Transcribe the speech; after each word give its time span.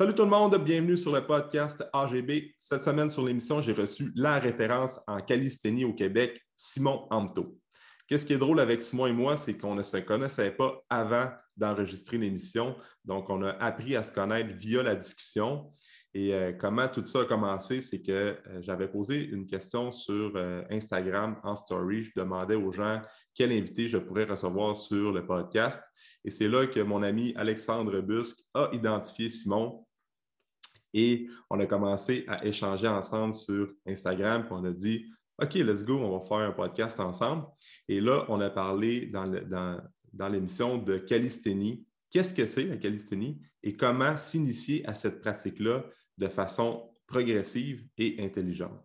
Salut 0.00 0.14
tout 0.14 0.22
le 0.22 0.30
monde, 0.30 0.56
bienvenue 0.56 0.96
sur 0.96 1.12
le 1.12 1.26
podcast 1.26 1.84
AGB. 1.92 2.54
Cette 2.58 2.82
semaine 2.84 3.10
sur 3.10 3.22
l'émission, 3.22 3.60
j'ai 3.60 3.74
reçu 3.74 4.10
la 4.14 4.38
référence 4.38 4.98
en 5.06 5.20
calisthénie 5.20 5.84
au 5.84 5.92
Québec, 5.92 6.40
Simon 6.56 7.06
Amto. 7.10 7.58
Qu'est-ce 8.08 8.24
qui 8.24 8.32
est 8.32 8.38
drôle 8.38 8.60
avec 8.60 8.80
Simon 8.80 9.08
et 9.08 9.12
moi, 9.12 9.36
c'est 9.36 9.58
qu'on 9.58 9.74
ne 9.74 9.82
se 9.82 9.98
connaissait 9.98 10.52
pas 10.52 10.82
avant 10.88 11.28
d'enregistrer 11.54 12.16
l'émission. 12.16 12.76
Donc, 13.04 13.28
on 13.28 13.42
a 13.42 13.50
appris 13.50 13.94
à 13.94 14.02
se 14.02 14.10
connaître 14.10 14.54
via 14.56 14.82
la 14.82 14.96
discussion. 14.96 15.70
Et 16.14 16.32
euh, 16.32 16.52
comment 16.58 16.88
tout 16.88 17.04
ça 17.04 17.20
a 17.20 17.24
commencé, 17.26 17.82
c'est 17.82 18.00
que 18.00 18.10
euh, 18.10 18.36
j'avais 18.62 18.88
posé 18.88 19.16
une 19.16 19.46
question 19.46 19.92
sur 19.92 20.32
euh, 20.34 20.62
Instagram 20.70 21.38
en 21.42 21.56
story. 21.56 22.04
Je 22.04 22.12
demandais 22.16 22.54
aux 22.54 22.72
gens 22.72 23.02
quel 23.34 23.52
invité 23.52 23.86
je 23.86 23.98
pourrais 23.98 24.24
recevoir 24.24 24.74
sur 24.76 25.12
le 25.12 25.26
podcast. 25.26 25.82
Et 26.24 26.30
c'est 26.30 26.48
là 26.48 26.66
que 26.66 26.80
mon 26.80 27.02
ami 27.02 27.34
Alexandre 27.36 28.00
Busque 28.00 28.38
a 28.54 28.70
identifié 28.72 29.28
Simon 29.28 29.84
et 30.92 31.28
on 31.48 31.60
a 31.60 31.66
commencé 31.66 32.24
à 32.28 32.44
échanger 32.44 32.88
ensemble 32.88 33.34
sur 33.34 33.70
Instagram. 33.86 34.42
Puis 34.42 34.52
on 34.52 34.64
a 34.64 34.72
dit 34.72 35.06
OK, 35.40 35.54
let's 35.54 35.84
go, 35.84 35.98
on 35.98 36.18
va 36.18 36.24
faire 36.24 36.48
un 36.48 36.52
podcast 36.52 37.00
ensemble. 37.00 37.46
Et 37.88 38.00
là, 38.00 38.26
on 38.28 38.40
a 38.40 38.50
parlé 38.50 39.06
dans, 39.06 40.28
l'émission 40.28 40.76
de 40.76 40.98
calisthénie. 40.98 41.86
Qu'est-ce 42.10 42.34
que 42.34 42.44
c'est 42.44 42.64
la 42.64 42.76
calisthénie 42.76 43.40
et 43.62 43.74
comment 43.74 44.16
s'initier 44.16 44.86
à 44.86 44.94
cette 44.94 45.20
pratique-là 45.20 45.84
de 46.18 46.28
façon 46.28 46.90
progressive 47.06 47.86
et 47.96 48.16
intelligente? 48.18 48.84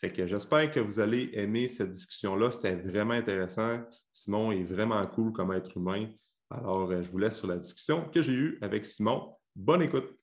Fait 0.00 0.10
que 0.10 0.26
j'espère 0.26 0.70
que 0.70 0.80
vous 0.80 0.98
allez 1.00 1.30
aimer 1.34 1.68
cette 1.68 1.90
discussion-là. 1.90 2.50
C'était 2.50 2.76
vraiment 2.76 3.12
intéressant. 3.12 3.80
Simon 4.12 4.52
est 4.52 4.64
vraiment 4.64 5.06
cool 5.06 5.32
comme 5.32 5.52
être 5.52 5.76
humain. 5.76 6.08
Alors, 6.48 6.90
euh, 6.90 7.02
je 7.02 7.10
vous 7.10 7.18
laisse 7.18 7.36
sur 7.36 7.46
la 7.46 7.58
discussion 7.58 8.08
que 8.08 8.22
j'ai 8.22 8.32
eue 8.32 8.58
avec 8.62 8.86
Simon. 8.86 9.34
Bonne 9.54 9.82
écoute. 9.82 10.19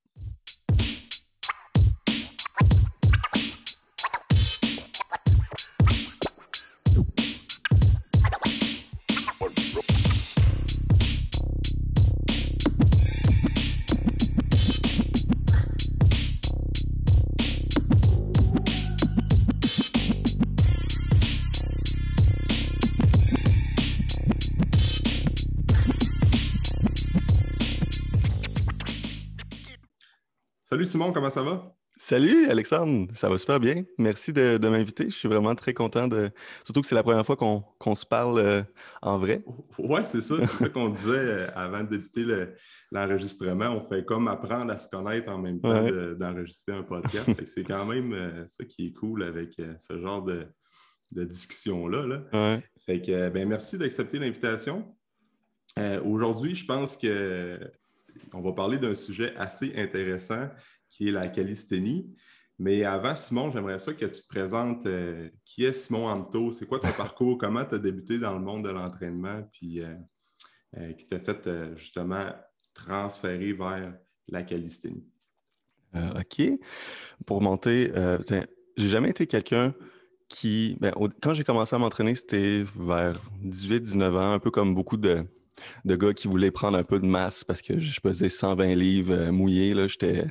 Simon, 30.87 31.11
comment 31.11 31.29
ça 31.29 31.43
va? 31.43 31.75
Salut 31.99 32.45
Alexandre, 32.47 33.07
ça 33.15 33.27
va 33.27 33.37
super 33.37 33.59
bien. 33.59 33.83
Merci 33.97 34.31
de, 34.31 34.57
m'inviter. 34.69 35.09
Je 35.09 35.15
suis 35.15 35.27
vraiment 35.27 35.53
très 35.55 35.73
content 35.73 36.07
de. 36.07 36.31
Surtout 36.63 36.81
que 36.81 36.87
c'est 36.87 36.95
la 36.95 37.03
première 37.03 37.25
fois 37.25 37.35
qu'on 37.35 37.95
se 37.95 38.05
parle 38.05 38.39
euh, 38.39 38.63
en 39.01 39.17
vrai. 39.17 39.43
Oui, 39.79 40.01
c'est 40.05 40.21
ça. 40.21 40.35
C'est 40.39 40.63
ça 40.63 40.69
qu'on 40.69 40.89
disait 40.89 41.11
euh, 41.11 41.47
avant 41.55 41.83
de 41.83 41.97
débuter 41.97 42.23
l'enregistrement. 42.91 43.69
On 43.69 43.89
fait 43.89 44.05
comme 44.05 44.27
apprendre 44.27 44.71
à 44.71 44.77
se 44.77 44.87
connaître 44.87 45.29
en 45.29 45.39
même 45.39 45.59
temps 45.59 45.87
d'enregistrer 46.15 46.73
un 46.73 46.83
podcast. 46.83 47.29
c'est 47.45 47.63
quand 47.63 47.85
même 47.85 48.13
euh, 48.13 48.47
ça 48.47 48.63
qui 48.63 48.87
est 48.87 48.93
cool 48.93 49.23
avec 49.23 49.59
ce 49.79 49.99
genre 49.99 50.23
de, 50.23 50.47
discussion-là. 51.11 52.59
Fait 52.85 53.01
que 53.01 53.29
ben, 53.29 53.47
merci 53.47 53.77
d'accepter 53.77 54.19
l'invitation. 54.19 54.95
Aujourd'hui, 56.05 56.55
je 56.55 56.65
pense 56.65 56.95
que 56.95 57.59
on 58.33 58.41
va 58.41 58.51
parler 58.53 58.77
d'un 58.77 58.93
sujet 58.93 59.35
assez 59.35 59.73
intéressant 59.75 60.49
qui 60.89 61.09
est 61.09 61.11
la 61.11 61.27
calisthénie. 61.27 62.13
Mais 62.59 62.83
avant, 62.83 63.15
Simon, 63.15 63.51
j'aimerais 63.51 63.77
ça 63.77 63.93
que 63.93 64.05
tu 64.05 64.21
te 64.21 64.27
présentes 64.27 64.87
euh, 64.87 65.29
qui 65.45 65.63
est 65.63 65.73
Simon 65.73 66.07
Amto, 66.07 66.51
c'est 66.51 66.65
quoi 66.65 66.79
ton 66.79 66.91
parcours, 66.97 67.37
comment 67.37 67.63
tu 67.65 67.75
as 67.75 67.79
débuté 67.79 68.17
dans 68.17 68.33
le 68.33 68.39
monde 68.39 68.65
de 68.65 68.69
l'entraînement, 68.69 69.43
puis 69.51 69.81
euh, 69.81 69.93
euh, 70.77 70.93
qui 70.93 71.05
t'a 71.05 71.19
fait 71.19 71.75
justement 71.75 72.25
transférer 72.73 73.53
vers 73.53 73.93
la 74.27 74.43
calisthénie? 74.43 75.05
OK. 75.93 76.41
Pour 77.25 77.41
monter, 77.41 77.91
j'ai 78.75 78.87
jamais 78.87 79.09
été 79.09 79.25
quelqu'un 79.25 79.73
qui. 80.27 80.77
Ben, 80.79 80.93
quand 81.23 81.33
j'ai 81.33 81.43
commencé 81.43 81.75
à 81.75 81.79
m'entraîner, 81.79 82.13
c'était 82.13 82.63
vers 82.75 83.19
18-19 83.43 84.15
ans, 84.15 84.33
un 84.33 84.39
peu 84.39 84.51
comme 84.51 84.75
beaucoup 84.75 84.97
de, 84.97 85.25
de 85.85 85.95
gars 85.95 86.13
qui 86.13 86.27
voulaient 86.27 86.51
prendre 86.51 86.77
un 86.77 86.83
peu 86.83 86.99
de 86.99 87.05
masse 87.05 87.43
parce 87.43 87.61
que 87.61 87.79
je 87.79 87.99
pesais 87.99 88.29
120 88.29 88.75
livres 88.75 89.13
euh, 89.13 89.31
mouillés. 89.31 89.73
J'étais, 89.87 90.25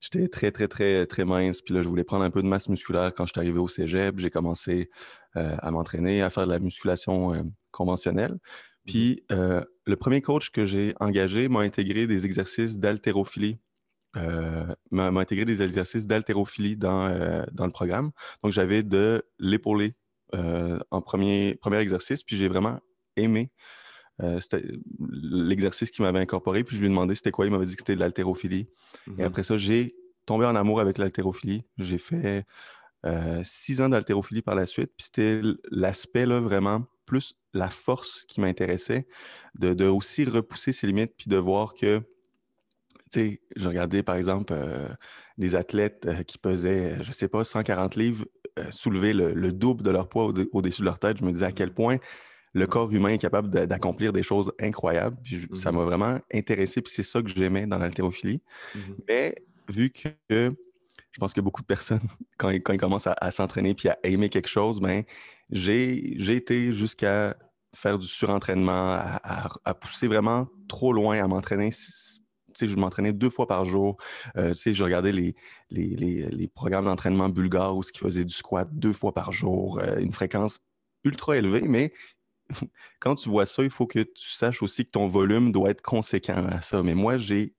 j'étais 0.00 0.28
très, 0.28 0.50
très, 0.50 0.68
très, 0.68 1.06
très 1.06 1.24
mince. 1.24 1.62
Puis 1.62 1.74
là, 1.74 1.82
je 1.82 1.88
voulais 1.88 2.04
prendre 2.04 2.24
un 2.24 2.30
peu 2.30 2.42
de 2.42 2.48
masse 2.48 2.68
musculaire 2.68 3.12
quand 3.14 3.26
je 3.26 3.32
suis 3.32 3.40
arrivé 3.40 3.58
au 3.58 3.68
cégep. 3.68 4.18
J'ai 4.18 4.30
commencé 4.30 4.90
euh, 5.36 5.56
à 5.58 5.70
m'entraîner, 5.70 6.22
à 6.22 6.30
faire 6.30 6.46
de 6.46 6.52
la 6.52 6.58
musculation 6.58 7.34
euh, 7.34 7.42
conventionnelle. 7.70 8.38
Puis 8.86 9.24
le 9.28 9.96
premier 9.96 10.22
coach 10.22 10.50
que 10.50 10.64
j'ai 10.64 10.94
engagé 11.00 11.48
m'a 11.48 11.60
intégré 11.60 12.06
des 12.06 12.24
exercices 12.24 12.78
d'haltérophilie. 12.78 13.58
m'a, 14.92 15.08
intégré 15.08 15.44
des 15.44 15.60
exercices 15.60 16.06
d'haltérophilie 16.06 16.76
dans, 16.76 17.44
dans 17.50 17.66
le 17.66 17.72
programme. 17.72 18.12
Donc, 18.44 18.52
j'avais 18.52 18.84
de 18.84 19.24
l'épaulé 19.40 19.96
en 20.32 21.00
premier, 21.00 21.56
premier 21.56 21.78
exercice, 21.78 22.22
puis 22.22 22.36
j'ai 22.36 22.46
vraiment 22.46 22.78
aimé 23.16 23.50
euh, 24.22 24.40
c'était 24.40 24.64
l'exercice 24.98 25.90
qu'il 25.90 26.04
m'avait 26.04 26.20
incorporé. 26.20 26.64
Puis 26.64 26.76
je 26.76 26.80
lui 26.80 26.86
ai 26.86 26.90
demandé 26.90 27.14
c'était 27.14 27.30
quoi. 27.30 27.46
Il 27.46 27.52
m'avait 27.52 27.66
dit 27.66 27.74
que 27.74 27.82
c'était 27.82 27.94
de 27.94 28.00
l'haltérophilie. 28.00 28.68
Et 29.06 29.10
mhm. 29.10 29.20
après 29.22 29.42
ça, 29.42 29.56
j'ai 29.56 29.96
tombé 30.24 30.46
en 30.46 30.56
amour 30.56 30.80
avec 30.80 30.98
l'haltérophilie. 30.98 31.64
J'ai 31.78 31.98
fait 31.98 32.46
euh, 33.04 33.40
six 33.44 33.80
ans 33.80 33.88
d'haltérophilie 33.88 34.42
par 34.42 34.54
la 34.54 34.66
suite. 34.66 34.92
Puis 34.96 35.06
c'était 35.06 35.40
l'aspect 35.70 36.26
là, 36.26 36.40
vraiment 36.40 36.84
plus 37.04 37.34
la 37.52 37.70
force 37.70 38.24
qui 38.26 38.40
m'intéressait, 38.40 39.06
de, 39.54 39.86
aussi 39.86 40.24
repousser 40.24 40.72
ses 40.72 40.88
limites, 40.88 41.12
puis 41.16 41.30
de 41.30 41.36
voir 41.36 41.74
que, 41.74 41.98
tu 43.12 43.20
sais, 43.20 43.40
je 43.54 43.68
regardais 43.68 44.02
par 44.02 44.16
exemple 44.16 44.52
euh, 44.54 44.88
des 45.38 45.54
athlètes 45.54 46.08
qui 46.26 46.36
pesaient, 46.36 47.02
je 47.04 47.12
sais 47.12 47.28
pas, 47.28 47.44
140 47.44 47.94
livres, 47.94 48.26
soulever 48.70 49.12
le, 49.12 49.52
double 49.52 49.84
de 49.84 49.90
leur 49.90 50.08
poids 50.08 50.32
au-dessus 50.52 50.80
de 50.80 50.86
leur 50.86 50.98
tête. 50.98 51.18
Je 51.18 51.24
me 51.24 51.30
disais 51.30 51.46
à 51.46 51.52
quel 51.52 51.72
point 51.72 51.98
le 52.56 52.66
corps 52.66 52.90
humain 52.90 53.10
est 53.10 53.18
capable 53.18 53.66
d'accomplir 53.66 54.14
des 54.14 54.22
choses 54.22 54.50
incroyables. 54.58 55.18
Ça 55.52 55.72
m'a 55.72 55.80
mhm. 55.80 55.84
vraiment 55.84 56.18
intéressé, 56.32 56.80
puis 56.80 56.90
c'est 56.90 57.02
ça 57.02 57.20
que 57.20 57.28
j'aimais 57.28 57.66
dans 57.66 57.76
l'haltérophilie. 57.76 58.40
Mhm. 58.74 58.96
Mais 59.06 59.34
vu 59.68 59.90
que 59.90 60.08
je 60.30 61.20
pense 61.20 61.34
que 61.34 61.42
beaucoup 61.42 61.60
de 61.60 61.66
personnes, 61.66 62.00
quand, 62.38 62.48
ils, 62.48 62.62
commencent 62.62 63.06
à, 63.08 63.30
s'entraîner 63.30 63.74
puis 63.74 63.90
à 63.90 63.98
aimer 64.04 64.30
quelque 64.30 64.48
chose, 64.48 64.80
ben, 64.80 65.02
j'ai 65.50 66.16
été 66.34 66.72
jusqu'à 66.72 67.36
faire 67.74 67.98
du 67.98 68.06
surentraînement, 68.06 68.98
à, 69.02 69.74
pousser 69.74 70.08
vraiment 70.08 70.48
trop 70.66 70.94
loin, 70.94 71.22
à 71.22 71.28
m'entraîner 71.28 71.70
je 72.58 72.74
m'entraînais 72.76 73.12
deux 73.12 73.28
fois 73.28 73.46
par 73.46 73.66
jour. 73.66 73.98
Euh, 74.38 74.54
je 74.54 74.82
regardais 74.82 75.12
les, 75.12 75.34
les, 75.68 76.48
programmes 76.48 76.86
d'entraînement 76.86 77.28
bulgares 77.28 77.76
où 77.76 77.82
ils 77.82 77.98
faisaient 77.98 78.24
du 78.24 78.32
squat 78.32 78.66
deux 78.72 78.94
fois 78.94 79.12
par 79.12 79.30
jour, 79.30 79.78
euh, 79.82 79.98
une 79.98 80.14
fréquence 80.14 80.60
ultra 81.04 81.36
élevée, 81.36 81.62
mais 81.62 81.92
quand 83.00 83.14
tu 83.16 83.28
vois 83.28 83.46
ça, 83.46 83.62
il 83.62 83.70
faut 83.70 83.86
que 83.86 84.00
tu 84.00 84.30
saches 84.30 84.62
aussi 84.62 84.84
que 84.84 84.90
ton 84.90 85.06
volume 85.06 85.52
doit 85.52 85.70
être 85.70 85.82
conséquent 85.82 86.46
à 86.48 86.62
ça. 86.62 86.82
Mais 86.82 86.94
moi, 86.94 87.18
j'ai 87.18 87.54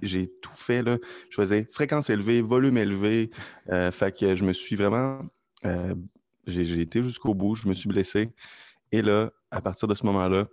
J'ai 0.00 0.30
tout 0.40 0.54
fait. 0.54 0.82
Là. 0.82 0.98
Je 1.30 1.36
faisais 1.36 1.64
fréquence 1.64 2.08
élevée, 2.08 2.42
volume 2.42 2.78
élevé. 2.78 3.30
Euh, 3.70 3.92
fait 3.92 4.16
que 4.16 4.34
je 4.34 4.44
me 4.44 4.52
suis 4.52 4.76
vraiment. 4.76 5.22
Euh, 5.64 5.94
j'ai 6.46 6.80
été 6.80 7.02
jusqu'au 7.02 7.32
bout, 7.32 7.54
je 7.54 7.68
me 7.68 7.74
suis 7.74 7.88
blessé. 7.88 8.30
Et 8.90 9.02
là, 9.02 9.30
à 9.52 9.60
partir 9.60 9.86
de 9.86 9.94
ce 9.94 10.04
moment-là, 10.06 10.48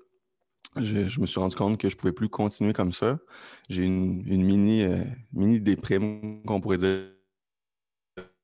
je, 0.76 1.20
me 1.20 1.26
suis 1.26 1.40
rendu 1.40 1.56
compte 1.56 1.80
que 1.80 1.90
je 1.90 1.96
ne 1.96 2.00
pouvais 2.00 2.14
plus 2.14 2.30
continuer 2.30 2.74
comme 2.74 2.94
ça. 2.94 3.20
J'ai 3.68 3.84
une, 3.84 4.24
une, 4.28 4.44
mini, 4.44 4.84
euh, 4.84 5.04
mini 5.34 5.60
déprime, 5.60 6.44
qu'on 6.46 6.62
pourrait 6.62 6.78
dire. 6.78 7.10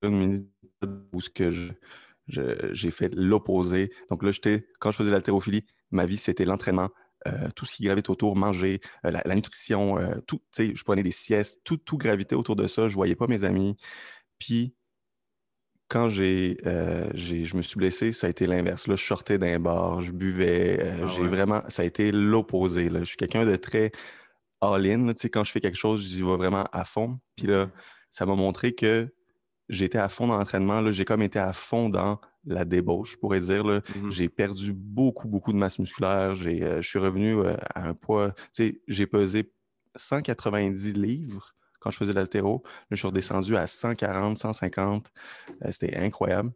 Une 0.02 0.18
mini 0.18 0.50
où 1.14 1.22
ce 1.22 1.30
que 1.30 1.52
je, 1.52 1.72
j'ai 2.28 2.92
fait 2.92 3.14
l'opposé. 3.14 3.92
Donc 4.10 4.24
là, 4.24 4.32
j'étais, 4.32 4.68
quand 4.80 4.92
je 4.92 4.98
faisais 4.98 5.12
l'haltérophilie, 5.12 5.66
ma 5.92 6.06
vie, 6.06 6.18
c'était 6.18 6.46
l'entraînement, 6.46 6.90
euh, 7.28 7.50
tout 7.56 7.66
ce 7.66 7.76
qui 7.76 7.84
gravitait 7.84 8.12
autour, 8.12 8.36
manger, 8.36 8.82
euh, 9.06 9.12
la, 9.12 9.36
nutrition, 9.36 9.98
euh, 9.98 10.16
tout, 10.28 10.42
tu 10.52 10.68
sais, 10.68 10.76
je 10.76 10.84
prenais 10.84 11.02
des 11.02 11.12
siestes, 11.12 11.62
tout, 11.64 11.78
tout 11.78 11.98
gravitait 11.98 12.36
autour 12.36 12.56
de 12.56 12.68
ça. 12.68 12.88
Je 12.88 12.94
voyais 12.94 13.16
pas 13.16 13.28
mes 13.28 13.44
amis. 13.44 13.78
Puis, 14.38 14.76
quand 15.88 16.10
j'ai, 16.10 16.58
je 16.64 17.56
me 17.56 17.62
suis 17.62 17.78
blessé, 17.78 18.12
ça 18.12 18.28
a 18.28 18.30
été 18.30 18.48
l'inverse. 18.48 18.88
Là, 18.88 18.96
je 18.96 19.04
sortais 19.04 19.38
d'un 19.38 19.60
bar, 19.60 20.02
je 20.02 20.12
buvais. 20.12 20.80
Ah 20.82 21.08
j'ai 21.10 21.28
vraiment, 21.28 21.62
ça 21.68 21.84
a 21.84 21.86
été 21.86 22.12
l'opposé. 22.12 22.90
Je 22.92 23.04
suis 23.04 23.18
quelqu'un 23.18 23.46
de 23.46 23.56
très 23.56 23.92
all-in. 24.62 25.14
Quand 25.32 25.44
je 25.44 25.52
fais 25.52 25.62
quelque 25.62 25.78
chose, 25.78 26.02
j'y 26.02 26.24
vais 26.24 26.38
vraiment 26.38 26.66
à 26.72 26.86
fond. 26.86 27.20
Puis 27.36 27.46
là, 27.46 27.70
ça 28.10 28.26
m'a 28.26 28.36
montré 28.36 28.74
que 28.74 29.14
j'étais 29.70 29.98
à 29.98 30.10
fond 30.10 30.28
dans 30.28 30.38
l'entraînement. 30.38 30.92
J'ai 30.92 31.06
comme 31.06 31.22
été 31.22 31.40
à 31.40 31.54
fond 31.54 31.90
dans 31.90 32.20
la 32.46 32.66
débauche, 32.66 33.14
je 33.14 33.18
pourrais 33.18 33.40
dire. 33.40 33.66
Mmh 33.66 34.12
j'ai 34.12 34.30
perdu 34.30 34.74
beaucoup, 34.74 35.28
beaucoup 35.28 35.52
de 35.54 35.58
masse 35.58 35.80
musculaire. 35.80 36.36
Euh, 36.46 36.82
je 36.82 36.88
suis 36.88 37.00
revenu 37.00 37.40
euh, 37.40 37.56
à 37.74 37.88
un 37.88 37.94
poids. 37.94 38.34
J'ai 38.88 39.08
pesé 39.08 39.52
190 39.96 40.94
livres 40.94 41.56
quand 41.80 41.92
je 41.92 41.98
faisais 41.98 42.14
l'altéro. 42.14 42.64
Là, 42.66 42.72
je 42.92 42.98
suis 42.98 43.08
redescendu 43.08 43.56
à 43.56 43.68
140, 43.68 44.38
150. 44.38 45.12
C'était 45.70 45.96
incroyable. 45.96 46.52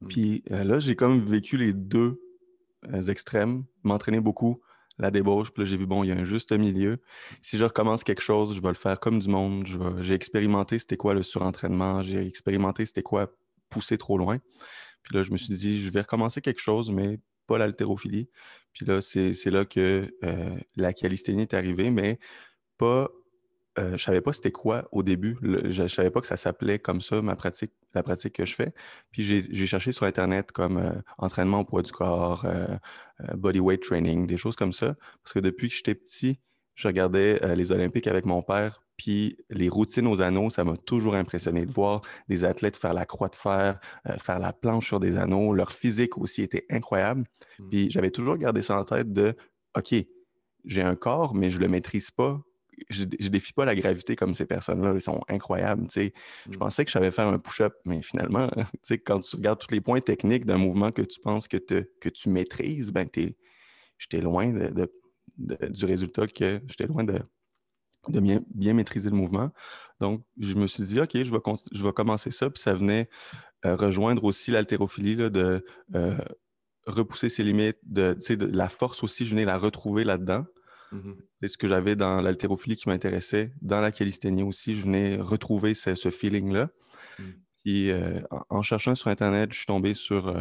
Mm. 0.00 0.06
Puis 0.08 0.44
là, 0.48 0.78
j'ai 0.78 0.96
comme 0.96 1.20
vécu 1.20 1.56
les 1.56 1.72
deux 1.72 2.20
extrêmes, 3.08 3.64
m'entraîner 3.84 4.20
beaucoup, 4.20 4.60
la 4.98 5.10
débauche. 5.10 5.50
Puis 5.50 5.62
là, 5.62 5.70
j'ai 5.70 5.76
vu, 5.76 5.86
bon, 5.86 6.04
il 6.04 6.08
y 6.08 6.12
a 6.12 6.16
un 6.16 6.24
juste 6.24 6.52
milieu. 6.52 7.00
Si 7.42 7.58
je 7.58 7.64
recommence 7.64 8.04
quelque 8.04 8.22
chose, 8.22 8.54
je 8.54 8.60
vais 8.60 8.68
le 8.68 8.74
faire 8.74 9.00
comme 9.00 9.18
du 9.18 9.28
monde. 9.28 9.66
J'ai 10.00 10.14
expérimenté 10.14 10.78
c'était 10.78 10.96
quoi 10.96 11.14
le 11.14 11.22
surentraînement. 11.22 12.02
J'ai 12.02 12.26
expérimenté 12.26 12.86
c'était 12.86 13.02
quoi 13.02 13.32
pousser 13.70 13.98
trop 13.98 14.18
loin. 14.18 14.38
Puis 15.02 15.16
là, 15.16 15.22
je 15.22 15.30
me 15.30 15.36
suis 15.36 15.54
dit, 15.54 15.80
je 15.80 15.90
vais 15.90 16.02
recommencer 16.02 16.40
quelque 16.40 16.60
chose, 16.60 16.90
mais 16.90 17.18
pas 17.46 17.58
l'haltérophilie. 17.58 18.28
Puis 18.72 18.86
là, 18.86 19.00
c'est 19.00 19.50
là 19.50 19.64
que 19.64 20.14
euh, 20.24 20.56
la 20.76 20.92
calisthénie 20.92 21.42
est 21.42 21.54
arrivée, 21.54 21.90
mais 21.90 22.18
pas. 22.78 23.10
Euh, 23.78 23.96
je 23.96 24.04
savais 24.04 24.20
pas 24.20 24.32
c'était 24.32 24.52
quoi 24.52 24.88
au 24.92 25.02
début. 25.02 25.38
je, 25.42 25.82
ne 25.82 25.88
savais 25.88 26.10
pas 26.10 26.20
que 26.20 26.26
ça 26.26 26.36
s'appelait 26.36 26.78
comme 26.78 27.00
ça, 27.00 27.22
ma 27.22 27.36
pratique, 27.36 27.72
la 27.94 28.02
pratique 28.02 28.34
que 28.34 28.44
je 28.44 28.54
fais. 28.54 28.74
Puis 29.10 29.22
j'ai 29.22 29.66
cherché 29.66 29.92
sur 29.92 30.04
Internet 30.04 30.52
comme 30.52 30.76
euh, 30.76 30.92
entraînement 31.18 31.60
au 31.60 31.64
poids 31.64 31.82
du 31.82 31.92
corps, 31.92 32.46
body 33.34 33.60
weight 33.60 33.82
training, 33.82 34.26
des 34.26 34.36
choses 34.36 34.56
comme 34.56 34.72
ça. 34.72 34.94
Parce 35.22 35.32
que 35.34 35.38
depuis 35.38 35.68
que 35.68 35.74
j'étais 35.74 35.94
petit, 35.94 36.38
je 36.74 36.88
regardais 36.88 37.54
les 37.56 37.72
Olympiques 37.72 38.06
avec 38.06 38.24
mon 38.24 38.42
père, 38.42 38.82
puis 39.02 39.36
les 39.50 39.68
routines 39.68 40.06
aux 40.06 40.22
anneaux, 40.22 40.48
ça 40.48 40.62
m'a 40.62 40.76
toujours 40.76 41.16
impressionné 41.16 41.66
de 41.66 41.72
voir 41.72 42.02
des 42.28 42.44
athlètes 42.44 42.76
faire 42.76 42.94
la 42.94 43.04
croix 43.04 43.28
de 43.28 43.34
fer, 43.34 43.80
euh, 44.06 44.16
faire 44.18 44.38
la 44.38 44.52
planche 44.52 44.86
sur 44.86 45.00
des 45.00 45.16
anneaux. 45.16 45.52
Leur 45.52 45.72
physique 45.72 46.18
aussi 46.18 46.42
était 46.42 46.66
incroyable. 46.70 47.24
Mmh. 47.58 47.68
Puis 47.68 47.90
j'avais 47.90 48.10
toujours 48.10 48.36
gardé 48.36 48.62
ça 48.62 48.78
en 48.78 48.84
tête 48.84 49.12
de 49.12 49.34
OK, 49.76 49.94
j'ai 50.64 50.82
un 50.82 50.94
corps, 50.94 51.34
mais 51.34 51.50
je 51.50 51.56
ne 51.56 51.62
le 51.62 51.68
maîtrise 51.68 52.12
pas. 52.12 52.40
Je, 52.90 53.02
ne 53.02 53.28
défie 53.28 53.52
pas 53.52 53.64
la 53.64 53.74
gravité 53.74 54.16
comme 54.16 54.34
ces 54.34 54.46
personnes-là. 54.46 54.92
Ils 54.94 55.00
sont 55.00 55.20
incroyables. 55.28 55.86
Je 55.94 56.10
mmh. 56.48 56.52
pensais 56.58 56.84
que 56.84 56.90
je 56.90 56.94
savais 56.94 57.10
faire 57.10 57.28
un 57.28 57.38
push-up, 57.38 57.74
mais 57.84 58.02
finalement, 58.02 58.50
quand 59.06 59.20
tu 59.20 59.36
regardes 59.36 59.60
tous 59.60 59.72
les 59.72 59.80
points 59.80 60.00
techniques 60.00 60.46
d'un 60.46 60.58
mouvement 60.58 60.92
que 60.92 61.02
tu 61.02 61.20
penses 61.20 61.48
que, 61.48 61.56
que 61.56 62.08
tu 62.08 62.28
maîtrises, 62.28 62.92
ben 62.92 63.08
j'étais 63.98 64.20
loin 64.20 64.52
du 65.38 65.84
résultat 65.84 66.26
que 66.26 66.60
j'étais 66.68 66.86
loin 66.86 67.04
de, 67.04 67.20
de 68.08 68.20
bien, 68.20 68.74
maîtriser 68.74 69.10
le 69.10 69.16
mouvement. 69.16 69.50
Donc, 70.00 70.24
je 70.38 70.54
me 70.54 70.66
suis 70.66 70.82
dit, 70.82 71.00
OK, 71.00 71.10
je 71.14 71.30
vais, 71.30 71.40
je 71.72 71.84
vais 71.84 71.92
commencer 71.92 72.30
ça. 72.30 72.50
Puis 72.50 72.62
ça 72.62 72.74
venait 72.74 73.08
euh, 73.64 73.76
rejoindre 73.76 74.24
aussi 74.24 74.50
l'haltérophilie, 74.50 75.16
de 75.16 75.64
euh, 75.94 76.16
repousser 76.86 77.28
ses 77.28 77.44
limites, 77.44 77.78
de, 77.84 78.16
de, 78.28 78.46
la 78.46 78.68
force 78.68 79.02
aussi, 79.04 79.24
je 79.24 79.30
venais 79.30 79.44
la 79.44 79.58
retrouver 79.58 80.04
là-dedans. 80.04 80.44
Mmh 80.92 81.12
C'est 81.40 81.48
ce 81.48 81.58
que 81.58 81.66
j'avais 81.66 81.96
dans 81.96 82.20
l'haltérophilie 82.20 82.76
qui 82.76 82.88
m'intéressait. 82.88 83.52
Dans 83.60 83.80
la 83.80 83.90
calisthénie 83.90 84.42
aussi, 84.42 84.74
je 84.74 84.82
venais 84.82 85.16
retrouver 85.16 85.74
ce, 85.74 86.10
feeling-là. 86.10 86.70
Mmh. 87.18 87.22
Puis, 87.64 87.90
euh, 87.90 88.20
en, 88.50 88.62
cherchant 88.62 88.94
sur 88.94 89.08
Internet, 89.08 89.52
je 89.52 89.58
suis 89.58 89.66
tombé 89.66 89.94
sur 89.94 90.34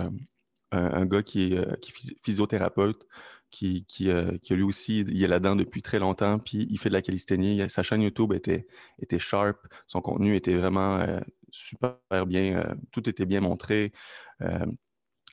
un, 0.71 1.05
gars 1.05 1.23
qui 1.23 1.53
est, 1.53 1.79
qui 1.79 1.91
est 1.91 2.15
physiothérapeute, 2.21 3.07
qui, 3.51 3.85
euh, 4.07 4.37
qui, 4.41 4.55
lui 4.55 4.63
aussi, 4.63 4.99
il 5.01 5.23
est 5.23 5.27
là-dedans 5.27 5.55
depuis 5.55 5.81
très 5.81 5.99
longtemps, 5.99 6.39
puis 6.39 6.67
il 6.69 6.79
fait 6.79 6.89
de 6.89 6.93
la 6.93 7.01
calisthénie. 7.01 7.61
Sa 7.69 7.83
chaîne 7.83 8.01
YouTube 8.01 8.33
était, 8.33 8.65
était 8.99 9.19
sharp, 9.19 9.57
son 9.87 10.01
contenu 10.01 10.35
était 10.35 10.55
vraiment 10.55 10.97
euh, 10.97 11.19
super 11.51 11.97
bien, 12.25 12.59
euh, 12.59 12.73
tout 12.91 13.07
était 13.09 13.25
bien 13.25 13.41
montré. 13.41 13.91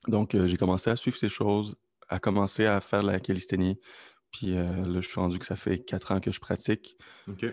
donc, 0.07 0.37
j'ai 0.47 0.57
commencé 0.57 0.91
à 0.91 0.97
suivre 0.97 1.17
ces 1.17 1.29
choses, 1.29 1.77
à 2.09 2.19
commencer 2.19 2.67
à 2.67 2.81
faire 2.81 3.03
de 3.03 3.09
la 3.09 3.21
calisthénie. 3.21 3.79
Puis 4.33 4.55
là, 4.55 5.01
je 5.01 5.09
suis 5.09 5.21
rendu 5.21 5.39
que 5.39 5.47
ça 5.47 5.57
fait 5.57 5.79
quatre 5.79 6.13
ans 6.13 6.21
que 6.21 6.31
je 6.31 6.41
pratique. 6.41 6.97
OK. 7.29 7.47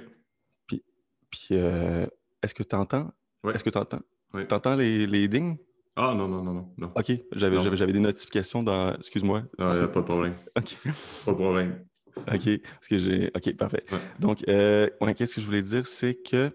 Puis, 0.68 0.84
puis 1.30 1.56
est-ce 1.56 2.54
que 2.54 2.64
tu 2.64 2.76
entends? 2.76 3.12
Est-ce 3.54 3.64
que 3.64 3.70
tu 3.70 3.78
entends? 3.78 4.02
Tu 4.34 4.54
entends 4.54 4.76
les, 4.76 5.08
les 5.08 5.28
dings? 5.28 5.58
Ah 5.96 6.14
non, 6.14 6.28
non, 6.28 6.44
non, 6.44 6.74
non. 6.78 6.92
OK, 6.94 7.12
j'avais 7.32 7.94
des 7.94 8.00
notifications 8.00 8.64
dans. 8.64 8.94
Excuse-moi. 8.96 9.44
A 9.58 9.88
pas 9.88 10.02
de 10.02 10.06
problème. 10.06 10.34
OK. 10.58 10.78
Pas 11.26 11.32
de 11.32 11.38
problème. 11.38 11.86
OK. 12.18 12.62
Parce 12.62 12.88
que 12.90 12.98
j'ai. 12.98 13.32
OK, 13.34 13.56
parfait. 13.56 13.86
Donc, 14.20 14.44
euh, 14.50 14.90
qu'est-ce 15.16 15.36
que 15.36 15.42
je 15.42 15.46
voulais 15.46 15.62
dire, 15.62 15.88
c'est 15.88 16.16
que. 16.16 16.52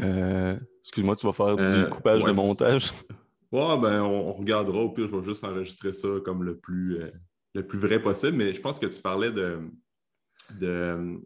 Euh, 0.00 0.56
excuse-moi, 0.80 1.16
tu 1.16 1.26
vas 1.26 1.32
faire 1.32 1.56
du 1.56 1.62
euh, 1.62 1.86
coupage 1.86 2.24
de 2.24 2.32
montage? 2.32 2.92
Ouais, 3.52 3.76
ben, 3.78 4.00
on, 4.00 4.32
regardera. 4.32 4.78
Au 4.78 4.90
pire, 4.90 5.08
je 5.08 5.16
vais 5.16 5.24
juste 5.24 5.44
enregistrer 5.44 5.92
ça 5.92 6.08
comme 6.24 6.44
le 6.44 6.56
plus, 6.56 7.00
le 7.54 7.66
plus 7.66 7.78
vrai 7.78 8.00
possible. 8.00 8.36
Mais 8.36 8.52
je 8.52 8.60
pense 8.60 8.78
que 8.78 8.86
tu 8.86 9.00
parlais 9.00 9.32
de. 9.32 9.60
de 10.58 11.20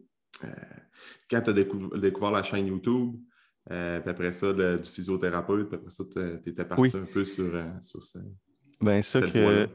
quand 1.29 1.41
tu 1.41 1.49
as 1.49 1.53
découvert 1.53 2.31
la 2.31 2.43
chaîne 2.43 2.67
YouTube, 2.67 3.15
euh, 3.71 3.99
puis 3.99 4.09
après 4.09 4.31
ça, 4.31 4.53
du 4.53 4.89
physiothérapeute, 4.89 5.69
puis 5.69 5.77
après 5.77 5.89
ça, 5.89 6.03
tu 6.11 6.49
étais 6.49 6.65
parti 6.65 6.95
un 6.95 7.05
peu 7.05 7.23
sur, 7.23 7.55
euh, 7.55 7.71
sur 7.81 8.01
ça. 8.01 8.19
Ben, 8.81 9.01
ça 9.01 9.21
que, 9.21 9.67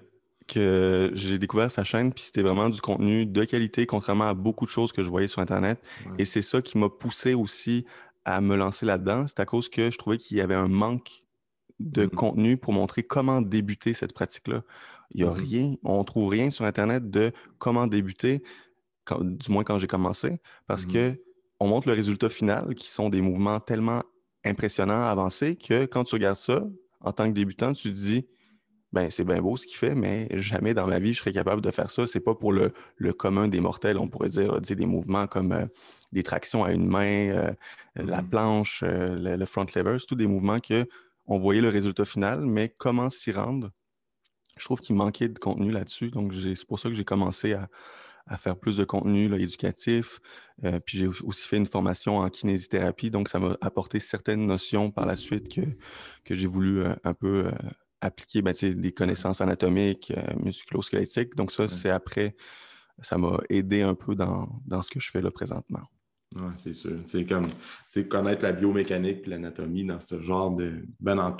que 0.46 1.10
j'ai 1.14 1.38
découvert 1.38 1.70
sa 1.70 1.82
chaîne, 1.82 2.12
puis 2.12 2.24
c'était 2.24 2.42
vraiment 2.42 2.68
du 2.68 2.80
contenu 2.80 3.26
de 3.26 3.44
qualité, 3.44 3.86
contrairement 3.86 4.28
à 4.28 4.34
beaucoup 4.34 4.64
de 4.64 4.70
choses 4.70 4.92
que 4.92 5.02
je 5.02 5.08
voyais 5.08 5.28
sur 5.28 5.40
Internet. 5.40 5.80
Et 6.18 6.24
c'est 6.24 6.42
ça 6.42 6.62
qui 6.62 6.78
m'a 6.78 6.88
poussé 6.88 7.34
aussi 7.34 7.84
à 8.24 8.40
me 8.40 8.54
lancer 8.54 8.86
là-dedans. 8.86 9.26
C'est 9.26 9.40
à 9.40 9.46
cause 9.46 9.68
que 9.68 9.90
je 9.90 9.98
trouvais 9.98 10.18
qu'il 10.18 10.36
y 10.36 10.40
avait 10.40 10.54
un 10.54 10.68
manque 10.68 11.10
de 11.80 12.04
mm-hmm. 12.04 12.10
contenu 12.10 12.56
pour 12.58 12.72
montrer 12.72 13.02
comment 13.02 13.40
débuter 13.40 13.94
cette 13.94 14.12
pratique-là. 14.12 14.62
Il 15.12 15.22
n'y 15.22 15.28
a 15.28 15.32
rien, 15.32 15.74
on 15.82 15.98
ne 15.98 16.04
trouve 16.04 16.28
rien 16.28 16.50
sur 16.50 16.64
Internet 16.64 17.10
de 17.10 17.32
comment 17.58 17.86
débuter, 17.86 18.42
du 19.20 19.50
moins 19.50 19.64
quand 19.64 19.78
j'ai 19.78 19.86
commencé, 19.86 20.40
parce 20.66 20.84
mm-hmm. 20.84 21.14
que 21.14 21.22
on 21.58 21.68
montre 21.68 21.88
le 21.88 21.94
résultat 21.94 22.28
final, 22.28 22.74
qui 22.74 22.88
sont 22.88 23.10
des 23.10 23.20
mouvements 23.20 23.60
tellement 23.60 24.02
impressionnants, 24.44 25.04
avancés, 25.04 25.56
que 25.56 25.84
quand 25.84 26.04
tu 26.04 26.14
regardes 26.14 26.38
ça, 26.38 26.64
en 27.00 27.12
tant 27.12 27.28
que 27.28 27.34
débutant, 27.34 27.72
tu 27.72 27.90
te 27.90 27.96
dis, 27.96 28.26
ben 28.92 29.10
c'est 29.10 29.24
bien 29.24 29.40
beau 29.40 29.56
ce 29.56 29.66
qu'il 29.66 29.76
fait, 29.76 29.94
mais 29.94 30.28
jamais 30.32 30.74
dans 30.74 30.86
ma 30.86 30.98
vie 30.98 31.12
je 31.12 31.20
serais 31.20 31.32
capable 31.32 31.62
de 31.62 31.70
faire 31.70 31.90
ça. 31.90 32.06
C'est 32.06 32.20
pas 32.20 32.34
pour 32.34 32.52
le, 32.52 32.72
commun 33.12 33.48
des 33.48 33.60
mortels, 33.60 33.98
on 33.98 34.08
pourrait 34.08 34.30
dire, 34.30 34.60
des 34.60 34.86
mouvements 34.86 35.26
comme 35.26 35.52
euh, 35.52 35.66
des 36.12 36.22
tractions 36.22 36.64
à 36.64 36.72
une 36.72 36.86
main, 36.86 37.30
euh, 37.30 37.52
la 37.94 38.22
mm-hmm. 38.22 38.28
planche, 38.28 38.82
euh, 38.84 39.36
le, 39.36 39.46
front 39.46 39.66
lever, 39.74 39.96
c'est 40.00 40.06
tous 40.06 40.16
des 40.16 40.26
mouvements 40.26 40.60
que 40.60 40.88
on 41.26 41.38
voyait 41.38 41.60
le 41.60 41.68
résultat 41.68 42.04
final, 42.04 42.44
mais 42.44 42.74
comment 42.76 43.08
s'y 43.08 43.30
rendre? 43.30 43.70
Je 44.60 44.66
trouve 44.66 44.80
qu'il 44.80 44.94
manquait 44.94 45.28
de 45.28 45.38
contenu 45.38 45.72
là-dessus, 45.72 46.10
donc 46.10 46.34
c'est 46.34 46.66
pour 46.66 46.78
ça 46.78 46.88
que 46.88 46.94
j'ai 46.94 47.04
commencé 47.04 47.54
à, 47.54 47.68
à 48.30 48.36
faire 48.36 48.56
plus 48.56 48.76
de 48.76 48.84
contenu 48.84 49.34
éducatif. 49.38 50.20
Euh, 50.64 50.78
puis 50.80 50.98
j'ai 50.98 51.08
aussi 51.08 51.46
fait 51.46 51.56
une 51.56 51.66
formation 51.66 52.18
en 52.18 52.30
kinésithérapie, 52.30 53.10
donc 53.10 53.28
ça 53.28 53.38
m'a 53.38 53.56
apporté 53.60 54.00
certaines 54.00 54.46
notions 54.46 54.90
par 54.90 55.04
la 55.04 55.16
suite 55.16 55.48
que, 55.52 55.62
que 56.24 56.34
j'ai 56.34 56.46
voulu 56.46 56.80
euh, 56.80 56.94
un 57.04 57.12
peu 57.12 57.46
euh, 57.46 57.52
appliquer 58.00 58.40
ben, 58.40 58.54
des 58.54 58.92
connaissances 58.92 59.40
anatomiques, 59.40 60.12
musculo-squelettiques. 60.36 61.34
Donc 61.34 61.52
ça, 61.52 61.68
c'est 61.68 61.90
après, 61.90 62.36
ça 63.02 63.18
m'a 63.18 63.38
aidé 63.50 63.82
un 63.82 63.94
peu 63.94 64.14
dans, 64.14 64.48
dans, 64.64 64.80
ce 64.80 64.90
que 64.90 65.00
je 65.00 65.10
fais 65.10 65.20
là 65.20 65.30
présentement. 65.30 65.82
Oui, 66.36 66.52
c'est 66.56 66.72
sûr. 66.72 66.98
C'est 67.06 67.26
comme 67.26 67.48
connaître 68.08 68.44
la 68.44 68.52
biomécanique 68.52 69.26
l'anatomie 69.26 69.84
dans 69.84 70.00
ce 70.00 70.20
genre 70.20 70.52
de. 70.52 70.86
Ben, 71.00 71.16
dans 71.16 71.36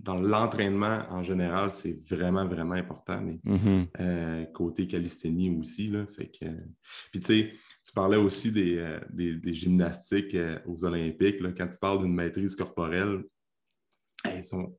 dans 0.00 0.20
l'entraînement 0.20 1.02
en 1.10 1.22
général, 1.22 1.72
c'est 1.72 1.98
vraiment, 2.08 2.46
vraiment 2.46 2.74
important. 2.74 3.20
Mais 3.20 3.38
mm-hmm. 3.44 3.86
euh, 4.00 4.44
côté 4.46 4.86
calisthénie 4.86 5.56
aussi. 5.58 5.88
Là, 5.88 6.06
fait 6.06 6.28
que, 6.28 6.46
puis 7.10 7.20
tu 7.20 7.26
sais, 7.26 7.52
tu 7.84 7.92
parlais 7.92 8.16
aussi 8.16 8.52
des, 8.52 8.78
euh, 8.78 9.00
gymnastiques 9.46 10.34
euh, 10.34 10.58
aux 10.66 10.84
Olympiques. 10.84 11.40
Là, 11.40 11.52
quand 11.56 11.68
tu 11.68 11.78
parles 11.78 12.02
d'une 12.02 12.14
maîtrise 12.14 12.54
corporelle, 12.54 13.24
elles 14.24 14.44
sont, 14.44 14.76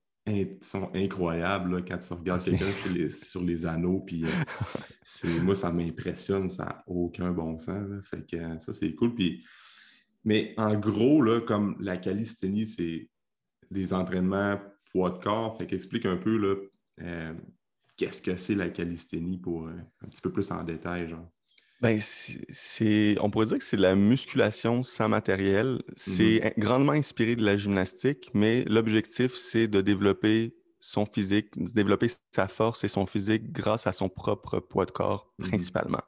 sont 0.62 0.92
incroyables 0.94 1.86
quand 1.86 1.98
tu 1.98 2.14
regardes 2.14 2.44
quelqu'un 2.44 3.10
sur 3.10 3.44
les 3.44 3.66
anneaux. 3.66 4.00
Puis 4.00 4.24
moi, 5.44 5.56
ça 5.56 5.72
m'impressionne, 5.72 6.50
ça 6.50 6.66
n'a 6.66 6.84
aucun 6.88 7.32
bon 7.32 7.58
sens. 7.58 7.88
fait 8.04 8.26
que 8.30 8.60
ça, 8.60 8.74
c'est 8.74 8.94
cool. 8.96 9.16
Puis, 9.16 9.44
mais 10.26 10.54
en 10.58 10.78
gros, 10.78 11.22
là, 11.22 11.40
comme 11.40 11.78
la 11.80 11.98
calisthénie, 11.98 12.68
c'est 12.68 13.10
des 13.72 13.94
entraînements 13.94 14.60
poids 14.92 15.12
de 15.12 15.24
corps. 15.24 15.58
Fait 15.58 15.68
qu'explique 15.68 16.06
un 16.06 16.18
peu 16.18 16.38
là, 16.38 16.56
euh, 17.02 17.34
qu'est-ce 17.98 18.22
que 18.22 18.36
c'est 18.36 18.56
la 18.56 18.70
calisthénie 18.70 19.38
pour 19.38 19.68
euh, 19.68 19.74
un 20.04 20.08
petit 20.08 20.22
peu 20.22 20.32
plus 20.32 20.52
en 20.52 20.64
détail, 20.64 21.10
genre. 21.10 21.28
Ben, 21.82 21.98
c'est, 22.02 23.16
on 23.22 23.30
pourrait 23.30 23.46
dire 23.46 23.58
que 23.58 23.64
c'est 23.64 23.78
de 23.78 23.82
la 23.82 23.96
musculation 23.96 24.84
sans 24.84 25.08
matériel. 25.08 25.82
C'est 25.96 26.40
mm-hmm. 26.40 26.60
grandement 26.60 26.92
inspiré 26.92 27.38
de 27.38 27.44
la 27.44 27.56
gymnastique, 27.56 28.32
mais 28.34 28.66
l'objectif, 28.66 29.34
c'est 29.36 29.70
de 29.70 29.80
développer 29.80 30.54
son 30.82 31.06
physique, 31.06 31.58
de 31.58 31.70
développer 31.70 32.08
sa 32.34 32.50
force 32.50 32.84
et 32.84 32.90
son 32.90 33.06
physique 33.06 33.52
grâce 33.52 33.88
à 33.88 33.94
son 33.94 34.10
propre 34.10 34.60
poids 34.60 34.86
de 34.86 34.92
corps, 34.92 35.34
mm-hmm. 35.40 35.48
principalement. 35.48 36.04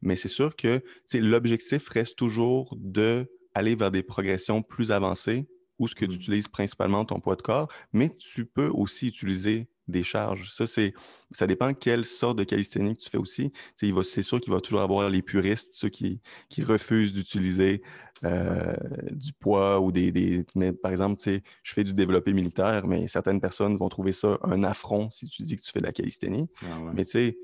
Mais 0.00 0.16
c'est 0.16 0.28
sûr 0.28 0.56
que 0.56 0.82
l'objectif 1.14 1.88
reste 1.88 2.18
toujours 2.18 2.76
d'aller 2.76 3.76
vers 3.76 3.92
des 3.92 4.02
progressions 4.02 4.62
plus 4.62 4.90
avancées 4.90 5.46
où 5.82 5.88
ce 5.88 5.94
que 5.96 6.04
tu 6.04 6.12
mmh. 6.12 6.20
utilises 6.20 6.48
principalement 6.48 7.04
ton 7.04 7.18
poids 7.18 7.34
de 7.34 7.42
corps, 7.42 7.68
mais 7.92 8.08
tu 8.16 8.46
peux 8.46 8.68
aussi 8.68 9.08
utiliser 9.08 9.66
des 9.88 10.04
charges. 10.04 10.52
Ça, 10.52 10.68
c'est, 10.68 10.94
ça 11.32 11.48
dépend 11.48 11.74
quelle 11.74 12.04
sorte 12.04 12.38
de 12.38 12.44
calisthénie 12.44 12.94
que 12.96 13.02
tu 13.02 13.10
fais 13.10 13.18
aussi. 13.18 13.52
C'est 13.74 14.22
sûr 14.22 14.40
qu'il 14.40 14.52
va 14.52 14.60
toujours 14.60 14.80
avoir 14.80 15.10
les 15.10 15.22
puristes, 15.22 15.74
ceux 15.74 15.88
qui, 15.88 16.20
qui 16.48 16.62
refusent 16.62 17.12
d'utiliser 17.12 17.82
euh, 18.22 18.74
du 19.10 19.32
poids 19.32 19.80
ou 19.80 19.90
des. 19.90 20.12
des 20.12 20.44
mais 20.54 20.72
par 20.72 20.92
exemple, 20.92 21.20
je 21.20 21.72
fais 21.72 21.82
du 21.82 21.94
développé 21.94 22.32
militaire, 22.32 22.86
mais 22.86 23.08
certaines 23.08 23.40
personnes 23.40 23.76
vont 23.76 23.88
trouver 23.88 24.12
ça 24.12 24.38
un 24.44 24.62
affront 24.62 25.10
si 25.10 25.26
tu 25.26 25.42
dis 25.42 25.56
que 25.56 25.62
tu 25.62 25.72
fais 25.72 25.80
de 25.80 25.86
la 25.86 25.92
calisthénie. 25.92 26.46
Ah 26.62 26.78
mais 26.94 27.04
tu 27.04 27.10
sais, 27.10 27.38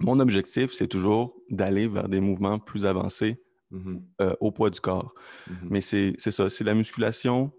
mon 0.00 0.20
objectif, 0.20 0.74
c'est 0.74 0.88
toujours 0.88 1.34
d'aller 1.48 1.88
vers 1.88 2.10
des 2.10 2.20
mouvements 2.20 2.58
plus 2.58 2.84
avancés 2.84 3.40
mmh 3.70 3.96
euh, 4.20 4.34
au 4.40 4.52
poids 4.52 4.70
du 4.70 4.80
corps. 4.80 5.14
Mmh 5.48 5.52
mais 5.70 5.80
c'est 5.80 6.16
ça, 6.18 6.50
c'est 6.50 6.64
la 6.64 6.74
musculation 6.74 7.52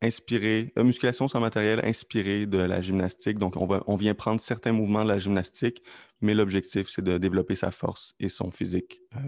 inspirée, 0.00 0.72
la 0.76 0.84
musculation 0.84 1.28
sans 1.28 1.40
matériel 1.40 1.80
inspirée 1.84 2.46
de 2.46 2.58
la 2.58 2.80
gymnastique. 2.80 3.38
Donc, 3.38 3.56
on, 3.56 3.66
va, 3.66 3.82
on 3.86 3.96
vient 3.96 4.14
prendre 4.14 4.40
certains 4.40 4.72
mouvements 4.72 5.02
de 5.02 5.08
la 5.08 5.18
gymnastique, 5.18 5.82
mais 6.20 6.34
l'objectif, 6.34 6.88
c'est 6.88 7.02
de 7.02 7.18
développer 7.18 7.56
sa 7.56 7.70
force 7.70 8.14
et 8.20 8.28
son 8.28 8.50
physique 8.50 9.00
euh, 9.16 9.18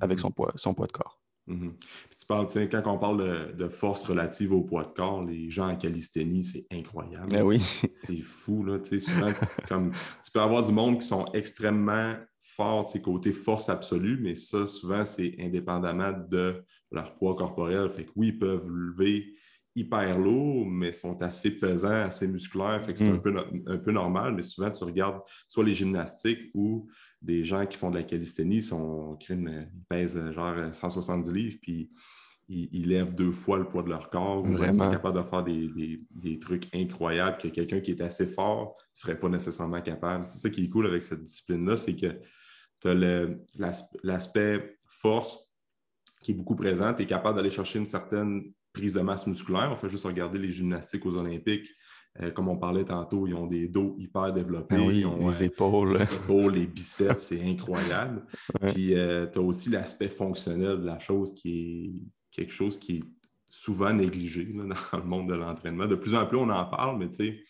avec 0.00 0.18
mmh 0.18 0.22
son, 0.22 0.30
poids, 0.30 0.52
son 0.56 0.74
poids 0.74 0.86
de 0.86 0.92
corps. 0.92 1.20
tu 1.46 2.26
parles, 2.28 2.46
quand 2.70 2.86
on 2.86 2.98
parle 2.98 3.54
de, 3.56 3.68
force 3.68 4.04
relative 4.04 4.52
au 4.52 4.62
poids 4.62 4.84
de 4.84 4.92
corps, 4.92 5.24
les 5.24 5.50
gens 5.50 5.68
en 5.68 5.76
calisthénie, 5.76 6.42
c'est 6.42 6.66
incroyable. 6.70 7.28
Ben 7.28 7.42
oui. 7.42 7.62
c'est 7.94 8.20
fou, 8.20 8.64
là. 8.64 8.78
Souvent, 8.84 9.32
comme, 9.68 9.92
tu 10.22 10.30
peux 10.30 10.40
avoir 10.40 10.62
du 10.62 10.72
monde 10.72 11.00
qui 11.00 11.06
sont 11.06 11.24
extrêmement 11.32 12.16
fort 12.56 12.86
côté 13.02 13.32
force 13.32 13.68
absolue, 13.68 14.18
mais 14.20 14.34
ça, 14.34 14.66
souvent, 14.66 15.04
c'est 15.04 15.36
indépendamment 15.38 16.12
de 16.28 16.62
leur 16.90 17.14
poids 17.14 17.34
corporel. 17.34 17.88
Fait 17.90 18.04
que 18.04 18.10
oui, 18.16 18.28
ils 18.28 18.38
peuvent 18.38 18.68
lever 18.68 19.34
hyper 19.74 20.18
lourd, 20.18 20.66
mais 20.66 20.92
sont 20.92 21.20
assez 21.22 21.50
pesants, 21.52 22.04
assez 22.04 22.28
musculaires. 22.28 22.84
Fait 22.84 22.92
que 22.92 22.98
c'est 22.98 23.08
un, 23.08 23.14
mm. 23.14 23.22
peu, 23.22 23.34
un 23.66 23.78
peu 23.78 23.92
normal, 23.92 24.34
mais 24.34 24.42
souvent, 24.42 24.70
tu 24.70 24.84
regardes 24.84 25.20
soit 25.48 25.64
les 25.64 25.72
gymnastiques 25.72 26.50
ou 26.54 26.88
des 27.22 27.44
gens 27.44 27.66
qui 27.66 27.78
font 27.78 27.90
de 27.90 27.96
la 27.96 28.02
calisthénie, 28.02 28.62
sont, 28.62 29.16
ils 29.28 29.68
pèsent 29.88 30.30
genre 30.32 30.56
170 30.72 31.32
livres, 31.32 31.58
puis 31.62 31.90
ils, 32.48 32.88
lèvent 32.88 33.14
deux 33.14 33.30
fois 33.30 33.58
le 33.58 33.64
poids 33.64 33.82
de 33.82 33.88
leur 33.88 34.10
corps. 34.10 34.44
Ou 34.44 34.52
ils 34.52 34.74
sont 34.74 34.90
capables 34.90 35.22
de 35.22 35.28
faire 35.28 35.44
des, 35.44 36.38
trucs 36.40 36.68
incroyables 36.74 37.38
que 37.38 37.48
quelqu'un 37.48 37.80
qui 37.80 37.92
est 37.92 38.00
assez 38.00 38.26
fort 38.26 38.76
ne 38.94 39.00
serait 39.00 39.18
pas 39.18 39.28
nécessairement 39.28 39.80
capable. 39.80 40.26
C'est 40.28 40.38
ça 40.38 40.50
qui 40.50 40.64
est 40.64 40.68
cool 40.68 40.86
avec 40.86 41.04
cette 41.04 41.24
discipline-là, 41.24 41.76
c'est 41.76 41.96
que 41.96 42.18
tu 42.82 42.88
as 42.88 42.94
l'aspect 44.02 44.78
force 44.86 45.38
qui 46.20 46.32
est 46.32 46.34
beaucoup 46.34 46.56
présent. 46.56 46.92
Tu 46.94 47.02
es 47.02 47.06
capable 47.06 47.36
d'aller 47.36 47.50
chercher 47.50 47.78
une 47.78 47.86
certaine 47.86 48.52
prise 48.72 48.94
de 48.94 49.00
masse 49.00 49.26
musculaire. 49.26 49.70
On 49.72 49.76
fait 49.76 49.88
juste 49.88 50.04
regarder 50.04 50.38
les 50.38 50.50
gymnastiques 50.50 51.06
aux 51.06 51.16
Olympiques. 51.16 51.68
Euh, 52.20 52.30
comme 52.30 52.48
on 52.48 52.58
parlait 52.58 52.84
tantôt, 52.84 53.26
ils 53.26 53.34
ont 53.34 53.46
des 53.46 53.68
dos 53.68 53.94
hyper 53.98 54.32
développés. 54.32 54.76
Ah 54.78 54.92
ils 54.92 55.06
ont, 55.06 55.28
les 55.28 55.44
épaules. 55.44 55.96
les 55.96 56.02
épaules, 56.02 56.54
les 56.54 56.66
biceps, 56.66 57.24
c'est 57.24 57.42
incroyable. 57.42 58.26
Puis 58.74 58.94
euh, 58.94 59.26
tu 59.26 59.38
as 59.38 59.42
aussi 59.42 59.70
l'aspect 59.70 60.08
fonctionnel 60.08 60.80
de 60.80 60.86
la 60.86 60.98
chose 60.98 61.34
qui 61.34 61.50
est 61.50 61.92
quelque 62.30 62.52
chose 62.52 62.78
qui 62.78 62.96
est 62.96 63.04
souvent 63.48 63.92
négligé 63.94 64.44
dans 64.92 64.98
le 64.98 65.04
monde 65.04 65.30
de 65.30 65.34
l'entraînement. 65.34 65.86
De 65.86 65.94
plus 65.94 66.14
en 66.14 66.26
plus, 66.26 66.36
on 66.36 66.50
en 66.50 66.66
parle, 66.66 66.98
mais 66.98 67.08
tu 67.08 67.16
sais, 67.16 67.40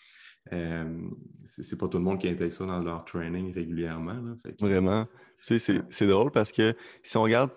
euh, 0.53 1.09
c'est 1.45 1.79
pas 1.79 1.89
tout 1.89 1.99
le 1.99 2.05
monde 2.05 2.19
qui 2.19 2.29
intègre 2.29 2.53
ça 2.53 2.67
dans 2.67 2.81
leur 2.81 3.05
training 3.05 3.53
régulièrement. 3.53 4.17
Vraiment. 4.61 5.07
c'est 5.39 6.07
drôle 6.07 6.31
parce 6.31 6.51
que 6.53 6.75
si 7.03 7.17
on 7.17 7.23
regarde 7.23 7.51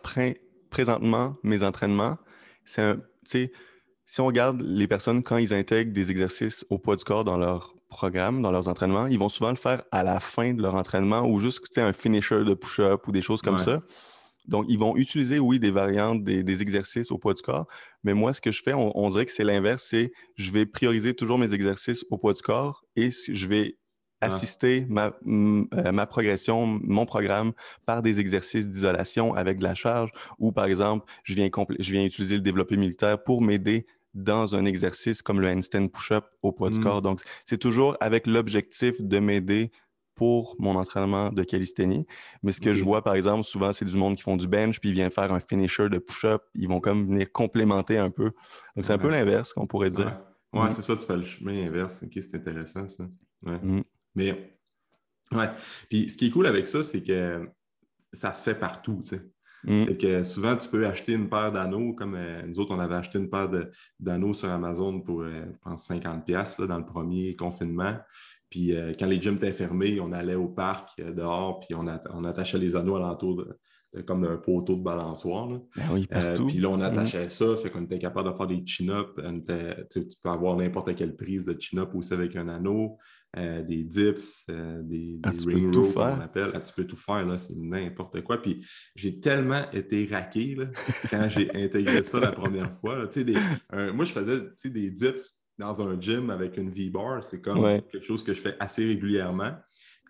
présentement 0.70 1.36
mes 1.44 1.64
entraînements, 1.64 2.18
c'est 2.64 2.82
un. 2.82 3.02
Si 4.08 4.22
on 4.22 4.28
regarde 4.28 4.62
les 4.62 4.88
personnes 4.88 5.24
quand 5.24 5.38
ils 5.38 5.52
intègrent 5.54 5.92
des 5.92 6.12
exercices 6.12 6.64
au 6.70 6.78
poids 6.78 6.96
du 6.96 7.04
corps 7.04 7.24
dans 7.24 7.38
leur 7.38 7.74
programme, 7.90 8.44
dans 8.44 8.52
leurs 8.52 8.68
entraînements, 8.68 9.08
ils 9.08 9.18
vont 9.18 9.30
souvent 9.30 9.50
le 9.50 9.56
faire 9.56 9.84
à 9.92 10.04
la 10.04 10.20
fin 10.20 10.54
de 10.54 10.62
leur 10.62 10.76
entraînement 10.76 11.22
ou 11.22 11.40
juste 11.40 11.76
un 11.78 11.92
finisher 11.92 12.44
de 12.44 12.54
push-up 12.54 13.08
ou 13.08 13.12
des 13.12 13.24
choses 13.24 13.42
comme 13.42 13.58
ça. 13.58 13.82
Donc, 14.48 14.66
ils 14.70 14.80
vont 14.80 14.96
utiliser, 14.96 15.40
oui, 15.40 15.60
des 15.60 15.72
variantes, 15.72 16.24
des, 16.24 16.62
exercices 16.62 17.12
au 17.12 17.18
poids 17.18 17.34
du 17.34 17.42
corps, 17.42 17.68
mais 18.04 18.14
moi, 18.14 18.34
ce 18.34 18.42
que 18.42 18.52
je 18.52 18.62
fais, 18.62 18.74
on, 18.74 19.10
dirait 19.10 19.26
que 19.26 19.32
c'est 19.32 19.44
l'inverse, 19.44 19.86
c'est 19.90 20.12
je 20.36 20.52
vais 20.52 20.66
prioriser 20.66 21.14
toujours 21.14 21.38
mes 21.38 21.54
exercices 21.54 22.06
au 22.10 22.18
poids 22.18 22.34
du 22.34 22.42
corps 22.42 22.86
et 22.96 23.10
je 23.12 23.48
vais 23.48 23.78
ah. 24.22 24.28
assister 24.28 24.86
ma, 24.88 25.14
euh, 25.28 25.92
ma, 25.92 26.06
progression, 26.06 26.66
mon 26.66 27.06
programme 27.06 27.54
par 27.86 28.02
des 28.02 28.20
exercices 28.20 28.70
d'isolation 28.70 29.34
avec 29.34 29.60
de 29.60 29.64
la 29.64 29.76
charge 29.76 30.12
ou, 30.40 30.52
par 30.52 30.66
exemple, 30.66 31.06
je 31.24 31.34
viens, 31.34 31.50
je 31.80 31.92
viens 31.92 32.06
utiliser 32.06 32.36
le 32.36 32.42
développé 32.42 32.78
militaire 32.78 33.22
pour 33.22 33.42
m'aider 33.42 33.86
dans 34.16 34.56
un 34.56 34.66
exercice 34.66 35.22
comme 35.22 35.42
le 35.42 35.50
handstand 35.50 35.90
push-up 35.90 36.26
au 36.42 36.54
poids 36.54 36.70
du 36.70 36.80
mmh. 36.80 36.84
corps. 36.84 37.02
Donc, 37.02 37.22
c'est 37.44 37.58
toujours 37.58 37.98
avec 38.00 38.26
l'objectif 38.26 39.02
de 39.02 39.20
m'aider 39.20 39.72
pour 40.16 40.56
mon 40.60 40.76
entraînement 40.76 41.32
de 41.32 41.44
calisthénie. 41.44 42.06
Mais 42.42 42.52
ce 42.52 42.62
que 42.62 42.74
je 42.74 42.84
vois, 42.84 43.04
par 43.04 43.16
exemple, 43.16 43.44
souvent, 43.44 43.74
c'est 43.74 43.86
du 43.86 43.98
monde 43.98 44.16
qui 44.16 44.24
font 44.24 44.38
du 44.38 44.48
bench, 44.48 44.80
puis 44.80 44.90
ils 44.90 44.94
viennent 44.94 45.12
faire 45.12 45.32
un 45.34 45.40
finisher 45.40 45.90
de 45.90 46.00
push-up. 46.00 46.44
Ils 46.56 46.68
vont 46.68 46.80
comme 46.80 47.06
venir 47.06 47.32
complémenter 47.32 47.98
un 47.98 48.10
peu. 48.10 48.32
Donc, 48.76 48.86
c'est 48.86 48.94
un 48.94 48.98
peu 48.98 49.10
l'inverse 49.10 49.54
qu'on 49.54 49.68
pourrait 49.68 49.90
dire. 49.90 50.20
Ouais, 50.54 50.70
c'est 50.72 50.82
ça, 50.82 50.96
tu 50.96 51.06
fais 51.06 51.18
le 51.18 51.24
chemin 51.24 51.68
inverse. 51.68 52.02
OK, 52.02 52.12
c'est 52.14 52.36
intéressant, 52.36 52.88
ça. 52.88 53.04
Mm. 53.42 53.82
Mais, 54.16 54.58
ouais. 55.34 55.50
Puis, 55.90 56.10
ce 56.10 56.16
qui 56.16 56.28
est 56.28 56.32
cool 56.32 56.48
avec 56.48 56.66
ça, 56.66 56.82
c'est 56.82 57.04
que 57.04 57.50
ça 58.14 58.32
se 58.32 58.42
fait 58.42 58.56
partout, 58.56 59.00
tu 59.02 59.10
sais. 59.10 59.22
Mm. 59.66 59.84
C'est 59.84 59.98
que 59.98 60.24
souvent, 60.24 60.56
tu 60.56 60.70
peux 60.70 60.88
acheter 60.88 61.14
une 61.14 61.28
paire 61.28 61.52
d'anneaux, 61.52 61.94
comme 61.94 62.16
euh, 62.16 62.42
nous 62.46 62.60
autres, 62.60 62.74
on 62.74 62.80
avait 62.80 62.96
acheté 62.96 63.18
une 63.18 63.30
paire 63.30 63.50
d'anneaux 64.00 64.34
sur 64.34 64.50
Amazon 64.50 65.02
pour, 65.02 65.22
euh, 65.22 65.44
je 65.52 65.58
pense, 65.70 65.90
50$ 65.90 66.62
là, 66.62 66.68
dans 66.68 66.78
le 66.78 66.86
premier 66.86 67.36
confinement. 67.36 67.98
Puis 68.50 68.76
euh, 68.76 68.94
quand 68.98 69.08
les 69.08 69.22
gyms 69.22 69.36
étaient 69.36 69.52
fermés, 69.52 70.00
on 70.00 70.12
allait 70.12 70.36
au 70.36 70.48
parc 70.48 71.00
euh, 71.00 71.12
dehors, 71.12 71.60
puis 71.60 71.76
on, 71.76 72.24
attachait 72.24 72.58
les 72.58 72.76
anneaux 72.76 72.96
alentour 72.96 73.38
de, 73.38 74.02
comme 74.02 74.22
d'un 74.22 74.38
poteau 74.38 74.76
de 74.76 74.84
balançoire. 74.84 75.48
Ben 75.48 75.84
oui, 75.92 76.08
euh, 76.14 76.38
puis 76.48 76.60
là, 76.60 76.70
on 76.70 76.78
mhm. 76.78 76.84
attachait 76.84 77.30
ça, 77.30 77.56
fait 77.58 77.70
qu'on 77.70 77.84
était 77.84 78.00
capable 78.00 78.32
de 78.32 78.38
faire 78.38 78.48
des 78.48 78.66
chin-ups. 78.66 79.14
Tu 79.92 80.02
peux 80.22 80.30
avoir 80.30 80.56
n'importe 80.56 80.96
quelle 80.96 81.16
prise 81.16 81.46
de 81.46 81.56
chin-up 81.60 81.94
aussi 81.96 82.14
avec 82.14 82.36
un 82.36 82.48
anneau, 82.50 82.98
des 83.36 83.84
dips, 83.84 84.46
des, 84.48 85.20
ah, 85.24 85.32
ring 85.46 85.76
rows, 85.76 85.92
on 85.96 86.22
appelle. 86.22 86.52
Ah, 86.54 86.62
tu 86.62 86.74
peux 86.74 86.86
tout 86.86 86.96
faire, 86.96 87.26
là, 87.26 87.38
c'est 87.38 87.56
n'importe 87.56 88.22
quoi. 88.22 88.42
Puis 88.42 88.66
j'ai 88.96 89.20
tellement 89.20 89.70
été 89.72 90.08
raqué 90.10 90.56
quand 91.10 91.28
j'ai 91.30 91.50
intégré 91.56 92.04
ça 92.04 92.20
la 92.20 92.32
première 92.32 92.72
fois. 92.80 93.08
Des, 93.08 93.36
moi, 93.94 94.06
je 94.06 94.12
faisais 94.12 94.42
des 94.64 94.90
dips 94.92 95.45
dans 95.58 95.82
un 95.82 96.00
gym 96.00 96.30
avec 96.30 96.58
une 96.58 96.70
V-bar, 96.70 97.24
c'est 97.24 97.42
comme 97.42 97.64
quelque 97.64 98.02
chose 98.02 98.24
que 98.24 98.34
je 98.34 98.42
fais 98.42 98.56
assez 98.60 98.86
régulièrement. 98.86 99.54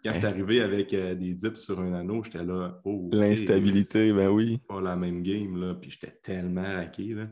quand 0.03 0.13
je 0.13 0.19
suis 0.19 0.27
arrivé 0.27 0.61
avec 0.61 0.93
euh, 0.93 1.15
des 1.15 1.33
dips 1.33 1.57
sur 1.57 1.79
un 1.79 1.93
anneau, 1.93 2.23
j'étais 2.23 2.43
là, 2.43 2.79
oh, 2.83 3.09
L'instabilité, 3.11 4.11
ben 4.13 4.29
oui. 4.29 4.59
Pas 4.67 4.81
la 4.81 4.95
même 4.95 5.23
game, 5.23 5.59
là, 5.59 5.75
puis 5.75 5.91
j'étais 5.91 6.17
tellement 6.23 6.63
raqué. 6.63 7.13
Là. 7.13 7.27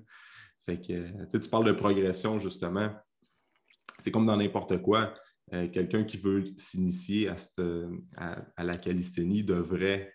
Fait 0.65 0.79
que, 0.79 1.37
tu 1.37 1.49
parles 1.49 1.65
de 1.65 1.71
progression, 1.71 2.39
justement. 2.39 2.89
C'est 3.97 4.11
comme 4.11 4.25
dans 4.25 4.37
n'importe 4.37 4.81
quoi. 4.81 5.13
Euh, 5.53 5.67
quelqu'un 5.67 6.03
qui 6.03 6.17
veut 6.17 6.45
s'initier 6.55 7.29
à, 7.29 7.35
à, 8.55 8.63
la 8.63 8.77
calisthénie 8.77 9.43
devrait 9.43 10.13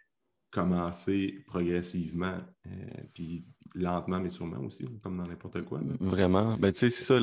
commencer 0.50 1.44
progressivement. 1.46 2.38
Euh, 2.66 2.70
puis 3.12 3.46
lentement, 3.74 4.20
mais 4.20 4.28
sûrement 4.28 4.60
aussi, 4.64 4.84
comme 5.02 5.16
dans 5.16 5.24
n'importe 5.24 5.62
quoi. 5.62 5.80
Vraiment. 6.00 6.56
Ben, 6.58 6.72
tu 6.72 6.78
sais, 6.78 6.90
c'est 6.90 7.04
ça. 7.04 7.18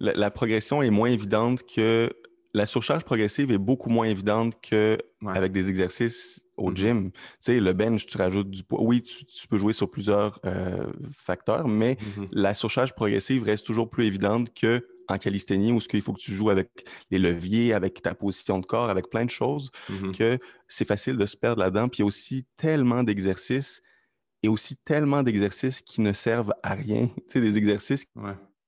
la, 0.00 0.30
progression 0.30 0.82
est 0.82 0.90
moins 0.90 1.10
évidente 1.10 1.62
que. 1.66 2.10
La 2.52 2.66
surcharge 2.66 3.04
progressive 3.04 3.52
est 3.52 3.58
beaucoup 3.58 3.90
moins 3.90 4.06
évidente 4.06 4.60
qu'avec 4.60 5.52
des 5.52 5.68
exercices 5.68 6.44
au 6.56 6.72
mm-hmm. 6.72 6.76
gym. 6.76 7.10
Tu 7.12 7.18
sais, 7.40 7.60
le 7.60 7.72
bench, 7.72 8.06
tu 8.06 8.18
rajoutes 8.18 8.50
du 8.50 8.64
poids. 8.64 8.82
Oui, 8.82 9.02
tu, 9.02 9.46
peux 9.46 9.56
jouer 9.56 9.72
sur 9.72 9.88
plusieurs 9.88 10.40
euh, 10.44 10.86
facteurs, 11.16 11.68
mais 11.68 11.94
mm-hmm. 11.94 12.28
la 12.32 12.54
surcharge 12.54 12.92
progressive 12.94 13.44
reste 13.44 13.64
toujours 13.64 13.88
plus 13.88 14.06
évidente 14.06 14.52
que 14.52 14.84
en 15.08 15.18
calisthénie 15.18 15.72
où 15.72 15.80
ce 15.80 15.88
qu'il 15.88 16.02
faut 16.02 16.12
que 16.12 16.20
tu 16.20 16.32
joues 16.32 16.50
avec 16.50 16.68
les 17.10 17.18
leviers, 17.18 17.72
avec 17.72 18.00
ta 18.00 18.14
position 18.14 18.58
de 18.58 18.66
corps, 18.66 18.90
avec 18.90 19.10
plein 19.10 19.24
de 19.24 19.30
choses, 19.30 19.70
mm-hmm. 19.88 20.16
que 20.16 20.38
c'est 20.68 20.84
facile 20.84 21.16
de 21.16 21.26
se 21.26 21.36
perdre 21.36 21.60
là-dedans. 21.60 21.88
Puis 21.88 21.98
il 21.98 22.02
y 22.02 22.04
a 22.04 22.06
aussi 22.06 22.46
tellement 22.56 23.02
d'exercices 23.02 23.82
et 24.42 24.48
aussi 24.48 24.76
tellement 24.76 25.22
d'exercices 25.22 25.82
qui 25.82 26.00
ne 26.00 26.12
servent 26.12 26.54
à 26.62 26.74
rien. 26.74 27.08
Tu 27.16 27.22
sais, 27.28 27.40
des 27.40 27.56
exercices 27.56 28.06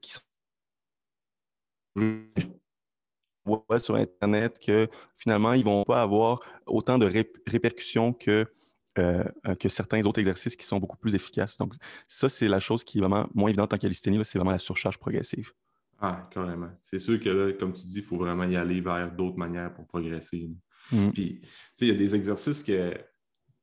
qui 0.00 0.12
sont 0.12 0.21
voit 3.45 3.79
sur 3.79 3.97
Internet 3.97 4.59
que 4.64 4.88
finalement, 5.17 5.52
ils 5.52 5.61
ne 5.61 5.64
vont 5.64 5.85
pas 5.85 6.02
avoir 6.02 6.41
autant 6.67 6.99
de 6.99 7.07
répercussions 7.47 8.12
que, 8.12 8.47
euh, 8.99 9.25
que 9.59 9.69
certains 9.69 10.02
autres 10.05 10.21
exercices 10.21 10.57
qui 10.57 10.67
sont 10.67 10.79
beaucoup 10.79 10.97
plus 10.97 11.14
efficaces. 11.14 11.59
Donc, 11.59 11.75
ça, 12.07 12.29
c'est 12.29 12.49
la 12.49 12.61
chose 12.61 12.85
qui 12.85 12.99
est 12.99 13.00
vraiment 13.00 13.29
moins 13.35 13.49
évidente 13.49 13.73
en 13.73 13.79
calisthénie, 13.79 14.25
c'est 14.25 14.38
vraiment 14.38 14.52
la 14.52 14.59
surcharge 14.59 14.99
progressive. 14.99 15.52
Ah, 16.00 16.29
carrément. 16.33 16.71
C'est 16.83 16.99
sûr 16.99 17.21
que 17.21 17.29
là, 17.29 17.52
comme 17.52 17.73
tu 17.73 17.87
dis, 17.87 17.99
il 17.99 18.05
faut 18.05 18.17
vraiment 18.17 18.45
y 18.45 18.57
aller 18.57 18.81
vers 18.81 19.12
d'autres 19.12 19.38
manières 19.38 19.73
pour 19.73 19.87
progresser. 19.87 20.50
Mmh. 20.91 21.11
Puis, 21.11 21.41
tu 21.41 21.49
sais, 21.75 21.87
il 21.87 21.88
y 21.88 21.93
a 21.93 21.99
des 21.99 22.14
exercices 22.14 22.62
que 22.62 22.93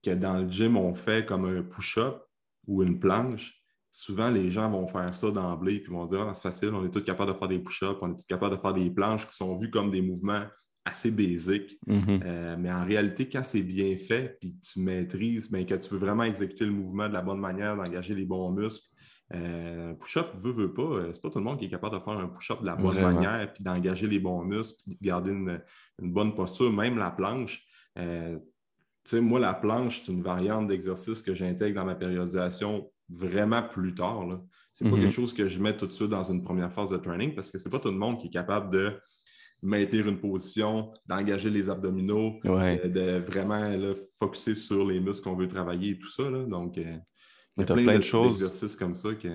que 0.03 0.11
dans 0.11 0.37
le 0.37 0.49
gym, 0.49 0.77
on 0.77 0.93
fait 0.93 1.25
comme 1.25 1.45
un 1.45 1.61
push-up 1.61 2.23
ou 2.67 2.83
une 2.83 2.99
planche, 2.99 3.59
souvent 3.91 4.29
les 4.29 4.49
gens 4.49 4.69
vont 4.69 4.87
faire 4.87 5.13
ça 5.13 5.31
d'emblée 5.31 5.79
puis 5.79 5.91
vont 5.91 6.05
dire 6.05 6.21
ah, 6.21 6.33
c'est 6.33 6.43
facile, 6.43 6.69
on 6.73 6.85
est 6.85 6.91
tous 6.91 7.03
capables 7.03 7.33
de 7.33 7.37
faire 7.37 7.47
des 7.47 7.59
push-ups, 7.59 7.97
on 8.01 8.11
est 8.11 8.15
tous 8.15 8.25
capables 8.25 8.55
de 8.55 8.61
faire 8.61 8.73
des 8.73 8.89
planches 8.89 9.27
qui 9.27 9.35
sont 9.35 9.55
vues 9.55 9.71
comme 9.71 9.91
des 9.91 10.01
mouvements 10.01 10.45
assez 10.85 11.11
basique. 11.11 11.77
Mhm. 11.87 12.21
Euh, 12.23 12.55
mais 12.57 12.71
en 12.71 12.85
réalité, 12.85 13.27
quand 13.29 13.43
c'est 13.43 13.61
bien 13.61 13.97
fait, 13.97 14.37
puis 14.39 14.55
tu 14.61 14.79
maîtrises, 14.79 15.51
mais 15.51 15.65
que 15.65 15.75
tu 15.75 15.89
veux 15.93 15.99
vraiment 15.99 16.23
exécuter 16.23 16.65
le 16.65 16.71
mouvement 16.71 17.07
de 17.07 17.13
la 17.13 17.21
bonne 17.21 17.39
manière, 17.39 17.75
d'engager 17.75 18.13
les 18.15 18.25
bons 18.25 18.51
muscles, 18.51 18.87
euh, 19.35 19.93
push-up, 19.93 20.31
veut, 20.39 20.51
veut 20.51 20.73
pas, 20.73 20.81
euh, 20.81 21.13
c'est 21.13 21.21
pas 21.21 21.29
tout 21.29 21.37
le 21.37 21.43
monde 21.43 21.59
qui 21.59 21.65
est 21.65 21.69
capable 21.69 21.95
de 21.95 22.01
faire 22.03 22.17
un 22.17 22.27
push-up 22.27 22.61
de 22.61 22.65
la 22.65 22.75
bonne 22.75 22.95
Vraiment. 22.95 23.13
manière, 23.13 23.53
puis 23.53 23.63
d'engager 23.63 24.07
les 24.07 24.19
bons 24.19 24.43
muscles, 24.43 24.81
puis 24.83 24.97
de 24.99 25.05
garder 25.05 25.31
une, 25.31 25.61
une 26.01 26.11
bonne 26.11 26.33
posture, 26.33 26.71
même 26.73 26.97
la 26.97 27.11
planche. 27.11 27.63
Euh, 27.97 28.39
sais, 29.05 29.21
moi, 29.21 29.39
la 29.39 29.53
planche, 29.53 30.03
c'est 30.05 30.11
une 30.11 30.21
variante 30.21 30.67
d'exercice 30.67 31.21
que 31.21 31.33
j'intègre 31.33 31.75
dans 31.75 31.85
ma 31.85 31.95
périodisation 31.95 32.91
vraiment 33.09 33.63
plus 33.63 33.95
tard. 33.95 34.25
là. 34.27 34.41
C'est 34.73 34.85
pas 34.89 34.95
Mhm. 34.95 35.01
quelque 35.01 35.13
chose 35.13 35.33
que 35.33 35.47
je 35.47 35.61
mets 35.61 35.75
tout 35.75 35.87
de 35.87 35.91
suite 35.91 36.09
dans 36.09 36.23
une 36.23 36.41
première 36.43 36.71
phase 36.71 36.91
de 36.91 36.97
training 36.97 37.33
parce 37.35 37.49
que 37.49 37.57
c'est 37.57 37.69
pas 37.69 37.79
tout 37.79 37.89
le 37.89 37.97
monde 37.97 38.19
qui 38.19 38.27
est 38.27 38.31
capable 38.31 38.69
de 38.71 38.93
maintenir 39.61 40.07
une 40.07 40.19
position, 40.19 40.91
d'engager 41.05 41.49
les 41.49 41.69
abdominaux, 41.69 42.39
Ouais. 42.45 42.79
euh, 42.85 42.87
de 42.87 43.25
vraiment 43.25 43.59
là, 43.69 43.93
focuser 44.17 44.55
sur 44.55 44.85
les 44.85 44.99
muscles 45.01 45.23
qu'on 45.23 45.35
veut 45.35 45.47
travailler 45.49 45.91
et 45.91 45.97
tout 45.99 46.07
ça. 46.09 46.29
là. 46.29 46.45
Donc, 46.45 46.77
euh, 46.77 46.95
il 47.57 47.61
y 47.61 47.63
a 47.63 47.65
plein, 47.65 47.83
plein 47.83 47.97
de 47.97 48.03
choses. 48.03 48.39
d'exercices 48.39 48.75
comme 48.75 48.95
ça 48.95 49.13
que. 49.15 49.27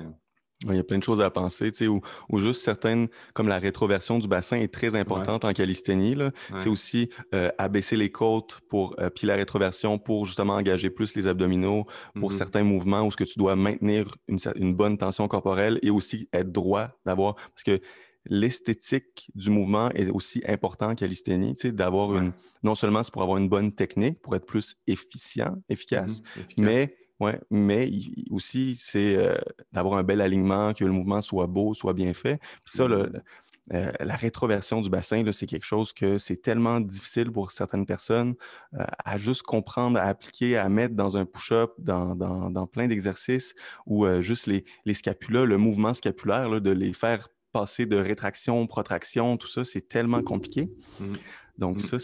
Il 0.62 0.76
y 0.76 0.78
a 0.78 0.84
plein 0.84 0.98
de 0.98 1.02
choses 1.04 1.20
à 1.20 1.30
penser, 1.30 1.70
tu 1.72 1.78
sais, 1.78 1.86
ou, 1.88 2.00
ou 2.30 2.38
juste 2.38 2.62
certaines, 2.62 3.08
comme 3.34 3.48
la 3.48 3.58
rétroversion 3.58 4.18
du 4.18 4.28
bassin 4.28 4.56
est 4.56 4.72
très 4.72 4.94
importante 4.96 5.44
en 5.44 5.52
calisthénie. 5.52 6.14
là. 6.14 6.26
Ouais. 6.52 6.58
C'est 6.60 6.68
aussi 6.70 7.10
euh, 7.34 7.50
abaisser 7.58 7.96
les 7.96 8.10
côtes 8.10 8.60
pour, 8.68 8.94
euh, 8.98 9.10
puis 9.10 9.26
la 9.26 9.34
rétroversion 9.36 9.98
pour 9.98 10.24
justement 10.26 10.54
engager 10.54 10.88
plus 10.90 11.14
les 11.16 11.26
abdominaux, 11.26 11.84
pour 12.18 12.30
Mhm. 12.30 12.38
certains 12.38 12.62
mouvements 12.62 13.02
où 13.02 13.10
ce 13.10 13.16
que 13.16 13.24
tu 13.24 13.38
dois 13.38 13.56
maintenir 13.56 14.14
une, 14.28 14.38
une 14.56 14.74
bonne 14.74 14.96
tension 14.96 15.28
corporelle 15.28 15.78
et 15.82 15.90
aussi 15.90 16.28
être 16.32 16.50
droit 16.52 16.88
d'avoir, 17.04 17.34
parce 17.34 17.64
que 17.64 17.80
l'esthétique 18.26 19.30
du 19.34 19.50
mouvement 19.50 19.90
est 19.90 20.08
aussi 20.10 20.42
important 20.46 20.90
en 20.90 20.94
calisthénie, 20.94 21.54
tu 21.56 21.68
sais, 21.68 21.72
d'avoir 21.72 22.08
Ouais. 22.10 22.18
une, 22.18 22.32
non 22.62 22.74
seulement 22.74 23.02
c'est 23.02 23.12
pour 23.12 23.22
avoir 23.22 23.38
une 23.38 23.48
bonne 23.48 23.72
technique, 23.72 24.20
pour 24.22 24.34
être 24.34 24.46
plus 24.46 24.76
efficient, 24.86 25.56
efficace, 25.68 26.22
Mhm. 26.36 26.42
Efficace. 26.42 26.54
mais, 26.64 26.96
ouais, 27.20 27.40
mais 27.50 27.88
il- 27.88 28.26
aussi, 28.30 28.76
c'est 28.76 29.16
euh, 29.16 29.34
d'avoir 29.72 29.98
un 29.98 30.02
bel 30.02 30.20
alignement, 30.20 30.72
que 30.74 30.84
le 30.84 30.92
mouvement 30.92 31.20
soit 31.20 31.46
beau, 31.46 31.74
soit 31.74 31.92
bien 31.94 32.12
fait. 32.14 32.38
Puis 32.64 32.76
ça, 32.76 32.86
le- 32.88 33.06
Mhm. 33.08 33.22
euh, 33.72 33.92
la 34.00 34.16
rétroversion 34.16 34.80
du 34.82 34.90
bassin, 34.90 35.24
c'est 35.32 35.46
quelque 35.46 35.64
chose 35.64 35.92
que 35.94 36.18
c'est 36.18 36.36
tellement 36.36 36.80
difficile 36.80 37.30
pour 37.30 37.50
certaines 37.52 37.86
personnes 37.86 38.34
euh, 38.74 38.84
à 39.04 39.16
juste 39.18 39.42
comprendre, 39.42 39.98
à 39.98 40.02
appliquer, 40.02 40.56
à 40.58 40.68
mettre 40.68 40.94
dans 40.94 41.16
un 41.16 41.24
push-up, 41.24 41.72
dans, 41.78 42.14
dans- 42.14 42.50
dans 42.50 42.66
plein 42.66 42.88
d'exercices, 42.88 43.54
ou 43.86 44.04
euh, 44.04 44.20
juste 44.20 44.46
les, 44.46 44.64
les 44.84 44.94
scapulas, 44.94 45.44
le 45.46 45.56
mouvement 45.56 45.94
scapulaire, 45.94 46.48
là, 46.50 46.60
de 46.60 46.70
les 46.70 46.92
faire 46.92 47.28
passer 47.52 47.86
de 47.86 47.96
rétraction, 47.96 48.66
protraction, 48.66 49.36
tout 49.36 49.46
ça, 49.48 49.64
c'est 49.64 49.88
tellement 49.88 50.22
compliqué. 50.22 50.70
Mhm. 50.98 51.18
Donc 51.56 51.76
Mhm. 51.76 51.80
ça, 51.80 51.98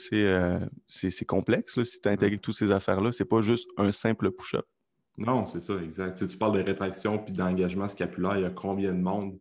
c'est 0.86 1.24
complexe. 1.26 1.76
là, 1.76 1.84
si 1.84 2.00
tu 2.00 2.08
intègres 2.08 2.40
toutes 2.40 2.54
ces 2.56 2.70
affaires-là, 2.70 3.10
c'est 3.12 3.24
pas 3.24 3.42
juste 3.42 3.68
un 3.76 3.90
simple 3.92 4.30
push-up. 4.30 4.64
Non, 5.18 5.44
c'est 5.44 5.60
ça, 5.60 5.74
exact. 5.82 6.16
Tu, 6.16 6.24
sais, 6.24 6.30
tu 6.30 6.38
parles 6.38 6.56
de 6.56 6.62
rétraction 6.62 7.18
puis 7.18 7.32
d'engagement 7.32 7.88
scapulaire. 7.88 8.36
Il 8.38 8.42
y 8.42 8.46
a 8.46 8.50
combien 8.50 8.92
de 8.92 9.00
monde 9.00 9.38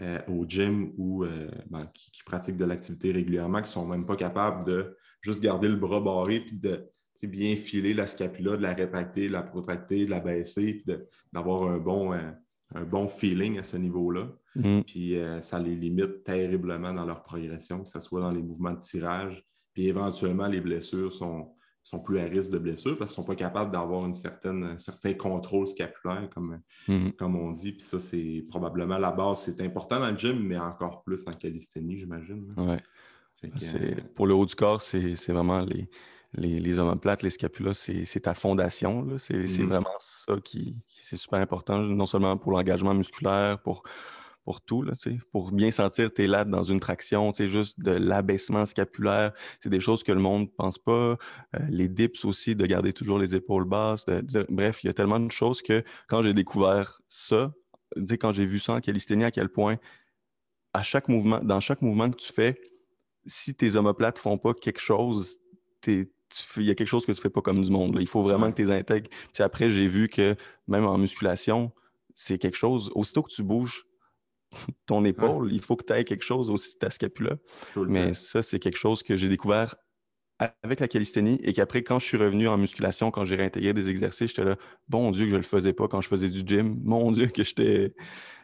euh, 0.00 0.18
au 0.26 0.44
gym 0.46 0.92
ou 0.96 1.24
euh, 1.24 1.50
ben, 1.68 1.84
qui, 1.94 2.10
qui 2.10 2.22
pratiquent 2.24 2.56
de 2.56 2.64
l'activité 2.64 3.12
régulièrement 3.12 3.58
qui 3.58 3.68
ne 3.68 3.74
sont 3.74 3.86
même 3.86 4.06
pas 4.06 4.16
capables 4.16 4.64
de 4.64 4.96
juste 5.20 5.40
garder 5.40 5.68
le 5.68 5.76
bras 5.76 6.00
barré 6.00 6.40
puis 6.40 6.56
de 6.56 6.88
bien 7.22 7.54
filer 7.54 7.94
la 7.94 8.08
scapula, 8.08 8.56
de 8.56 8.62
la 8.62 8.74
rétracter, 8.74 9.28
de 9.28 9.32
la 9.32 9.42
protracter, 9.42 10.06
de 10.06 10.10
la 10.10 10.18
baisser, 10.18 10.74
puis 10.74 10.96
d'avoir 11.32 11.70
un 11.70 11.78
bon, 11.78 12.12
euh, 12.12 12.32
un 12.74 12.82
bon 12.82 13.06
feeling 13.06 13.60
à 13.60 13.62
ce 13.62 13.76
niveau-là. 13.76 14.28
Mhm. 14.56 14.82
Puis 14.82 15.16
ça 15.40 15.60
les 15.60 15.76
limite 15.76 16.24
terriblement 16.24 16.92
dans 16.92 17.04
leur 17.04 17.22
progression, 17.22 17.84
que 17.84 17.88
ce 17.88 18.00
soit 18.00 18.20
dans 18.20 18.32
les 18.32 18.42
mouvements 18.42 18.72
de 18.72 18.80
tirage. 18.80 19.46
Puis 19.72 19.86
éventuellement, 19.86 20.48
les 20.48 20.60
blessures 20.60 21.12
sont, 21.12 21.54
sont 21.84 21.98
plus 22.00 22.18
à 22.18 22.24
risque 22.24 22.50
de 22.50 22.58
blessures 22.58 22.96
parce 22.96 23.12
qu'ils 23.12 23.20
ne 23.22 23.26
sont 23.26 23.32
pas 23.32 23.36
capables 23.36 23.72
d'avoir 23.72 24.04
une 24.06 24.14
certaine, 24.14 24.62
un 24.64 24.78
certain 24.78 25.14
contrôle 25.14 25.66
scapulaire, 25.66 26.28
comme, 26.34 26.60
Mhm. 26.88 27.12
comme 27.14 27.36
on 27.36 27.50
dit. 27.52 27.72
Puis 27.72 27.82
ça, 27.82 27.98
c'est 27.98 28.44
probablement 28.48 28.98
la 28.98 29.10
base. 29.10 29.40
C'est 29.40 29.60
important 29.60 29.98
dans 30.00 30.10
le 30.10 30.16
gym, 30.16 30.38
mais 30.40 30.58
encore 30.58 31.02
plus 31.02 31.26
en 31.26 31.32
calisthénie, 31.32 31.98
j'imagine. 31.98 32.52
Ouais. 32.56 32.78
Que, 33.42 33.48
euh, 33.76 33.94
Pour 34.14 34.28
le 34.28 34.34
haut 34.34 34.46
du 34.46 34.54
corps, 34.54 34.80
c'est 34.80 35.16
c'est 35.16 35.32
vraiment 35.32 35.60
les, 35.62 35.88
les, 36.34 36.60
les 36.60 36.78
omoplates, 36.78 37.24
les 37.24 37.30
scapulas, 37.30 37.74
c'est 37.74 38.04
c'est 38.04 38.20
ta 38.20 38.34
fondation. 38.34 39.02
là. 39.04 39.18
C'est 39.18 39.48
c'est 39.48 39.62
Mhm. 39.62 39.68
vraiment 39.68 39.96
ça 39.98 40.36
qui, 40.44 40.76
qui- 40.86 41.04
c'est 41.04 41.16
super 41.16 41.40
important, 41.40 41.78
non 41.80 42.06
seulement 42.06 42.36
pour 42.36 42.52
l'engagement 42.52 42.94
musculaire, 42.94 43.60
pour, 43.60 43.82
pour 44.44 44.60
tout, 44.60 44.82
là, 44.82 44.92
pour 45.30 45.52
bien 45.52 45.70
sentir 45.70 46.12
tes 46.12 46.26
lattes 46.26 46.50
dans 46.50 46.64
une 46.64 46.80
traction, 46.80 47.32
juste 47.32 47.80
de 47.80 47.92
l'abaissement 47.92 48.66
scapulaire. 48.66 49.32
C'est 49.60 49.68
des 49.68 49.80
choses 49.80 50.02
que 50.02 50.12
le 50.12 50.20
monde 50.20 50.42
ne 50.42 50.46
pense 50.56 50.78
pas. 50.78 51.16
Euh, 51.54 51.58
les 51.68 51.88
dips 51.88 52.24
aussi, 52.24 52.56
de 52.56 52.66
garder 52.66 52.92
toujours 52.92 53.18
les 53.18 53.34
épaules 53.34 53.64
basses. 53.64 54.04
de- 54.06 54.20
de- 54.20 54.46
bref, 54.48 54.82
il 54.82 54.88
y 54.88 54.90
a 54.90 54.94
tellement 54.94 55.20
de 55.20 55.30
choses 55.30 55.62
que 55.62 55.84
quand 56.08 56.22
j'ai 56.22 56.34
découvert 56.34 57.00
ça, 57.08 57.52
quand 58.20 58.32
j'ai 58.32 58.46
vu 58.46 58.58
ça 58.58 58.74
en 58.74 58.80
calisthénie, 58.80 59.24
à 59.24 59.30
quel 59.30 59.48
point 59.48 59.76
à 60.72 60.82
chaque 60.82 61.08
mouvement, 61.08 61.40
dans 61.42 61.60
chaque 61.60 61.82
mouvement 61.82 62.10
que 62.10 62.16
tu 62.16 62.32
fais, 62.32 62.58
si 63.26 63.54
tes 63.54 63.76
omoplates 63.76 64.18
font 64.18 64.38
pas 64.38 64.54
quelque 64.54 64.80
chose, 64.80 65.36
t'es- 65.80 66.10
il 66.56 66.62
y 66.62 66.70
a 66.70 66.74
quelque 66.74 66.88
chose 66.88 67.04
que 67.04 67.12
tu 67.12 67.20
fais 67.20 67.30
pas 67.30 67.42
comme 67.42 67.60
du 67.62 67.70
monde. 67.70 67.94
là. 67.94 68.00
Il 68.00 68.08
faut 68.08 68.22
vraiment 68.22 68.50
que 68.50 68.56
tu 68.56 68.64
les 68.64 68.72
intègres. 68.72 69.10
Puis 69.34 69.42
après, 69.42 69.70
j'ai 69.70 69.86
vu 69.86 70.08
que 70.08 70.34
même 70.66 70.86
en 70.86 70.96
musculation, 70.96 71.72
c'est 72.14 72.38
quelque 72.38 72.56
chose. 72.56 72.90
Aussitôt 72.94 73.22
que 73.22 73.30
tu 73.30 73.42
bouges 73.42 73.86
ton 74.86 75.04
épaule, 75.04 75.52
il 75.52 75.62
faut 75.62 75.76
que 75.76 75.84
tu 75.84 75.92
aies 75.92 76.04
quelque 76.04 76.24
chose 76.24 76.50
aussi 76.50 76.78
ta 76.78 76.90
scapula. 76.90 77.36
Mais 77.76 78.08
temps. 78.08 78.14
ça, 78.14 78.42
c'est 78.42 78.58
quelque 78.58 78.78
chose 78.78 79.02
que 79.02 79.16
j'ai 79.16 79.28
découvert 79.28 79.76
avec 80.62 80.80
la 80.80 80.88
calisthénie 80.88 81.38
et 81.42 81.52
qu'après, 81.52 81.82
quand 81.82 81.98
je 81.98 82.06
suis 82.06 82.16
revenu 82.16 82.48
en 82.48 82.58
musculation, 82.58 83.10
quand 83.10 83.24
j'ai 83.24 83.36
réintégré 83.36 83.74
des 83.74 83.88
exercices, 83.88 84.30
j'étais 84.30 84.44
là, 84.44 84.56
bon 84.88 85.10
Dieu 85.10 85.24
que 85.26 85.30
je 85.30 85.36
le 85.36 85.42
faisais 85.42 85.72
pas 85.72 85.88
quand 85.88 86.00
je 86.00 86.08
faisais 86.08 86.28
du 86.28 86.42
gym. 86.44 86.80
Mon 86.82 87.12
Dieu 87.12 87.26
que 87.26 87.44
j'étais. 87.44 87.94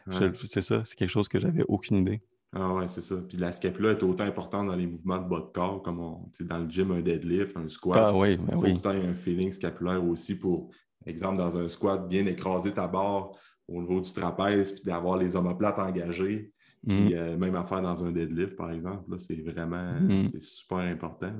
Ouais. 0.07 0.31
C'est 0.43 0.61
ça, 0.61 0.83
c'est 0.85 0.95
quelque 0.95 1.09
chose 1.09 1.27
que 1.27 1.39
j'avais 1.39 1.63
aucune 1.67 1.97
idée. 1.97 2.21
Ah 2.51 2.73
ouais, 2.73 2.87
c'est 2.87 3.01
ça. 3.01 3.15
Puis 3.27 3.37
la 3.37 3.51
scapula 3.51 3.91
est 3.91 4.01
autant 4.01 4.23
importante 4.23 4.67
dans 4.67 4.75
les 4.75 4.87
mouvements 4.87 5.19
de 5.19 5.29
bas 5.29 5.39
de 5.39 5.51
corps, 5.53 5.83
comme 5.83 5.99
on, 5.99 6.29
dans 6.41 6.57
le 6.57 6.69
gym, 6.69 6.91
un 6.91 7.01
deadlift, 7.01 7.55
un 7.57 7.67
squat. 7.67 7.99
Ah 8.01 8.15
oui, 8.15 8.33
Il 8.33 8.37
ben 8.37 8.53
faut 8.53 8.61
oui. 8.61 8.81
aies 8.83 9.07
un 9.07 9.13
feeling 9.13 9.51
scapulaire 9.51 10.03
aussi 10.03 10.33
pour, 10.35 10.71
exemple, 11.05 11.37
dans 11.37 11.57
un 11.57 11.67
squat, 11.67 12.07
bien 12.07 12.25
écraser 12.25 12.73
ta 12.73 12.87
barre 12.87 13.33
au 13.69 13.81
niveau 13.81 14.01
du 14.01 14.11
trapèze, 14.13 14.71
puis 14.71 14.83
d'avoir 14.83 15.17
les 15.17 15.35
omoplates 15.35 15.79
engagées. 15.79 16.51
Mhm. 16.83 17.05
Puis 17.05 17.15
euh, 17.15 17.37
même 17.37 17.55
affaire 17.55 17.81
dans 17.81 18.03
un 18.03 18.11
deadlift, 18.11 18.55
par 18.55 18.71
exemple, 18.71 19.11
là, 19.11 19.17
c'est 19.17 19.41
vraiment 19.41 19.93
Mhm. 19.93 20.23
c'est 20.25 20.41
super 20.41 20.79
important. 20.79 21.33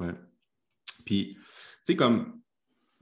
Ouais. 0.00 0.14
Puis, 1.04 1.34
tu 1.34 1.40
sais, 1.82 1.96
comme 1.96 2.40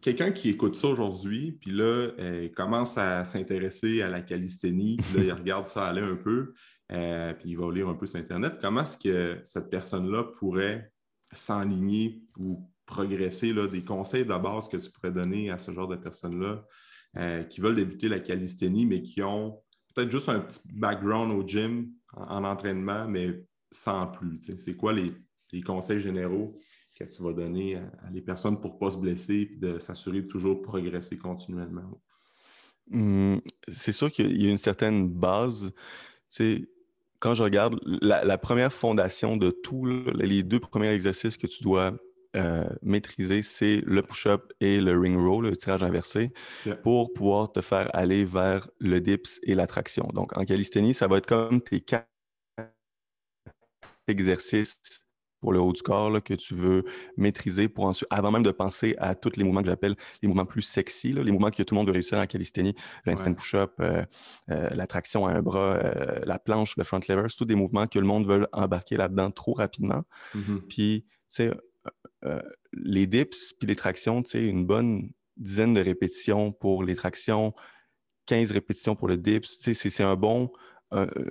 quelqu'un 0.02 0.30
qui 0.32 0.50
écoute 0.50 0.74
ça 0.74 0.88
aujourd'hui, 0.88 1.52
puis 1.52 1.70
là, 1.70 1.84
euh, 2.18 2.44
il 2.44 2.52
commence 2.52 2.98
à 2.98 3.24
s'intéresser 3.24 4.02
à 4.02 4.08
la 4.08 4.20
calisthénie, 4.20 4.96
puis 4.96 5.18
là, 5.18 5.24
il 5.24 5.32
regarde 5.42 5.66
ça 5.66 5.86
aller 5.86 6.02
un 6.02 6.16
peu, 6.16 6.54
euh, 6.92 7.32
puis 7.34 7.50
il 7.50 7.58
va 7.58 7.72
lire 7.72 7.88
un 7.88 7.94
peu 7.94 8.06
sur 8.06 8.18
Internet, 8.18 8.54
comment 8.60 8.82
est-ce 8.82 8.98
que 8.98 9.40
cette 9.42 9.70
personne-là 9.70 10.24
pourrait 10.38 10.92
s'enligner 11.32 12.22
ou 12.38 12.70
progresser, 12.86 13.52
là, 13.52 13.66
des 13.66 13.84
conseils 13.84 14.24
de 14.24 14.38
base 14.38 14.68
que 14.68 14.76
tu 14.76 14.90
pourrais 14.90 15.10
donner 15.10 15.50
à 15.50 15.58
ce 15.58 15.72
genre 15.72 15.88
de 15.88 15.96
personnes-là 15.96 16.64
euh, 17.16 17.44
qui 17.44 17.60
veulent 17.60 17.76
débuter 17.76 18.08
la 18.08 18.20
calisthénie, 18.20 18.86
mais 18.86 19.02
qui 19.02 19.22
ont 19.22 19.62
peut-être 19.94 20.10
juste 20.10 20.28
un 20.28 20.40
petit 20.40 20.60
background 20.72 21.32
au 21.32 21.46
gym 21.46 21.88
en, 22.12 22.22
en 22.22 22.44
entraînement, 22.44 23.08
mais 23.08 23.42
sans 23.70 24.06
plus. 24.06 24.40
C'est 24.58 24.76
quoi 24.76 24.92
les, 24.92 25.12
conseils 25.62 26.00
généraux 26.00 26.58
que 26.98 27.04
tu 27.04 27.22
vas 27.22 27.32
donner 27.32 27.76
à, 27.76 28.10
les 28.12 28.20
personnes 28.20 28.60
pour 28.60 28.74
ne 28.74 28.78
pas 28.78 28.90
se 28.90 28.98
blesser 28.98 29.50
et 29.52 29.56
de 29.56 29.78
s'assurer 29.78 30.22
de 30.22 30.26
toujours 30.26 30.60
progresser 30.60 31.16
continuellement? 31.16 32.00
Hum, 32.92 33.40
c'est 33.72 33.92
sûr 33.92 34.10
qu'il 34.10 34.40
y 34.40 34.46
a 34.46 34.50
une 34.50 34.58
certaine 34.58 35.08
base. 35.08 35.72
Quand 37.18 37.34
je 37.34 37.42
regarde 37.42 37.80
la, 37.84 38.24
la 38.24 38.38
première 38.38 38.72
fondation 38.72 39.36
de 39.36 39.50
tout, 39.50 39.86
les 39.86 40.42
deux 40.42 40.60
premiers 40.60 40.92
exercices 40.92 41.36
que 41.36 41.46
tu 41.46 41.62
dois 41.62 41.96
euh, 42.36 42.64
maîtriser, 42.82 43.42
c'est 43.42 43.82
le 43.84 44.02
push-up 44.02 44.52
et 44.60 44.80
le 44.80 44.98
ring 44.98 45.18
row, 45.18 45.40
le 45.40 45.56
tirage 45.56 45.82
inversé, 45.82 46.32
pour 46.82 47.12
pouvoir 47.12 47.52
te 47.52 47.60
faire 47.60 47.88
aller 47.94 48.24
vers 48.24 48.68
le 48.78 49.00
dips 49.00 49.40
et 49.42 49.54
la 49.54 49.66
traction. 49.66 50.08
Donc, 50.14 50.36
en 50.36 50.44
calisthénie, 50.44 50.94
ça 50.94 51.06
va 51.08 51.18
être 51.18 51.26
comme 51.26 51.60
tes 51.62 51.80
quatre 51.80 52.08
exercices 54.08 54.80
pour 55.40 55.52
le 55.52 55.60
haut 55.60 55.72
du 55.72 55.82
corps 55.82 56.10
là, 56.10 56.20
que 56.20 56.34
tu 56.34 56.54
veux 56.54 56.84
maîtriser 57.16 57.68
pour 57.68 57.84
ensuite, 57.84 58.08
avant 58.10 58.30
même 58.30 58.42
de 58.42 58.50
penser 58.50 58.94
à 58.98 59.14
tous 59.14 59.36
les 59.36 59.44
mouvements 59.44 59.60
que 59.60 59.68
j'appelle 59.68 59.94
les 60.22 60.28
mouvements 60.28 60.46
plus 60.46 60.62
sexy, 60.62 61.12
là, 61.12 61.22
les 61.22 61.30
mouvements 61.30 61.50
que 61.50 61.62
tout 61.62 61.74
le 61.74 61.78
monde 61.78 61.86
veut 61.86 61.92
réussir 61.92 62.18
en 62.18 62.26
calisthénie, 62.26 62.74
Ouais. 63.06 63.14
push-up, 63.34 63.72
euh, 63.80 64.04
euh, 64.50 64.70
la 64.70 64.86
traction 64.86 65.26
à 65.26 65.32
un 65.32 65.42
bras, 65.42 65.76
euh, 65.76 66.20
la 66.24 66.38
planche, 66.38 66.76
le 66.76 66.84
front 66.84 67.00
lever, 67.08 67.26
c'est 67.28 67.36
tous 67.36 67.44
des 67.44 67.54
mouvements 67.54 67.86
que 67.86 67.98
le 67.98 68.06
monde 68.06 68.26
veut 68.26 68.46
embarquer 68.52 68.96
là-dedans 68.96 69.30
trop 69.30 69.52
rapidement. 69.52 70.02
Mhm. 70.34 70.62
Puis, 70.68 71.04
tu 71.06 71.14
sais, 71.28 71.50
euh, 72.24 72.42
les 72.72 73.06
dips 73.06 73.54
puis 73.58 73.66
les 73.68 73.76
tractions, 73.76 74.22
tu 74.22 74.46
une 74.48 74.66
bonne 74.66 75.10
dizaine 75.36 75.74
de 75.74 75.80
répétitions 75.80 76.52
pour 76.52 76.82
les 76.82 76.94
tractions, 76.96 77.54
15 78.26 78.50
répétitions 78.52 78.96
pour 78.96 79.08
le 79.08 79.16
dips, 79.16 79.58
c'est- 79.60 79.74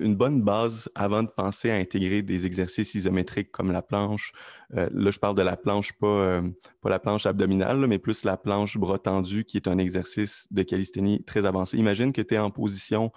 une 0.01 0.15
bonne 0.15 0.41
base 0.41 0.89
avant 0.95 1.23
de 1.23 1.29
penser 1.29 1.71
à 1.71 1.75
intégrer 1.75 2.21
des 2.21 2.45
exercices 2.45 2.93
isométriques 2.93 3.51
comme 3.51 3.71
la 3.71 3.81
planche. 3.81 4.33
Euh, 4.75 4.89
là, 4.93 5.11
je 5.11 5.19
parle 5.19 5.35
de 5.35 5.41
la 5.41 5.55
planche, 5.55 5.93
pas, 5.93 6.07
euh, 6.07 6.41
la 6.83 6.99
planche 6.99 7.25
abdominale, 7.25 7.87
mais 7.87 7.97
plus 7.97 8.25
la 8.25 8.35
planche 8.35 8.77
bras 8.77 8.99
tendu, 8.99 9.45
qui 9.45 9.55
est 9.57 9.67
un 9.69 9.77
exercice 9.77 10.45
de 10.51 10.61
calisthénie 10.61 11.23
très 11.23 11.45
avancé. 11.45 11.77
Imagine 11.77 12.11
que 12.11 12.21
tu 12.21 12.33
es 12.35 12.37
en 12.37 12.51
position 12.51 13.11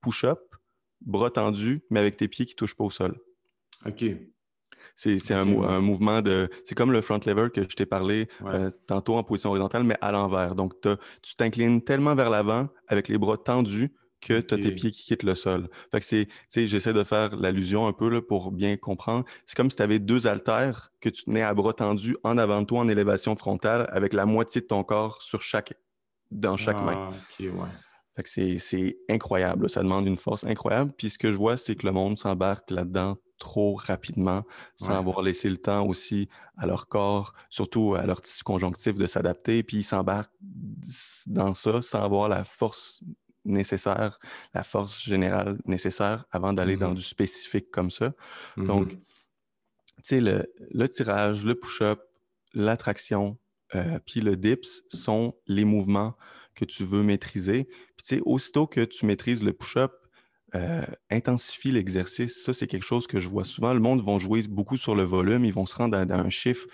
push-up, 0.00 0.40
bras 1.02 1.30
tendu, 1.30 1.82
mais 1.90 2.00
avec 2.00 2.16
tes 2.16 2.28
pieds 2.28 2.46
qui 2.46 2.54
ne 2.54 2.56
touchent 2.56 2.76
pas 2.76 2.84
au 2.84 2.90
sol. 2.90 3.20
OK. 3.86 4.04
C'est 4.96 5.32
un, 5.32 5.44
mouvement 5.44 6.22
de. 6.22 6.48
C'est 6.64 6.74
comme 6.74 6.92
le 6.92 7.00
front 7.00 7.20
lever 7.26 7.48
que 7.50 7.62
je 7.62 7.76
t'ai 7.76 7.86
parlé 7.86 8.28
euh, 8.44 8.70
tantôt 8.86 9.16
en 9.16 9.24
position 9.24 9.50
horizontale, 9.50 9.84
mais 9.84 9.96
à 10.00 10.12
l'envers. 10.12 10.54
Donc, 10.54 10.74
tu 10.80 11.36
t'inclines 11.36 11.82
tellement 11.82 12.14
vers 12.14 12.30
l'avant 12.30 12.68
avec 12.88 13.08
les 13.08 13.18
bras 13.18 13.36
tendus 13.36 13.92
que 14.20 14.40
tu 14.40 14.54
as 14.54 14.58
tes 14.58 14.72
pieds 14.72 14.90
qui 14.90 15.04
quittent 15.04 15.22
le 15.22 15.34
sol. 15.34 15.68
Fait 15.90 16.00
que 16.00 16.06
c'est, 16.06 16.66
j'essaie 16.66 16.92
de 16.92 17.04
faire 17.04 17.36
l'allusion 17.36 17.86
un 17.86 17.92
peu 17.92 18.08
là, 18.08 18.22
pour 18.22 18.52
bien 18.52 18.76
comprendre. 18.76 19.24
C'est 19.46 19.54
comme 19.56 19.70
si 19.70 19.76
tu 19.76 19.82
avais 19.82 19.98
deux 19.98 20.26
haltères 20.26 20.92
que 21.00 21.10
tu 21.10 21.24
tenais 21.24 21.42
à 21.42 21.52
bras 21.52 21.74
tendus 21.74 22.16
en 22.22 22.38
avant 22.38 22.62
de 22.62 22.66
toi 22.66 22.80
en 22.80 22.88
élévation 22.88 23.36
frontale 23.36 23.88
avec 23.92 24.14
la 24.14 24.24
moitié 24.24 24.62
de 24.62 24.66
ton 24.66 24.82
corps 24.82 25.20
sur 25.20 25.42
chaque, 25.42 25.74
dans 26.30 26.56
chaque 26.56 26.82
main. 26.82 27.10
Ah, 27.12 27.42
ouais. 27.42 27.68
Fait 28.16 28.22
que 28.22 28.58
c'est, 28.58 28.96
incroyable. 29.08 29.68
Ça 29.68 29.82
demande 29.82 30.06
une 30.06 30.16
force 30.16 30.44
incroyable. 30.44 30.92
Puis 30.96 31.10
ce 31.10 31.18
que 31.18 31.32
je 31.32 31.36
vois, 31.36 31.56
c'est 31.56 31.74
que 31.74 31.86
le 31.86 31.92
monde 31.92 32.18
s'embarque 32.18 32.70
là-dedans 32.70 33.16
trop 33.38 33.74
rapidement, 33.74 34.44
sans 34.76 34.92
avoir 34.92 35.20
laissé 35.20 35.50
le 35.50 35.56
temps 35.56 35.84
aussi 35.86 36.28
à 36.56 36.66
leur 36.66 36.86
corps, 36.86 37.34
surtout 37.50 37.94
à 37.96 38.06
leur 38.06 38.22
tissu 38.22 38.44
conjonctif 38.44 38.94
de 38.94 39.06
s'adapter. 39.06 39.62
Puis 39.64 39.78
ils 39.78 39.84
s'embarquent 39.84 40.32
dans 41.26 41.54
ça 41.54 41.82
sans 41.82 42.02
avoir 42.02 42.28
la 42.28 42.44
force 42.44 43.02
nécessaire, 43.44 44.18
la 44.54 44.64
force 44.64 45.02
générale 45.02 45.58
nécessaire 45.66 46.24
avant 46.30 46.52
d'aller 46.52 46.76
dans 46.76 46.92
mmh 46.92 46.94
du 46.94 47.02
spécifique 47.02 47.70
comme 47.70 47.90
ça. 47.90 48.12
Donc, 48.56 48.90
tu 48.90 48.96
sais, 50.02 50.20
le, 50.20 50.88
tirage, 50.88 51.44
le 51.44 51.54
push-up, 51.54 52.00
l'attraction, 52.52 53.38
euh, 53.74 53.98
puis 54.06 54.20
le 54.20 54.36
dips 54.36 54.82
sont 54.88 55.34
les 55.46 55.64
mouvements 55.64 56.14
que 56.54 56.64
tu 56.64 56.84
veux 56.84 57.02
maîtriser. 57.02 57.64
Puis, 57.64 58.06
tu 58.06 58.16
sais, 58.16 58.20
aussitôt 58.24 58.66
que 58.66 58.84
tu 58.84 59.06
maîtrises 59.06 59.42
le 59.42 59.52
push-up, 59.52 59.92
euh, 60.54 60.82
intensifie 61.10 61.72
l'exercice. 61.72 62.44
Ça, 62.44 62.52
c'est 62.52 62.66
quelque 62.66 62.84
chose 62.84 63.06
que 63.06 63.18
je 63.18 63.28
vois 63.28 63.44
souvent. 63.44 63.74
Le 63.74 63.80
monde 63.80 64.04
va 64.04 64.18
jouer 64.18 64.42
beaucoup 64.48 64.76
sur 64.76 64.94
le 64.94 65.02
volume, 65.02 65.44
ils 65.44 65.52
vont 65.52 65.66
se 65.66 65.74
rendre 65.74 65.96
à 65.98 66.02
un 66.02 66.30
chiffre 66.30 66.66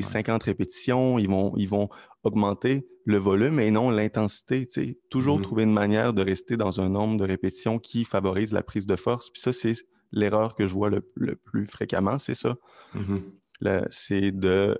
50 0.00 0.42
répétitions, 0.44 1.18
ils 1.18 1.28
vont, 1.28 1.52
ils 1.56 1.68
vont 1.68 1.90
augmenter 2.22 2.86
le 3.04 3.18
volume 3.18 3.60
et 3.60 3.70
non 3.70 3.90
l'intensité. 3.90 4.66
Toujours 5.10 5.38
mm-hmm. 5.38 5.42
trouver 5.42 5.62
une 5.64 5.72
manière 5.72 6.14
de 6.14 6.22
rester 6.22 6.56
dans 6.56 6.80
un 6.80 6.88
nombre 6.88 7.18
de 7.18 7.24
répétitions 7.24 7.78
qui 7.78 8.04
favorise 8.04 8.52
la 8.52 8.62
prise 8.62 8.86
de 8.86 8.96
force. 8.96 9.28
Puis 9.30 9.42
ça, 9.42 9.52
c'est 9.52 9.74
l'erreur 10.12 10.54
que 10.54 10.66
je 10.66 10.72
vois 10.72 10.88
le, 10.88 11.02
plus 11.36 11.66
fréquemment, 11.66 12.18
c'est 12.18 12.34
ça. 12.34 12.56
Mm-hmm. 12.94 13.86
C'est 13.90 14.32
de 14.32 14.78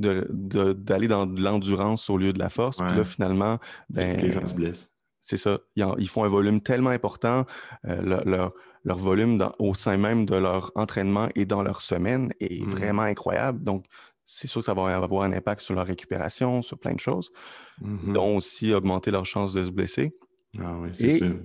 d'aller 0.00 1.08
dans 1.08 1.26
de 1.26 1.40
l'endurance 1.40 2.10
au 2.10 2.16
lieu 2.16 2.32
de 2.32 2.38
la 2.38 2.48
force. 2.48 2.78
Puis 2.78 2.96
là, 2.96 3.04
finalement, 3.04 3.58
ben, 3.90 4.18
les 4.20 4.30
gens 4.30 4.44
se 4.44 4.54
blessent. 4.54 4.92
C'est 5.20 5.36
ça. 5.36 5.58
Ils, 5.76 6.08
font 6.08 6.24
un 6.24 6.28
volume 6.28 6.60
tellement 6.60 6.90
important. 6.90 7.44
Euh, 7.84 8.22
leur, 8.24 8.52
leur, 8.84 8.98
volume 8.98 9.46
au 9.58 9.74
sein 9.74 9.98
même 9.98 10.24
de 10.24 10.36
leur 10.36 10.72
entraînement 10.74 11.28
et 11.34 11.44
dans 11.44 11.62
leur 11.62 11.82
semaine 11.82 12.32
est 12.40 12.62
mm-hmm. 12.62 12.68
vraiment 12.68 13.02
incroyable. 13.02 13.62
Donc, 13.62 13.84
c'est 14.24 14.46
sûr 14.46 14.60
que 14.60 14.66
ça 14.66 14.74
va 14.74 14.94
avoir 14.96 15.24
un 15.24 15.32
impact 15.32 15.60
sur 15.60 15.74
leur 15.74 15.86
récupération, 15.86 16.62
sur 16.62 16.78
plein 16.78 16.94
de 16.94 17.00
choses, 17.00 17.32
mmh 17.80 18.12
dont 18.12 18.36
aussi 18.36 18.72
augmenter 18.72 19.10
leur 19.10 19.26
chance 19.26 19.52
de 19.52 19.64
se 19.64 19.70
blesser. 19.70 20.16
Ah 20.58 20.74
oui, 20.80 20.90
c'est 20.92 21.18
sûr. 21.18 21.36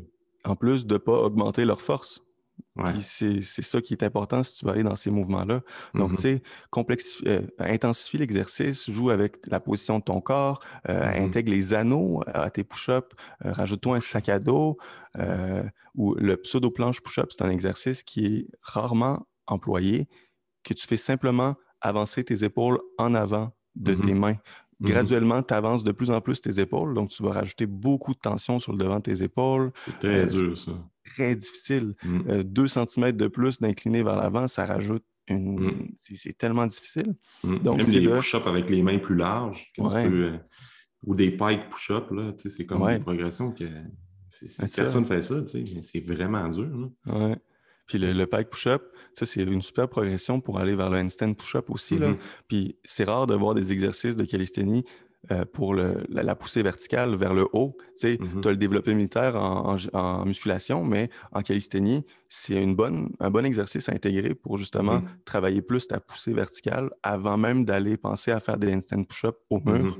En 0.43 0.55
plus 0.55 0.85
de 0.85 0.93
ne 0.93 0.97
pas 0.99 1.13
augmenter 1.13 1.65
leur 1.65 1.81
force. 1.81 2.21
C'est 3.01 3.41
ça 3.41 3.81
qui 3.81 3.93
est 3.93 4.03
important 4.03 4.43
si 4.43 4.57
tu 4.57 4.65
veux 4.65 4.71
aller 4.71 4.83
dans 4.83 4.95
ces 4.95 5.09
mouvements-là. 5.09 5.61
Donc, 5.93 6.15
tu 6.15 6.21
sais, 6.21 6.41
euh, 7.25 7.41
intensifie 7.59 8.17
l'exercice, 8.17 8.89
joue 8.89 9.09
avec 9.09 9.37
la 9.47 9.59
position 9.59 9.99
de 9.99 10.03
ton 10.03 10.21
corps, 10.21 10.61
euh, 10.89 11.19
mmh 11.19 11.25
intègre 11.25 11.51
les 11.51 11.73
anneaux 11.73 12.21
à 12.27 12.49
tes 12.49 12.63
push-ups, 12.63 13.07
euh, 13.45 13.51
rajoute-toi 13.51 13.97
un 13.97 13.99
sac 13.99 14.29
à 14.29 14.39
dos. 14.39 14.77
ou 15.95 16.13
le 16.15 16.35
pseudo-planche 16.35 17.01
push-up, 17.01 17.31
c'est 17.31 17.43
un 17.43 17.49
exercice 17.49 18.03
qui 18.03 18.25
est 18.25 18.47
rarement 18.61 19.25
employé, 19.47 20.09
que 20.63 20.73
tu 20.73 20.85
fais 20.85 20.97
simplement 20.97 21.55
avancer 21.79 22.23
tes 22.23 22.43
épaules 22.43 22.79
en 22.97 23.13
avant 23.13 23.55
de 23.75 23.93
tes 23.93 24.13
mm-hmm. 24.13 24.15
mains. 24.15 24.31
Mm-hmm. 24.81 24.87
Graduellement, 24.87 25.43
tu 25.43 25.53
avances 25.53 25.83
de 25.85 25.93
plus 25.93 26.09
en 26.11 26.19
plus 26.19 26.41
tes 26.41 26.59
épaules, 26.59 26.93
donc 26.93 27.09
tu 27.09 27.23
vas 27.23 27.31
rajouter 27.31 27.65
beaucoup 27.65 28.13
de 28.13 28.19
tension 28.19 28.59
sur 28.59 28.73
le 28.73 28.77
devant 28.77 28.97
de 28.97 29.03
tes 29.03 29.23
épaules. 29.23 29.71
C'est 29.85 29.99
très 29.99 30.25
euh, 30.25 30.25
dur, 30.25 30.57
ça. 30.57 30.73
Très 31.05 31.35
difficile. 31.35 31.95
Mm. 32.03 32.19
Euh, 32.29 32.43
deux 32.43 32.67
centimètres 32.67 33.17
de 33.17 33.27
plus 33.27 33.59
d'incliner 33.59 34.03
vers 34.03 34.15
l'avant, 34.15 34.47
ça 34.47 34.65
rajoute 34.65 35.03
une. 35.27 35.59
Mm. 35.59 35.95
C'est 36.15 36.37
tellement 36.37 36.67
difficile. 36.67 37.15
Mm. 37.43 37.57
Donc, 37.59 37.77
Même 37.77 37.91
les 37.91 38.07
push-ups 38.07 38.47
avec 38.47 38.69
les 38.69 38.81
mains 38.81 38.97
plus 38.97 39.15
larges, 39.15 39.71
euh, 39.79 40.37
ou 41.03 41.15
des 41.15 41.31
pikes 41.31 41.69
push-up, 41.69 42.11
c'est 42.37 42.65
comme 42.65 42.83
une 42.83 43.03
progression 43.03 43.51
que. 43.51 43.65
Personne 44.75 45.03
ne 45.03 45.07
fait 45.07 45.21
ça, 45.21 45.35
mais 45.53 45.81
c'est 45.81 46.01
vraiment 46.01 46.49
dur. 46.49 46.91
Ouais. 47.05 47.37
Puis 47.87 47.99
le, 47.99 48.25
pike 48.25 48.49
push-up, 48.49 48.83
ça, 49.13 49.25
c'est 49.25 49.43
une 49.43 49.61
super 49.61 49.87
progression 49.87 50.41
pour 50.41 50.59
aller 50.59 50.75
vers 50.75 50.89
le 50.89 50.97
handstand 50.97 51.35
push-up 51.35 51.69
aussi. 51.69 51.97
là. 51.97 52.11
Mm-hmm. 52.11 52.17
Puis 52.47 52.77
c'est 52.83 53.03
rare 53.03 53.27
de 53.27 53.35
voir 53.35 53.53
des 53.53 53.71
exercices 53.71 54.17
de 54.17 54.25
calisthénie 54.25 54.83
euh, 55.31 55.45
pour 55.45 55.73
la, 55.73 56.35
poussée 56.35 56.61
verticale 56.61 57.15
vers 57.15 57.33
le 57.33 57.47
haut. 57.53 57.75
Tu 57.77 57.85
sais, 57.95 58.15
mm-hmm. 58.15 58.47
as 58.47 58.51
le 58.51 58.57
développé 58.57 58.93
militaire 58.93 59.35
en, 59.35 60.25
musculation, 60.25 60.83
mais 60.83 61.09
en 61.31 61.41
calisthénie, 61.41 62.03
c'est 62.29 62.61
une 62.61 62.75
bonne, 62.75 63.09
un 63.19 63.31
bon 63.31 63.45
exercice 63.45 63.89
à 63.89 63.93
intégrer 63.93 64.35
pour 64.35 64.57
justement 64.57 65.01
travailler 65.25 65.61
plus 65.61 65.87
ta 65.87 65.99
poussée 65.99 66.33
verticale 66.33 66.91
avant 67.03 67.37
même 67.37 67.65
d'aller 67.65 67.97
penser 67.97 68.31
à 68.31 68.39
faire 68.39 68.57
des 68.57 68.73
handstand 68.73 69.03
push-up 69.03 69.37
au 69.49 69.59
mur. 69.59 69.97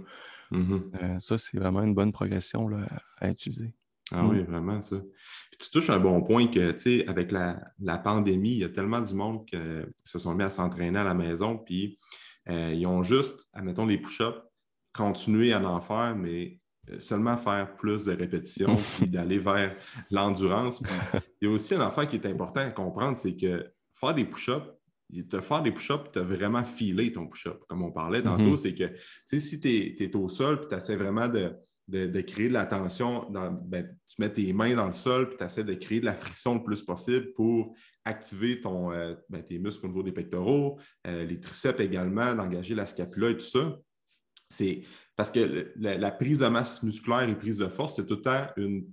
Euh, 0.54 1.20
ça, 1.20 1.38
c'est 1.38 1.58
vraiment 1.58 1.82
une 1.82 1.96
bonne 1.96 2.12
progression 2.12 2.68
là, 2.68 2.86
à 3.20 3.30
utiliser. 3.30 3.74
Ah 4.12 4.26
oui, 4.26 4.38
mm. 4.38 4.46
vraiment, 4.46 4.82
ça. 4.82 4.98
tu 5.60 5.70
touches 5.72 5.90
un 5.90 6.00
bon 6.00 6.22
point 6.22 6.48
que, 6.48 6.72
tu 6.72 6.80
sais, 6.80 7.08
avec 7.08 7.32
la, 7.32 7.98
pandémie, 8.04 8.52
il 8.52 8.60
y 8.60 8.64
a 8.64 8.70
tellement 8.70 9.02
du 9.02 9.14
monde 9.16 9.46
qui 9.46 9.58
se 10.04 10.20
sont 10.20 10.36
mis 10.36 10.44
à 10.44 10.50
s'entraîner 10.50 11.00
à 11.00 11.04
la 11.04 11.14
maison, 11.14 11.58
puis 11.58 11.98
euh, 12.50 12.74
ils 12.74 12.86
ont 12.86 13.02
juste, 13.02 13.48
admettons, 13.54 13.86
les 13.86 13.98
push-ups, 13.98 14.38
continuer 14.96 15.54
à 15.54 15.62
en 15.62 15.82
faire, 15.82 16.16
mais 16.16 16.60
euh, 16.90 17.00
seulement 17.00 17.38
faire 17.38 17.76
plus 17.76 18.06
de 18.06 18.14
répétitions, 18.14 18.76
puis 18.98 19.08
d'aller 19.08 19.40
vers 19.40 19.76
l'endurance. 20.12 20.82
Il 21.42 21.48
y 21.48 21.52
a 21.52 21.54
aussi 21.54 21.76
un 21.76 21.82
affaire 21.82 22.08
qui 22.08 22.16
est 22.16 22.26
important 22.26 22.62
à 22.62 22.72
comprendre, 22.72 23.18
c'est 23.18 23.36
que 23.36 23.66
faire 23.96 24.14
des 24.14 24.26
push-ups, 24.26 24.66
te 25.30 25.40
faire 25.40 25.62
des 25.62 25.72
push-ups, 25.72 26.12
tu 26.12 26.20
as 26.20 26.24
vraiment 26.24 26.64
filé 26.64 27.12
ton 27.12 27.28
push-up. 27.28 27.62
Comme 27.68 27.84
on 27.84 27.92
parlait 27.92 28.24
tantôt, 28.24 28.54
mm-hmm. 28.54 28.58
c'est 28.58 28.76
que 28.76 28.92
si 29.26 29.60
tu 29.60 29.70
es, 29.70 30.16
au 30.16 30.30
sol, 30.30 30.60
puis 30.60 30.68
tu 30.70 30.76
essaies 30.76 30.96
vraiment 30.96 31.28
de, 31.28 31.54
de, 31.88 32.22
créer 32.22 32.48
de 32.48 32.54
la 32.54 32.66
tension. 32.66 33.28
Ben, 33.32 33.86
tu 34.08 34.16
mets 34.20 34.32
tes 34.32 34.52
mains 34.54 34.76
dans 34.76 34.88
le 34.88 34.92
sol 34.92 35.30
et 35.32 35.38
tu 35.38 35.44
essaies 35.44 35.64
de 35.64 35.74
créer 35.74 36.00
de 36.00 36.06
la 36.06 36.16
friction 36.16 36.56
le 36.56 36.64
plus 36.64 36.82
possible 36.82 37.34
pour 37.34 37.76
activer 38.04 38.60
ton, 38.60 38.92
euh, 38.92 39.16
ben, 39.30 39.44
tes 39.44 39.60
muscles 39.60 39.86
au 39.86 39.90
niveau 39.90 40.04
des 40.04 40.12
pectoraux, 40.12 40.80
euh, 41.08 41.26
les 41.26 41.40
triceps 41.40 41.80
également, 41.80 42.34
d'engager 42.34 42.76
la 42.76 42.86
scapula 42.86 43.30
et 43.30 43.38
tout 43.38 43.46
ça. 43.46 43.78
C'est 44.50 44.84
parce 45.16 45.32
que 45.32 45.74
la, 45.76 46.12
prise 46.12 46.40
de 46.40 46.48
masse 46.48 46.84
musculaire 46.84 47.28
et 47.28 47.36
prise 47.36 47.58
de 47.58 47.68
force, 47.68 47.96
c'est 47.96 48.06
tout 48.06 48.16
le 48.16 48.22
temps 48.22 48.48
une 48.58 48.86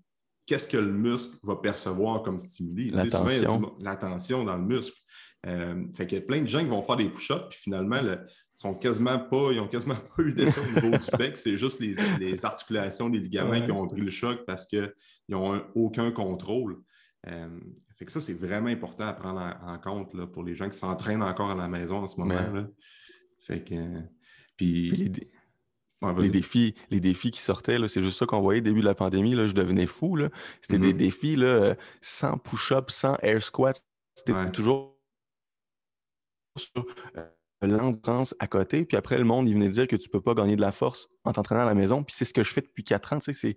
qu'est-ce 0.46 0.68
que 0.68 0.76
le 0.76 0.92
muscle 0.92 1.36
va 1.42 1.56
percevoir 1.56 2.22
comme 2.22 2.38
stimuli? 2.38 2.90
La 2.90 3.06
tension. 3.06 3.74
la 3.78 3.96
tension 3.96 4.44
dans 4.44 4.56
le 4.56 4.64
muscle. 4.64 4.98
Euh, 5.46 5.84
fait 5.94 6.06
qu'il 6.06 6.18
y 6.18 6.20
a 6.20 6.24
plein 6.24 6.40
de 6.40 6.46
gens 6.46 6.60
qui 6.60 6.66
vont 6.66 6.82
faire 6.82 6.96
des 6.96 7.08
push-ups, 7.08 7.48
puis 7.50 7.58
finalement, 7.58 8.00
le, 8.00 8.20
sont 8.54 8.74
quasiment 8.74 9.18
pas, 9.18 9.50
ils 9.50 9.56
n'ont 9.56 9.68
quasiment 9.68 9.96
pas 10.16 10.22
eu 10.22 10.32
d'effet 10.32 10.60
au 10.60 10.80
niveau 10.80 10.96
du 10.96 11.16
bec. 11.18 11.36
C'est 11.36 11.56
juste 11.56 11.80
les, 11.80 12.44
articulations, 12.44 13.08
les 13.08 13.18
ligaments 13.18 13.60
qui 13.60 13.72
ont 13.72 13.86
pris 13.86 14.00
le 14.00 14.10
choc 14.10 14.44
parce 14.46 14.66
qu'ils 14.66 14.92
n'ont 15.28 15.62
aucun 15.74 16.10
contrôle. 16.12 16.80
Euh, 17.28 17.48
fait 17.96 18.04
que 18.04 18.12
ça, 18.12 18.20
c'est 18.20 18.34
vraiment 18.34 18.68
important 18.68 19.06
à 19.06 19.12
prendre 19.12 19.40
en, 19.62 19.78
compte 19.78 20.14
là, 20.14 20.26
pour 20.26 20.42
les 20.42 20.54
gens 20.54 20.68
qui 20.68 20.78
s'entraînent 20.78 21.22
encore 21.22 21.50
à 21.50 21.54
la 21.54 21.68
maison 21.68 21.98
en 21.98 22.06
ce 22.06 22.18
moment. 22.18 22.34
Là. 22.34 22.66
Fait 23.40 23.64
que. 23.64 23.74
puis, 24.56 25.12
les, 26.18 26.30
défis, 26.30 26.74
les 26.90 27.00
défis 27.00 27.30
qui 27.30 27.40
sortaient, 27.40 27.78
c'est 27.88 28.02
juste 28.02 28.18
ça 28.18 28.26
qu'on 28.26 28.40
voyait 28.40 28.60
au 28.60 28.64
début 28.64 28.80
de 28.80 28.86
la 28.86 28.94
pandémie. 28.94 29.34
Là, 29.34 29.46
je 29.46 29.54
devenais 29.54 29.86
fou. 29.86 30.18
C'était 30.60 30.78
des 30.78 30.92
mm-hmm. 30.92 30.96
défis 30.96 31.36
là, 31.36 31.74
sans 32.00 32.38
push-up, 32.38 32.90
sans 32.90 33.16
air 33.22 33.42
squat. 33.42 33.82
C'était 34.14 34.50
toujours 34.50 34.98
sur 36.56 36.84
euh, 37.16 37.28
l'endurance 37.66 38.35
à 38.38 38.46
côté. 38.46 38.85
Puis 38.85 38.96
après, 38.96 39.18
le 39.18 39.25
monde, 39.25 39.48
il 39.48 39.55
venait 39.55 39.68
dire 39.68 39.87
que 39.87 39.96
tu 39.96 40.09
peux 40.09 40.20
pas 40.20 40.35
gagner 40.35 40.57
de 40.57 40.61
la 40.61 40.72
force 40.72 41.09
en 41.25 41.33
t'entraînant 41.33 41.62
à 41.62 41.66
la 41.66 41.75
maison. 41.75 42.03
Puis 42.03 42.14
c'est 42.18 42.25
ce 42.25 42.33
que 42.33 42.42
je 42.42 42.53
fais 42.53 42.61
depuis 42.61 42.83
quatre 42.85 43.12
ans. 43.12 43.18
Tu 43.18 43.33
sais, 43.35 43.57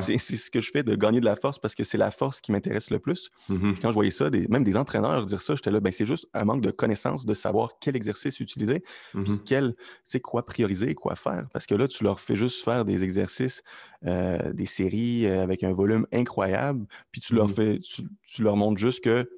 c'est 0.00 0.36
ce 0.36 0.50
que 0.50 0.60
je 0.60 0.70
fais 0.70 0.82
de 0.82 0.94
gagner 0.94 1.20
de 1.20 1.24
la 1.24 1.36
force 1.36 1.58
parce 1.58 1.74
que 1.74 1.84
c'est 1.84 1.98
la 1.98 2.10
force 2.10 2.40
qui 2.40 2.52
m'intéresse 2.52 2.90
le 2.90 2.98
plus. 2.98 3.30
Mm-hmm. 3.50 3.78
Quand 3.80 3.90
je 3.90 3.94
voyais 3.94 4.10
ça, 4.10 4.30
des, 4.30 4.46
même 4.48 4.64
des 4.64 4.76
entraîneurs 4.76 5.26
dire 5.26 5.42
ça, 5.42 5.54
j'étais 5.54 5.70
là, 5.70 5.80
ben, 5.80 5.92
c'est 5.92 6.06
juste 6.06 6.26
un 6.34 6.44
manque 6.44 6.62
de 6.62 6.70
connaissance 6.70 7.26
de 7.26 7.34
savoir 7.34 7.72
quel 7.80 7.96
exercice 7.96 8.40
utiliser, 8.40 8.80
puis 9.12 9.22
Mm-hmm. 9.22 9.40
quel, 9.44 9.74
tu 9.74 9.82
sais, 10.06 10.20
quoi 10.20 10.44
prioriser, 10.46 10.94
quoi 10.94 11.14
faire. 11.16 11.46
Parce 11.52 11.66
que 11.66 11.74
là, 11.74 11.86
tu 11.88 12.04
leur 12.04 12.20
fais 12.20 12.36
juste 12.36 12.64
faire 12.64 12.84
des 12.84 13.04
exercices, 13.04 13.62
euh, 14.06 14.52
des 14.52 14.66
séries 14.66 15.26
euh, 15.26 15.42
avec 15.42 15.62
un 15.62 15.72
volume 15.72 16.06
incroyable, 16.12 16.86
puis 17.10 17.20
tu 17.20 17.34
leur 17.34 17.48
Mhm. 17.48 17.54
fais, 17.54 17.78
tu, 17.80 18.02
tu 18.24 18.42
leur 18.42 18.56
montres 18.56 18.78
juste 18.80 19.04
que 19.04 19.28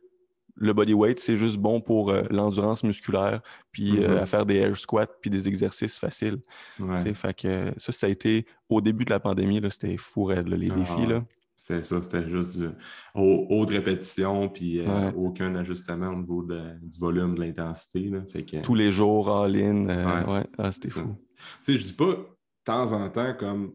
le 0.56 0.72
body 0.72 0.94
weight, 0.94 1.18
c'est 1.20 1.36
juste 1.36 1.56
bon 1.56 1.80
pour 1.80 2.10
euh, 2.10 2.22
l'endurance 2.30 2.84
musculaire, 2.84 3.40
puis 3.72 4.02
euh, 4.04 4.08
Mhm. 4.12 4.18
à 4.18 4.26
faire 4.26 4.46
des 4.46 4.56
air 4.56 4.76
squats, 4.76 5.06
puis 5.20 5.30
des 5.30 5.48
exercices 5.48 5.98
faciles. 5.98 6.38
Ouais. 6.78 7.12
Fait 7.14 7.34
que 7.34 7.48
euh, 7.48 7.70
ça, 7.76 7.90
ça 7.92 8.06
a 8.06 8.10
été 8.10 8.46
au 8.68 8.80
début 8.80 9.04
de 9.04 9.10
la 9.10 9.20
pandémie, 9.20 9.60
c'était 9.70 9.96
fou 9.96 10.28
là, 10.28 10.42
les 10.42 10.70
Ah, 10.70 10.74
défis. 10.74 11.06
Là. 11.06 11.24
C'est 11.56 11.82
ça, 11.84 12.02
c'était 12.02 12.28
juste 12.28 12.58
du 12.60 12.68
haut, 13.14 13.46
haute 13.48 13.70
répétition, 13.70 14.48
puis 14.48 14.80
euh, 14.80 14.84
Ouais. 15.08 15.12
aucun 15.16 15.54
ajustement 15.54 16.08
au 16.08 16.16
niveau 16.16 16.42
de- 16.42 16.78
du 16.82 16.98
volume, 16.98 17.34
de 17.36 17.40
l'intensité. 17.40 18.10
que, 18.44 18.62
Tous 18.62 18.74
les 18.74 18.92
jours, 18.92 19.30
all-in. 19.30 19.86
Ouais. 19.86 20.32
ouais. 20.34 20.46
Ah, 20.58 20.72
c'était 20.72 20.88
ça. 20.88 21.00
fou. 21.00 21.16
Tu 21.64 21.72
sais, 21.72 21.78
je 21.78 21.84
dis 21.84 21.92
pas 21.92 22.06
de 22.06 22.18
temps 22.64 22.92
en 22.92 23.08
temps, 23.10 23.34
comme 23.38 23.72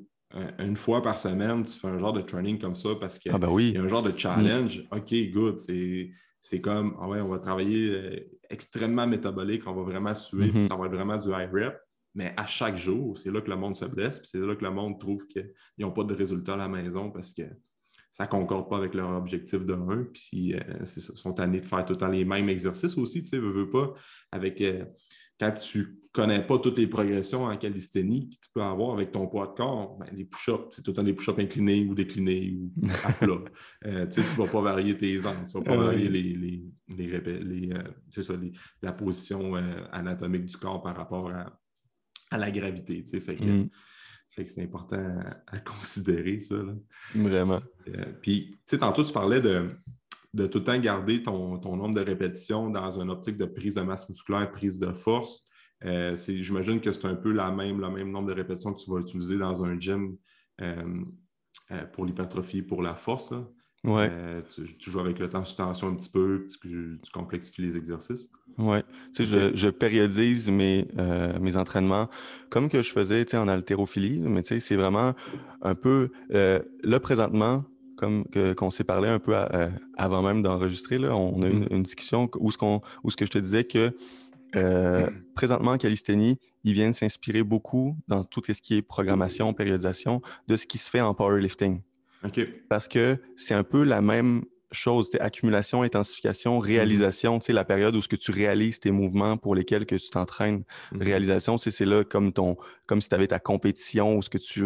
une 0.59 0.75
fois 0.75 1.01
par 1.01 1.17
semaine, 1.17 1.65
tu 1.65 1.77
fais 1.77 1.87
un 1.87 1.97
genre 1.97 2.13
de 2.13 2.21
training 2.21 2.59
comme 2.59 2.75
ça 2.75 2.89
parce 2.99 3.17
qu'il 3.17 3.31
Ah 3.33 3.37
ben 3.39 3.49
oui. 3.49 3.71
y 3.73 3.77
a 3.77 3.81
un 3.81 3.87
genre 3.87 4.03
de 4.03 4.13
challenge. 4.15 4.83
OK, 4.91 5.13
good. 5.33 5.57
C'est, 5.59 6.09
c'est 6.41 6.61
comme, 6.61 6.95
ah 7.01 7.07
ouais, 7.07 7.21
on 7.21 7.27
va 7.27 7.39
travailler 7.39 7.91
euh, 7.91 8.19
extrêmement 8.49 9.05
métabolique, 9.07 9.67
on 9.67 9.73
va 9.73 9.83
vraiment 9.83 10.13
suer, 10.13 10.49
puis 10.49 10.61
Mhm. 10.61 10.67
ça 10.67 10.75
va 10.75 10.85
être 10.85 10.93
vraiment 10.93 11.17
du 11.17 11.29
high 11.29 11.49
rep. 11.51 11.77
Mais 12.15 12.33
à 12.37 12.45
chaque 12.47 12.75
jour, 12.75 13.17
c'est 13.17 13.31
là 13.31 13.39
que 13.41 13.49
le 13.49 13.55
monde 13.55 13.75
se 13.75 13.85
blesse, 13.85 14.19
puis 14.19 14.27
c'est 14.31 14.39
là 14.39 14.55
que 14.55 14.63
le 14.63 14.71
monde 14.71 14.99
trouve 14.99 15.27
qu'ils 15.27 15.51
n'ont 15.77 15.91
pas 15.91 16.03
de 16.03 16.15
résultats 16.15 16.55
à 16.55 16.57
la 16.57 16.67
maison 16.67 17.11
parce 17.11 17.33
que 17.33 17.43
ça 18.11 18.23
ne 18.25 18.29
concorde 18.29 18.67
pas 18.67 18.77
avec 18.77 18.95
leur 18.95 19.11
objectif 19.11 19.63
de 19.63 19.73
1. 19.73 20.05
Puis 20.13 20.55
euh, 20.55 20.59
ils 20.81 20.87
sont 20.87 21.33
tannés 21.33 21.61
de 21.61 21.65
faire 21.67 21.85
tout 21.85 21.93
le 21.93 21.97
temps 21.99 22.07
les 22.07 22.25
mêmes 22.25 22.49
exercices 22.49 22.97
aussi, 22.97 23.21
tu 23.23 23.29
sais, 23.29 23.37
veux, 23.37 23.51
veux 23.51 23.69
pas, 23.69 23.93
avec 24.31 24.59
euh, 24.61 24.85
quand 25.39 25.51
tu 25.53 25.95
connais 26.11 26.45
pas 26.45 26.57
toutes 26.57 26.77
les 26.79 26.87
progressions 26.87 27.43
en 27.45 27.55
calisthénie 27.55 28.29
que 28.29 28.35
tu 28.35 28.51
peux 28.53 28.61
avoir 28.61 28.93
avec 28.93 29.11
ton 29.11 29.27
poids 29.27 29.47
de 29.47 29.53
corps, 29.53 29.97
ben, 29.99 30.07
les 30.11 30.25
push-ups, 30.25 30.67
c'est 30.71 30.81
tout 30.81 30.91
le 30.91 30.95
temps 30.95 31.03
des 31.03 31.13
push-ups 31.13 31.37
inclinés 31.39 31.85
ou 31.85 31.93
déclinés 31.93 32.57
ou 32.57 32.71
à 33.05 33.13
plat. 33.13 33.37
Euh, 33.85 34.07
tu 34.07 34.19
ne 34.19 34.25
vas 34.25 34.47
pas 34.47 34.61
varier 34.61 34.97
tes 34.97 35.25
angles, 35.25 35.45
tu 35.49 35.57
ne 35.57 35.63
vas 35.63 35.65
pas 35.69 35.73
Ah 35.75 35.85
varier 35.85 36.09
les, 36.09 36.23
les, 36.23 36.63
les, 36.97 37.39
les, 37.43 37.69
euh, 37.73 38.23
ça, 38.23 38.33
la 38.81 38.91
position 38.91 39.55
euh, 39.55 39.61
anatomique 39.91 40.45
du 40.45 40.57
corps 40.57 40.81
par 40.81 40.95
rapport 40.97 41.29
à, 41.29 41.59
à 42.31 42.37
la 42.37 42.49
gravité. 42.51 43.03
Fait 43.03 43.35
que, 43.35 43.43
Mm. 43.43 43.69
fait 44.31 44.43
que 44.45 44.49
c'est 44.49 44.63
important 44.63 44.97
à, 45.47 45.55
à 45.55 45.59
considérer 45.59 46.39
ça. 46.39 46.55
là. 46.55 46.73
Vraiment. 47.15 47.59
Puis, 48.21 48.57
tantôt, 48.79 49.03
tu 49.03 49.13
parlais 49.13 49.41
de, 49.41 49.69
de 50.33 50.45
tout 50.47 50.59
le 50.59 50.63
temps 50.63 50.77
garder 50.79 51.23
ton, 51.23 51.57
ton 51.57 51.75
nombre 51.75 51.95
de 51.95 52.01
répétitions 52.01 52.69
dans 52.69 52.99
une 52.99 53.09
optique 53.09 53.37
de 53.37 53.45
prise 53.45 53.75
de 53.75 53.81
masse 53.81 54.07
musculaire, 54.09 54.51
prise 54.51 54.79
de 54.79 54.91
force. 54.93 55.45
Euh, 55.85 56.15
J'imagine 56.15 56.81
que 56.81 56.91
c'est 56.91 57.05
un 57.05 57.15
peu 57.15 57.31
la 57.31 57.51
même, 57.51 57.79
le 57.79 57.89
même 57.89 58.11
nombre 58.11 58.27
de 58.27 58.33
répétitions 58.33 58.73
que 58.73 58.81
tu 58.81 58.91
vas 58.91 58.99
utiliser 58.99 59.37
dans 59.37 59.63
un 59.63 59.79
gym 59.79 60.15
euh, 60.61 60.75
euh, 61.71 61.85
pour 61.93 62.05
l'hypertrophie, 62.05 62.61
pour 62.61 62.81
la 62.81 62.95
force. 62.95 63.31
là. 63.31 63.47
Ouais. 63.85 64.09
Euh, 64.11 64.41
tu, 64.53 64.77
tu 64.77 64.91
joues 64.91 64.99
avec 64.99 65.19
le 65.19 65.29
temps 65.29 65.45
sous 65.45 65.55
tension 65.55 65.87
un 65.87 65.95
petit 65.95 66.09
peu, 66.11 66.45
tu, 66.61 66.99
tu 67.01 67.11
complexifies 67.13 67.61
les 67.61 67.77
exercices. 67.77 68.29
Tu 68.57 68.65
sais, 69.13 69.23
je, 69.23 69.55
je 69.55 69.69
périodise 69.69 70.49
mes, 70.49 70.85
euh, 70.97 71.39
mes 71.39 71.55
entraînements 71.55 72.09
comme 72.49 72.67
que 72.67 72.81
je 72.81 72.91
faisais 72.91 73.23
tu 73.23 73.31
sais, 73.31 73.37
en 73.37 73.47
haltérophilie, 73.47 74.19
mais 74.19 74.41
tu 74.43 74.49
sais, 74.49 74.59
c'est 74.59 74.75
vraiment 74.75 75.13
un 75.61 75.75
peu 75.75 76.09
euh, 76.33 76.59
là 76.83 76.99
présentement, 76.99 77.63
comme 77.99 78.25
que- 78.25 78.53
qu'on 78.53 78.69
s'est 78.71 78.83
parlé 78.85 79.09
un 79.09 79.19
peu 79.19 79.35
à- 79.35 79.53
euh, 79.55 79.69
avant 79.97 80.21
même 80.23 80.41
d'enregistrer, 80.41 80.97
là, 80.97 81.15
on 81.15 81.41
a 81.43 81.47
eu 81.47 81.51
une, 81.51 81.67
une 81.69 81.83
discussion 81.83 82.29
où 82.39 82.51
ce 82.51 82.57
qu'on 82.57 82.81
où 83.03 83.11
ce 83.11 83.17
que 83.17 83.25
je 83.25 83.31
te 83.31 83.37
disais 83.39 83.65
que 83.65 83.95
euh, 84.55 85.07
présentement 85.35 85.71
en 85.71 85.77
calisthénie, 85.77 86.39
ils 86.63 86.73
viennent 86.73 86.93
s'inspirer 86.93 87.43
beaucoup 87.43 87.95
dans 88.07 88.23
tout 88.23 88.41
ce 88.47 88.59
qui 88.61 88.75
est 88.75 88.81
programmation, 88.81 89.53
périodisation, 89.53 90.21
de 90.47 90.57
ce 90.57 90.65
qui 90.65 90.77
se 90.79 90.89
fait 90.89 91.01
en 91.01 91.13
powerlifting. 91.13 91.81
Parce 92.67 92.87
que 92.87 93.17
c'est 93.37 93.53
un 93.53 93.63
peu 93.63 93.83
la 93.83 94.01
même 94.01 94.43
chose, 94.71 95.09
c'est 95.11 95.19
accumulation, 95.21 95.81
intensification, 95.83 96.59
réalisation, 96.59 97.39
tu 97.39 97.45
sais, 97.47 97.53
la 97.53 97.63
période 97.65 97.95
où 97.95 98.01
ce 98.01 98.07
que 98.07 98.15
tu 98.15 98.31
réalises 98.31 98.79
tes 98.79 98.91
mouvements 98.91 99.35
pour 99.37 99.55
lesquels 99.55 99.85
que 99.85 99.95
tu 99.95 100.09
t'entraînes. 100.09 100.63
Réalisation, 100.91 101.57
c'est 101.57 101.85
là 101.85 102.03
comme 102.03 102.33
ton, 102.33 102.57
comme 102.87 103.01
si 103.01 103.09
tu 103.09 103.15
avais 103.15 103.27
ta 103.27 103.39
compétition 103.39 104.15
ou 104.17 104.21
ce 104.21 104.29
que 104.29 104.37
tu 104.37 104.61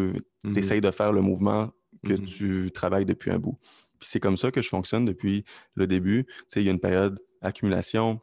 Mhm. 0.46 0.58
essayes 0.58 0.82
de 0.82 0.92
faire 0.92 1.12
le 1.14 1.22
mouvement 1.22 1.72
que 2.04 2.14
Mhm. 2.14 2.26
tu 2.26 2.72
travailles 2.74 3.06
depuis 3.06 3.32
un 3.32 3.40
bout. 3.40 3.58
Puis 4.00 4.10
c'est 4.10 4.20
comme 4.20 4.38
ça 4.38 4.52
que 4.52 4.62
je 4.62 4.70
fonctionne 4.70 5.06
depuis 5.06 5.46
le 5.76 5.88
début. 5.88 6.26
Tu 6.26 6.34
sais, 6.50 6.62
il 6.62 6.66
y 6.66 6.70
a 6.70 6.72
une 6.72 6.80
période 6.80 7.20
accumulation, 7.42 8.20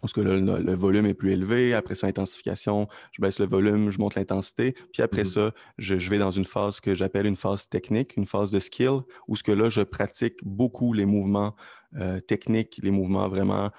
parce 0.00 0.12
que 0.14 0.20
là, 0.22 0.38
le, 0.38 0.62
le 0.62 0.74
volume 0.74 1.04
est 1.06 1.14
plus 1.14 1.32
élevé. 1.32 1.74
Après 1.74 1.94
ça, 1.94 2.06
intensification, 2.06 2.88
je 3.12 3.20
baisse 3.20 3.38
le 3.38 3.46
volume, 3.46 3.90
je 3.90 3.98
monte 3.98 4.14
l'intensité. 4.14 4.74
Puis 4.92 5.02
après 5.02 5.22
Mhm. 5.24 5.30
ça, 5.30 5.54
je, 5.78 5.98
je 5.98 6.10
vais 6.10 6.18
dans 6.18 6.30
une 6.30 6.46
phase 6.46 6.80
que 6.80 6.94
j'appelle 6.94 7.26
une 7.26 7.36
phase 7.36 7.68
technique, 7.68 8.16
une 8.16 8.26
phase 8.26 8.50
de 8.50 8.60
skill, 8.60 9.00
où 9.28 9.36
ce 9.36 9.42
que 9.42 9.52
là, 9.52 9.68
je 9.68 9.82
pratique 9.82 10.36
beaucoup 10.42 10.92
les 10.94 11.04
mouvements 11.06 11.54
euh, 11.96 12.18
techniques, 12.20 12.80
les 12.82 12.90
mouvements 12.90 13.28
vraiment 13.28 13.70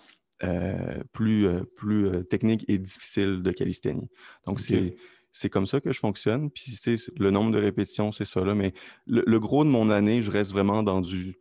euh, 0.44 1.02
plus, 1.14 1.48
euh, 1.48 1.64
plus 1.76 2.26
techniques 2.30 2.66
et 2.68 2.78
difficiles 2.78 3.42
de 3.42 3.52
calisthénie. 3.52 4.10
Donc, 4.46 4.60
c'est 4.60 4.96
c'est 5.32 5.50
comme 5.50 5.66
ça 5.68 5.80
que 5.82 5.92
je 5.92 6.00
fonctionne. 6.00 6.50
Puis, 6.52 6.78
tu 6.82 6.98
sais, 6.98 7.12
le 7.18 7.32
nombre 7.32 7.52
de 7.52 7.60
répétitions, 7.60 8.12
c'est 8.12 8.26
ça. 8.26 8.44
Là. 8.44 8.54
Mais 8.56 8.74
le, 9.08 9.24
le 9.26 9.40
gros 9.40 9.64
de 9.64 9.70
mon 9.70 9.90
année, 9.90 10.22
je 10.22 10.32
reste 10.32 10.52
vraiment 10.52 10.84
dans 10.84 11.02
du, 11.02 11.38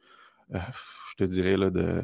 euh, 0.54 0.58
je 1.10 1.16
te 1.16 1.24
dirais, 1.24 1.56
là, 1.56 1.70
de 1.70 2.00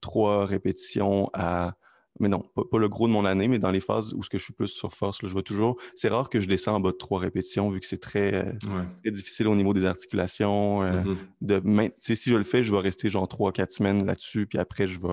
trois 0.00 0.46
répétitions 0.46 1.30
à. 1.32 1.74
Mais 2.18 2.28
non, 2.30 2.40
pas, 2.54 2.62
pas 2.70 2.78
le 2.78 2.88
gros 2.88 3.06
de 3.08 3.12
mon 3.12 3.26
année, 3.26 3.46
mais 3.46 3.58
dans 3.58 3.70
les 3.70 3.80
phases 3.80 4.14
où 4.14 4.22
ce 4.22 4.30
que 4.30 4.38
je 4.38 4.44
suis 4.44 4.54
plus 4.54 4.68
sur 4.68 4.94
force, 4.94 5.22
là, 5.22 5.28
je 5.28 5.34
vais 5.34 5.42
toujours. 5.42 5.76
C'est 5.94 6.08
rare 6.08 6.30
que 6.30 6.40
je 6.40 6.48
descends 6.48 6.76
en 6.76 6.80
bas 6.80 6.92
de 6.92 6.96
trois 6.96 7.20
répétitions, 7.20 7.68
vu 7.68 7.78
que 7.78 7.86
c'est 7.86 8.00
très, 8.00 8.32
euh, 8.34 8.52
Ouais. 8.70 8.84
très 9.02 9.10
difficile 9.10 9.48
au 9.48 9.54
niveau 9.54 9.74
des 9.74 9.84
articulations. 9.84 10.82
euh, 10.82 11.02
Mhm. 11.02 11.16
de 11.42 11.62
si 11.98 12.30
je 12.30 12.36
le 12.36 12.42
fais, 12.44 12.62
je 12.64 12.72
vais 12.74 12.80
rester 12.80 13.10
genre 13.10 13.28
trois, 13.28 13.52
quatre 13.52 13.70
semaines 13.70 14.06
là-dessus, 14.06 14.46
puis 14.46 14.58
après, 14.58 14.86
je 14.86 14.98
vais. 14.98 15.08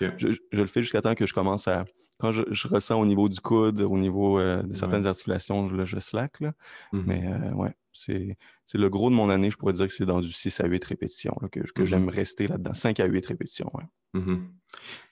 OK. 0.00 0.12
je, 0.16 0.30
je- 0.30 0.38
je 0.52 0.60
le 0.60 0.68
fais 0.68 0.80
jusqu'à 0.84 1.02
temps 1.02 1.16
que 1.16 1.26
je 1.26 1.34
commence 1.34 1.66
à. 1.66 1.84
Quand 2.18 2.32
je, 2.32 2.42
je 2.50 2.68
ressens 2.68 3.00
au 3.00 3.06
niveau 3.06 3.28
du 3.28 3.40
coude, 3.40 3.80
au 3.80 3.98
niveau 3.98 4.38
euh, 4.38 4.62
de 4.62 4.74
certaines 4.74 5.06
articulations, 5.06 5.68
je, 5.68 5.84
je 5.84 5.98
slack. 6.00 6.40
Là. 6.40 6.52
Mhm. 6.92 7.04
Mais 7.06 7.26
euh, 7.26 7.52
ouais, 7.54 7.74
c'est 7.92 8.36
le 8.74 8.88
gros 8.88 9.10
de 9.10 9.14
mon 9.14 9.30
année. 9.30 9.50
Je 9.50 9.56
pourrais 9.56 9.72
dire 9.72 9.86
que 9.86 9.92
c'est 9.92 10.06
dans 10.06 10.20
du 10.20 10.32
6 10.32 10.60
à 10.60 10.66
8 10.66 10.84
répétitions 10.84 11.36
là, 11.40 11.48
que, 11.48 11.60
que 11.60 11.84
j'aime 11.84 12.08
rester 12.08 12.48
là-dedans. 12.48 12.74
5 12.74 13.00
à 13.00 13.06
8 13.06 13.26
répétitions, 13.26 13.70
ouais. 13.74 13.84
Mhm. 14.14 14.48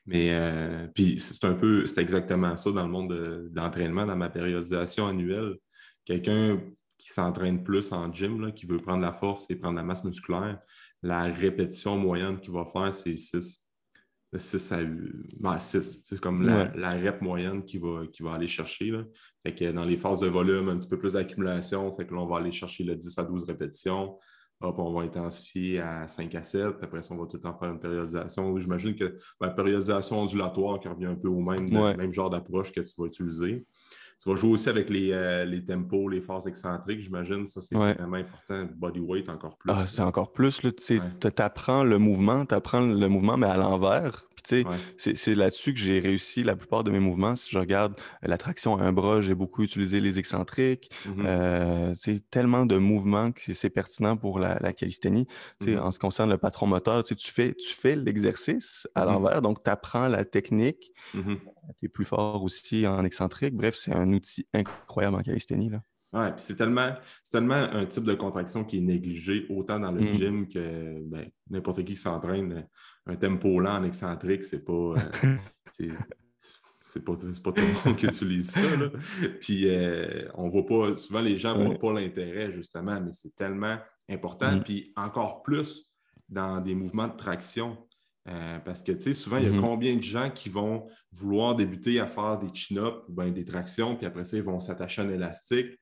Mais 0.07 0.31
euh, 0.33 0.87
puis 0.95 1.21
c'est 1.21 1.45
un 1.45 1.55
peu, 1.55 1.87
c'est 1.87 2.01
exactement 2.01 2.57
ça 2.57 2.71
dans 2.73 2.83
le 2.83 2.91
monde 2.91 3.11
de, 3.11 3.49
de 3.51 3.53
l'entraînement, 3.55 4.07
dans 4.07 4.17
ma 4.17 4.31
périodisation 4.31 5.07
annuelle. 5.07 5.57
Quelqu'un 6.05 6.61
qui 6.99 7.13
s'entraîne 7.13 7.63
plus 7.63 7.93
en 7.93 8.13
gym, 8.13 8.41
là, 8.41 8.53
qui 8.53 8.67
veut 8.67 8.79
prendre 8.79 9.03
la 9.03 9.13
force 9.13 9.47
et 9.49 9.57
prendre 9.57 9.77
la 9.77 9.83
masse 9.83 10.03
musculaire, 10.05 10.59
la 11.03 11.23
répétition 11.23 11.97
moyenne 11.97 12.41
qu'il 12.41 12.53
va 12.53 12.65
faire, 12.65 12.93
c'est 12.93 13.17
6. 13.17 13.66
6 14.39 14.73
à 15.45 15.59
6. 15.59 16.03
C'est 16.05 16.21
comme 16.21 16.45
la, 16.47 16.65
Ouais. 16.65 16.71
la 16.77 16.91
rep 17.01 17.21
moyenne 17.23 17.65
qu'il 17.65 17.81
va, 17.81 18.35
aller 18.35 18.47
chercher. 18.47 18.91
Là. 18.91 19.05
Fait 19.45 19.55
que 19.55 19.71
dans 19.73 19.85
les 19.85 19.97
phases 19.97 20.21
de 20.21 20.27
volume, 20.29 20.69
un 20.69 20.77
petit 20.79 20.89
peu 20.89 20.99
plus 20.99 21.13
d'accumulation, 21.15 21.95
fait 21.97 22.07
que 22.07 22.15
là, 22.15 22.21
on 22.21 22.27
va 22.27 22.39
aller 22.39 22.53
chercher 22.53 22.85
le 22.85 22.97
10 22.97 23.19
à 23.19 23.25
12 23.25 23.45
répétitions. 23.45 24.19
Hop, 24.63 24.79
on 24.79 24.95
va 24.95 25.03
intensifier 25.03 25.81
à 25.81 26.09
5 26.09 26.35
à 26.35 26.43
7, 26.43 26.77
puis 26.79 26.85
après 26.87 27.03
ça, 27.03 27.15
on 27.15 27.19
va 27.19 27.27
tout 27.27 27.37
le 27.37 27.43
temps 27.43 27.59
faire 27.59 27.71
une 27.71 27.79
périodisation. 27.79 28.57
J'imagine 28.59 28.95
que 28.97 29.19
la 29.41 29.51
périodisation 29.51 30.21
ondulatoire 30.23 30.81
qui 30.81 30.89
revient 30.89 31.05
un 31.07 31.15
peu 31.15 31.29
au 31.29 31.41
même, 31.41 31.69
Ouais. 31.77 31.95
même 31.97 32.11
genre 32.13 32.31
d'approche 32.31 32.73
que 32.73 32.81
tu 32.81 32.95
vas 32.97 33.07
utiliser. 33.07 33.67
Tu 34.23 34.31
vas 34.31 34.37
jouer 34.37 34.51
aussi 34.53 34.69
avec 34.69 34.89
les, 34.91 35.13
euh, 35.13 35.45
les 35.45 35.65
tempos, 35.65 36.09
les 36.09 36.21
phases 36.21 36.47
excentriques, 36.47 37.01
j'imagine. 37.01 37.47
Ça, 37.47 37.61
c'est 37.61 37.77
Ouais. 37.77 37.95
vraiment 37.95 38.17
important. 38.17 38.67
Body 38.75 39.01
weight 39.01 39.29
encore 39.29 39.57
plus. 39.59 39.71
Ah, 39.73 39.87
c'est 39.87 40.03
encore 40.03 40.33
plus. 40.33 40.63
Là, 40.63 40.73
tu 40.73 40.99
Ouais. 40.99 41.31
t'apprends 41.31 41.85
le 41.85 41.99
mouvement, 41.99 42.45
tu 42.47 42.55
apprends 42.55 42.81
le 42.81 43.09
mouvement, 43.09 43.37
mais 43.37 43.47
à 43.47 43.57
l'envers. 43.57 44.25
Puis, 44.55 44.65
Ouais. 44.65 44.77
c'est 44.97 45.17
c'est 45.17 45.35
là-dessus 45.35 45.75
que 45.75 45.81
j'ai 45.81 45.99
réussi 45.99 46.43
la 46.43 46.57
plupart 46.57 46.85
de 46.85 46.91
mes 46.91 46.99
mouvements. 47.01 47.37
Si 47.37 47.51
je 47.51 47.59
regarde 47.59 47.95
euh, 48.25 48.29
la 48.29 48.39
traction 48.39 48.77
à 48.79 48.83
un 48.83 48.93
bras, 48.93 49.21
j'ai 49.21 49.35
beaucoup 49.35 49.63
utilisé 49.63 50.01
les 50.01 50.19
excentriques. 50.19 50.91
Mhm. 51.07 51.25
Euh, 51.27 51.95
tellement 52.31 52.67
de 52.67 52.77
mouvements 52.79 53.33
que 53.33 53.53
c'est 53.53 53.71
pertinent 53.71 54.17
pour 54.17 54.39
la, 54.39 54.59
la 54.61 54.73
calisthénie. 54.73 55.27
Mhm. 55.65 55.79
En 55.79 55.91
ce 55.91 55.99
qui 55.99 56.03
concerne 56.03 56.31
le 56.31 56.39
patron 56.39 56.67
moteur, 56.67 57.03
tu 57.03 57.15
fais, 57.31 57.55
tu 57.55 57.75
fais 57.75 57.97
l'exercice 57.97 58.87
à 58.95 59.05
Mhm. 59.05 59.13
l'envers, 59.13 59.43
donc 59.43 59.63
tu 59.63 59.71
apprends 59.71 60.09
la 60.09 60.25
technique. 60.25 60.93
Mhm. 61.15 61.39
Tu 61.79 61.87
es 61.87 61.89
plus 61.89 62.05
fort 62.05 62.43
aussi 62.43 62.87
en 62.87 63.05
excentrique. 63.05 63.55
Bref, 63.55 63.75
c'est 63.77 63.93
un 63.93 64.13
outil 64.13 64.47
incroyable 64.55 65.17
en 65.17 65.23
calisthénie. 65.23 65.71
Là. 65.71 65.81
Ouais, 66.13 66.31
puis 66.31 66.41
c'est 66.41 66.55
tellement, 66.57 66.95
c'est 67.23 67.33
tellement 67.33 67.55
un 67.55 67.85
type 67.85 68.05
de 68.05 68.15
contraction 68.15 68.65
qui 68.65 68.79
est 68.79 68.81
négligé 68.81 69.45
autant 69.51 69.79
dans 69.81 69.91
le 69.91 70.03
Mm. 70.03 70.13
gym 70.13 70.49
que 70.49 71.03
ben, 71.05 71.29
n'importe 71.51 71.79
qui 71.79 71.85
qui 71.87 71.97
s'entraîne. 71.97 72.67
Un 73.07 73.17
tempo 73.17 73.61
lent 73.61 73.81
en 73.81 73.85
excentrique, 73.85 74.45
c'est 74.45 74.65
pas. 74.65 74.73
euh, 74.73 74.95
c'est, 75.71 75.91
c'est 76.87 77.05
pas, 77.05 77.13
pas 77.15 77.53
tout 77.53 77.63
le 77.63 77.89
monde 77.89 77.97
qui 77.97 78.07
utilise 78.07 78.51
ça. 78.51 78.77
Là. 78.77 78.89
Puis 79.41 79.69
euh, 79.69 80.29
on 80.35 80.49
voit 80.49 80.67
pas, 80.67 80.97
souvent 80.97 81.21
les 81.21 81.37
gens 81.37 81.57
ne 81.57 81.65
voient 81.65 81.79
pas 81.79 81.93
l'intérêt, 81.93 82.51
justement, 82.51 83.01
mais 83.01 83.13
c'est 83.13 83.35
tellement 83.35 83.77
important. 84.09 84.57
Mm. 84.57 84.65
Puis 84.65 84.93
encore 84.97 85.43
plus 85.43 85.91
dans 86.29 86.61
des 86.61 86.75
mouvements 86.75 87.09
de 87.09 87.17
traction. 87.17 87.77
Euh, 88.29 88.59
parce 88.59 88.83
que, 88.83 88.91
tu 88.91 89.03
sais, 89.03 89.15
souvent, 89.15 89.37
il 89.37 89.45
y 89.45 89.47
a 89.47 89.51
mm-hmm. 89.51 89.61
combien 89.61 89.95
de 89.95 90.03
gens 90.03 90.31
qui 90.31 90.49
vont 90.49 90.89
vouloir 91.13 91.55
débuter 91.55 92.01
à 92.01 92.09
faire 92.09 92.39
des 92.39 92.53
chin-ups 92.53 93.05
ou 93.09 93.13
bien 93.13 93.31
des 93.31 93.45
tractions, 93.45 93.95
puis 93.95 94.05
après 94.05 94.25
ça, 94.25 94.37
ils 94.37 94.43
vont 94.43 94.59
s'attacher 94.59 95.03
à 95.03 95.05
un 95.05 95.11
élastique 95.11 95.79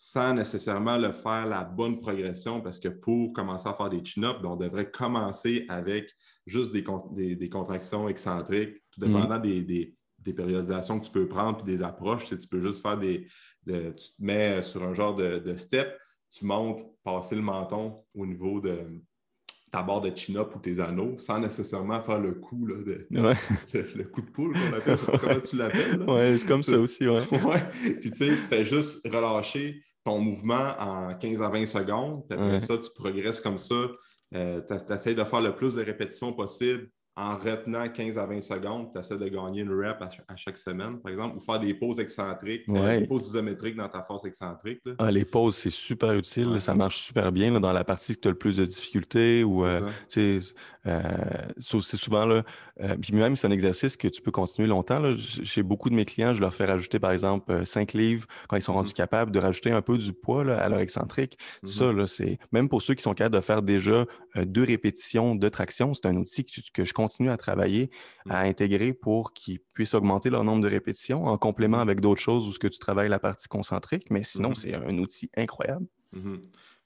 sans 0.00 0.32
nécessairement 0.32 0.96
le 0.96 1.10
faire 1.10 1.44
la 1.44 1.64
bonne 1.64 1.98
progression, 1.98 2.60
parce 2.60 2.78
que 2.78 2.86
pour 2.86 3.32
commencer 3.32 3.68
à 3.68 3.74
faire 3.74 3.90
des 3.90 4.02
chin-ups, 4.04 4.40
ben, 4.40 4.50
on 4.50 4.56
devrait 4.56 4.88
commencer 4.92 5.66
avec 5.68 6.14
juste 6.46 6.72
des, 6.72 7.34
des, 7.34 7.48
contractions 7.50 8.08
excentriques, 8.08 8.76
tout 8.92 9.00
dépendant 9.00 9.40
mm. 9.40 9.42
des, 9.42 9.96
périodisations 10.36 11.00
que 11.00 11.06
tu 11.06 11.10
peux 11.10 11.26
prendre, 11.26 11.56
puis 11.56 11.66
des 11.66 11.82
approches. 11.82 12.28
Tu, 12.28 12.46
peux 12.46 12.60
juste 12.60 12.80
faire 12.80 12.96
des... 12.96 13.26
tu 13.66 13.74
te 13.74 14.12
mets 14.20 14.62
sur 14.62 14.84
un 14.84 14.94
genre 14.94 15.16
de, 15.16 15.56
step, 15.56 15.98
tu 16.30 16.44
montes, 16.44 16.84
passer 17.02 17.34
le 17.34 17.42
menton 17.42 18.04
au 18.14 18.24
niveau 18.24 18.60
de 18.60 18.78
ta 19.72 19.82
barre 19.82 20.00
de 20.00 20.14
chin-up 20.14 20.54
ou 20.54 20.60
tes 20.60 20.78
anneaux, 20.78 21.18
sans 21.18 21.40
nécessairement 21.40 22.00
faire 22.02 22.20
le 22.20 22.34
coup, 22.34 22.66
là, 22.66 22.76
de, 22.76 23.08
le, 23.96 24.04
coup 24.04 24.22
de 24.22 24.30
poule 24.30 24.54
appelle. 24.76 24.96
Comment 25.20 25.40
tu 25.40 25.56
l'appelles? 25.56 26.04
Oui, 26.06 26.38
c'est 26.38 26.46
comme 26.46 26.62
ça, 26.62 26.78
aussi, 26.78 27.08
ouais. 27.08 27.24
ouais. 27.32 27.96
Puis 28.00 28.12
tu 28.12 28.16
sais, 28.16 28.28
tu 28.28 28.44
fais 28.44 28.62
juste 28.62 29.04
relâcher 29.04 29.82
ton 30.08 30.18
mouvement 30.18 30.74
en 30.78 31.14
15 31.14 31.42
à 31.42 31.50
20 31.50 31.66
secondes. 31.66 32.22
Après 32.30 32.60
ça, 32.60 32.78
tu 32.78 32.88
progresses 32.94 33.40
comme 33.40 33.58
ça. 33.58 33.74
Euh, 34.34 34.60
tu 34.66 34.92
essaies 34.92 35.14
de 35.14 35.24
faire 35.24 35.40
le 35.40 35.54
plus 35.54 35.74
de 35.74 35.82
répétitions 35.82 36.32
possible 36.32 36.90
en 37.18 37.36
retenant 37.36 37.88
15 37.88 38.16
à 38.16 38.26
20 38.26 38.40
secondes, 38.40 38.92
tu 38.92 38.98
essaies 39.00 39.18
de 39.18 39.26
gagner 39.26 39.62
une 39.62 39.72
rep 39.72 40.00
à, 40.00 40.36
chaque 40.36 40.56
semaine, 40.56 41.00
par 41.00 41.10
exemple, 41.10 41.36
ou 41.36 41.40
faire 41.40 41.58
des 41.58 41.74
pauses 41.74 41.98
excentriques, 41.98 42.62
euh, 42.68 43.00
des 43.00 43.08
pauses 43.08 43.26
isométriques 43.26 43.74
dans 43.74 43.88
ta 43.88 44.04
force 44.04 44.24
excentrique. 44.24 44.80
Ah, 44.98 45.10
les 45.10 45.24
pauses, 45.24 45.56
c'est 45.56 45.70
super 45.70 46.12
utile. 46.12 46.60
Ça 46.60 46.76
marche 46.76 46.98
super 46.98 47.32
bien 47.32 47.58
dans 47.58 47.72
la 47.72 47.82
partie 47.82 48.14
que 48.14 48.20
tu 48.20 48.28
as 48.28 48.30
le 48.30 48.38
plus 48.38 48.56
de 48.56 48.64
difficultés. 48.64 49.42
Ou, 49.42 49.64
euh, 49.64 49.80
c'est 51.58 51.96
souvent, 51.96 52.26
là, 52.26 52.44
puis 53.00 53.14
même 53.14 53.36
c'est 53.36 53.46
un 53.46 53.50
exercice 53.50 53.96
que 53.96 54.08
tu 54.08 54.22
peux 54.22 54.30
continuer 54.30 54.68
longtemps. 54.68 55.02
Chez 55.16 55.62
beaucoup 55.62 55.90
de 55.90 55.94
mes 55.94 56.04
clients, 56.04 56.34
je 56.34 56.40
leur 56.40 56.54
fais 56.54 56.66
rajouter, 56.66 56.98
par 56.98 57.12
exemple, 57.12 57.66
5 57.66 57.92
livres 57.92 58.26
quand 58.48 58.56
ils 58.56 58.62
sont 58.62 58.72
rendus 58.72 58.90
mm-hmm. 58.90 58.94
capables 58.94 59.30
de 59.32 59.38
rajouter 59.38 59.70
un 59.70 59.82
peu 59.82 59.98
du 59.98 60.12
poids 60.12 60.42
à 60.52 60.68
leur 60.68 60.80
excentrique. 60.80 61.38
Ça, 61.64 61.92
mm-hmm. 61.92 62.06
c'est 62.06 62.38
même 62.52 62.68
pour 62.68 62.82
ceux 62.82 62.94
qui 62.94 63.02
sont 63.02 63.14
capables 63.14 63.36
de 63.36 63.40
faire 63.40 63.62
déjà 63.62 64.06
deux 64.36 64.64
répétitions 64.64 65.34
de 65.34 65.48
traction, 65.48 65.94
c'est 65.94 66.06
un 66.06 66.16
outil 66.16 66.44
que, 66.44 66.60
que 66.72 66.84
je 66.84 66.92
continue 66.92 67.30
à 67.30 67.36
travailler, 67.36 67.90
à 68.28 68.42
mmh. 68.42 68.46
intégrer 68.46 68.92
pour 68.92 69.32
qu'ils 69.32 69.60
puissent 69.74 69.94
augmenter 69.94 70.30
leur 70.30 70.44
nombre 70.44 70.62
de 70.62 70.68
répétitions 70.68 71.24
en 71.24 71.38
complément 71.38 71.78
mmh. 71.78 71.88
avec 71.88 72.00
d'autres 72.00 72.20
choses 72.20 72.46
où 72.46 72.52
ce 72.52 72.58
que 72.58 72.68
tu 72.68 72.78
travailles 72.78 73.08
la 73.08 73.18
partie 73.18 73.48
concentrique. 73.48 74.10
Mais 74.10 74.22
sinon, 74.22 74.50
mmh. 74.50 74.54
c'est 74.54 74.74
un 74.74 74.98
outil 74.98 75.30
incroyable. 75.36 75.86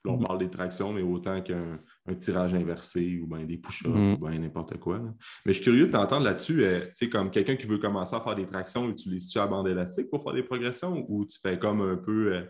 on 0.05 0.17
parle 0.17 0.39
des 0.39 0.49
tractions, 0.49 0.93
mais 0.93 1.01
autant 1.01 1.41
qu'un 1.41 1.79
tirage 2.11 2.53
inversé 2.53 3.19
ou 3.21 3.27
bien 3.27 3.45
des 3.45 3.57
push-ups 3.57 3.89
ou 3.89 4.27
bien 4.27 4.37
n'importe 4.37 4.77
quoi. 4.77 4.99
Mais 5.45 5.53
je 5.53 5.53
suis 5.53 5.63
curieux 5.63 5.87
de 5.87 5.91
t'entendre 5.91 6.25
là-dessus. 6.25 6.63
Euh, 6.63 6.79
tu 6.79 6.91
sais, 6.93 7.09
comme 7.09 7.31
quelqu'un 7.31 7.55
qui 7.55 7.65
veut 7.65 7.77
commencer 7.77 8.15
à 8.15 8.21
faire 8.21 8.35
des 8.35 8.45
tractions, 8.45 8.89
utilises-tu 8.89 9.37
la 9.37 9.47
bande 9.47 9.67
élastique 9.67 10.09
pour 10.09 10.21
faire 10.21 10.33
des 10.33 10.43
progressions 10.43 11.05
ou 11.07 11.25
tu 11.25 11.39
fais 11.39 11.57
comme 11.57 11.81
un 11.81 11.95
peu 11.95 12.33
euh, 12.33 12.41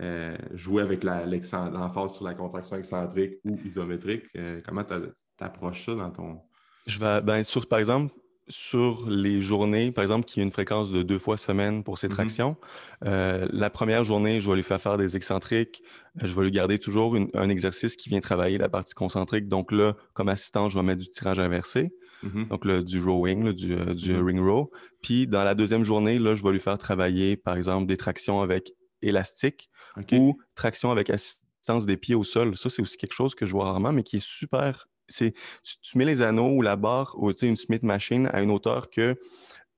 euh, 0.00 0.36
jouer 0.54 0.82
avec 0.82 1.04
l'emphase 1.04 2.14
sur 2.14 2.24
la 2.24 2.34
contraction 2.34 2.76
excentrique 2.76 3.34
ou 3.44 3.58
isométrique? 3.64 4.26
comment 4.64 4.84
tu 4.84 4.94
approches 5.40 5.84
ça 5.84 5.94
dans 5.94 6.10
ton, 6.10 6.40
je 6.88 6.98
vais, 6.98 7.20
ben, 7.20 7.44
sur, 7.44 7.68
par 7.68 7.78
exemple, 7.78 8.14
sur 8.48 9.08
les 9.08 9.40
journées, 9.40 9.92
par 9.92 10.02
exemple, 10.02 10.24
qui 10.24 10.40
a 10.40 10.42
une 10.42 10.50
fréquence 10.50 10.90
de 10.90 11.02
deux 11.02 11.18
fois 11.18 11.36
semaine 11.36 11.84
pour 11.84 11.98
ces 11.98 12.08
mmh 12.08 12.10
tractions, 12.10 12.56
euh, 13.04 13.46
la 13.52 13.70
première 13.70 14.04
journée, 14.04 14.40
je 14.40 14.48
vais 14.48 14.56
lui 14.56 14.62
faire 14.62 14.80
faire 14.80 14.96
des 14.96 15.16
excentriques. 15.16 15.82
Euh, 16.22 16.26
je 16.26 16.34
vais 16.34 16.44
lui 16.44 16.50
garder 16.50 16.78
toujours 16.78 17.16
un 17.34 17.48
exercice 17.48 17.96
qui 17.96 18.08
vient 18.08 18.20
travailler 18.20 18.58
la 18.58 18.68
partie 18.68 18.94
concentrique. 18.94 19.48
Donc 19.48 19.72
là, 19.72 19.94
comme 20.14 20.28
assistant, 20.28 20.68
je 20.68 20.78
vais 20.78 20.84
mettre 20.84 21.00
du 21.00 21.08
tirage 21.08 21.38
inversé. 21.38 21.92
Mmh 22.22 22.44
donc 22.46 22.64
le, 22.64 22.82
du 22.82 23.00
rowing, 23.00 23.52
du, 23.52 23.74
euh, 23.74 23.94
mmh 23.94 24.24
ring 24.24 24.40
row. 24.40 24.70
Puis 25.02 25.26
dans 25.26 25.44
la 25.44 25.54
deuxième 25.54 25.84
journée, 25.84 26.18
là, 26.18 26.34
je 26.34 26.42
vais 26.42 26.52
lui 26.52 26.60
faire 26.60 26.78
travailler, 26.78 27.36
par 27.36 27.56
exemple, 27.56 27.86
des 27.86 27.96
tractions 27.96 28.40
avec 28.40 28.72
élastique 29.02 29.70
ou 30.12 30.38
traction 30.54 30.90
avec 30.90 31.10
assistance 31.10 31.86
des 31.86 31.96
pieds 31.96 32.14
au 32.14 32.24
sol. 32.24 32.56
Ça, 32.56 32.70
c'est 32.70 32.82
aussi 32.82 32.96
quelque 32.96 33.14
chose 33.14 33.34
que 33.34 33.46
je 33.46 33.52
vois 33.52 33.66
rarement, 33.66 33.92
mais 33.92 34.02
qui 34.02 34.16
est 34.16 34.24
super 34.24 34.88
c'est 35.08 35.34
tu, 35.82 35.98
mets 35.98 36.04
les 36.04 36.22
anneaux 36.22 36.50
ou 36.50 36.62
la 36.62 36.76
barre 36.76 37.14
ou 37.18 37.30
une 37.30 37.56
Smith 37.56 37.82
machine 37.82 38.28
à 38.32 38.42
une 38.42 38.50
hauteur 38.50 38.90
que 38.90 39.16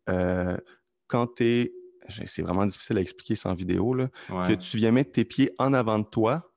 euh, 0.09 0.57
quand 1.07 1.27
tu 1.37 1.45
es. 1.45 1.73
C'est 2.27 2.43
vraiment 2.43 2.66
difficile 2.66 2.99
à 2.99 3.03
expliquer 3.03 3.37
sans 3.37 3.55
vidéo, 3.55 3.95
là, 3.95 4.09
que 4.29 4.55
tu 4.55 4.77
viens 4.79 4.90
mettre 4.90 5.12
tes 5.12 5.25
pieds 5.25 5.53
en 5.59 5.73
avant 5.73 6.01
de 6.01 6.05
toi, 6.05 6.51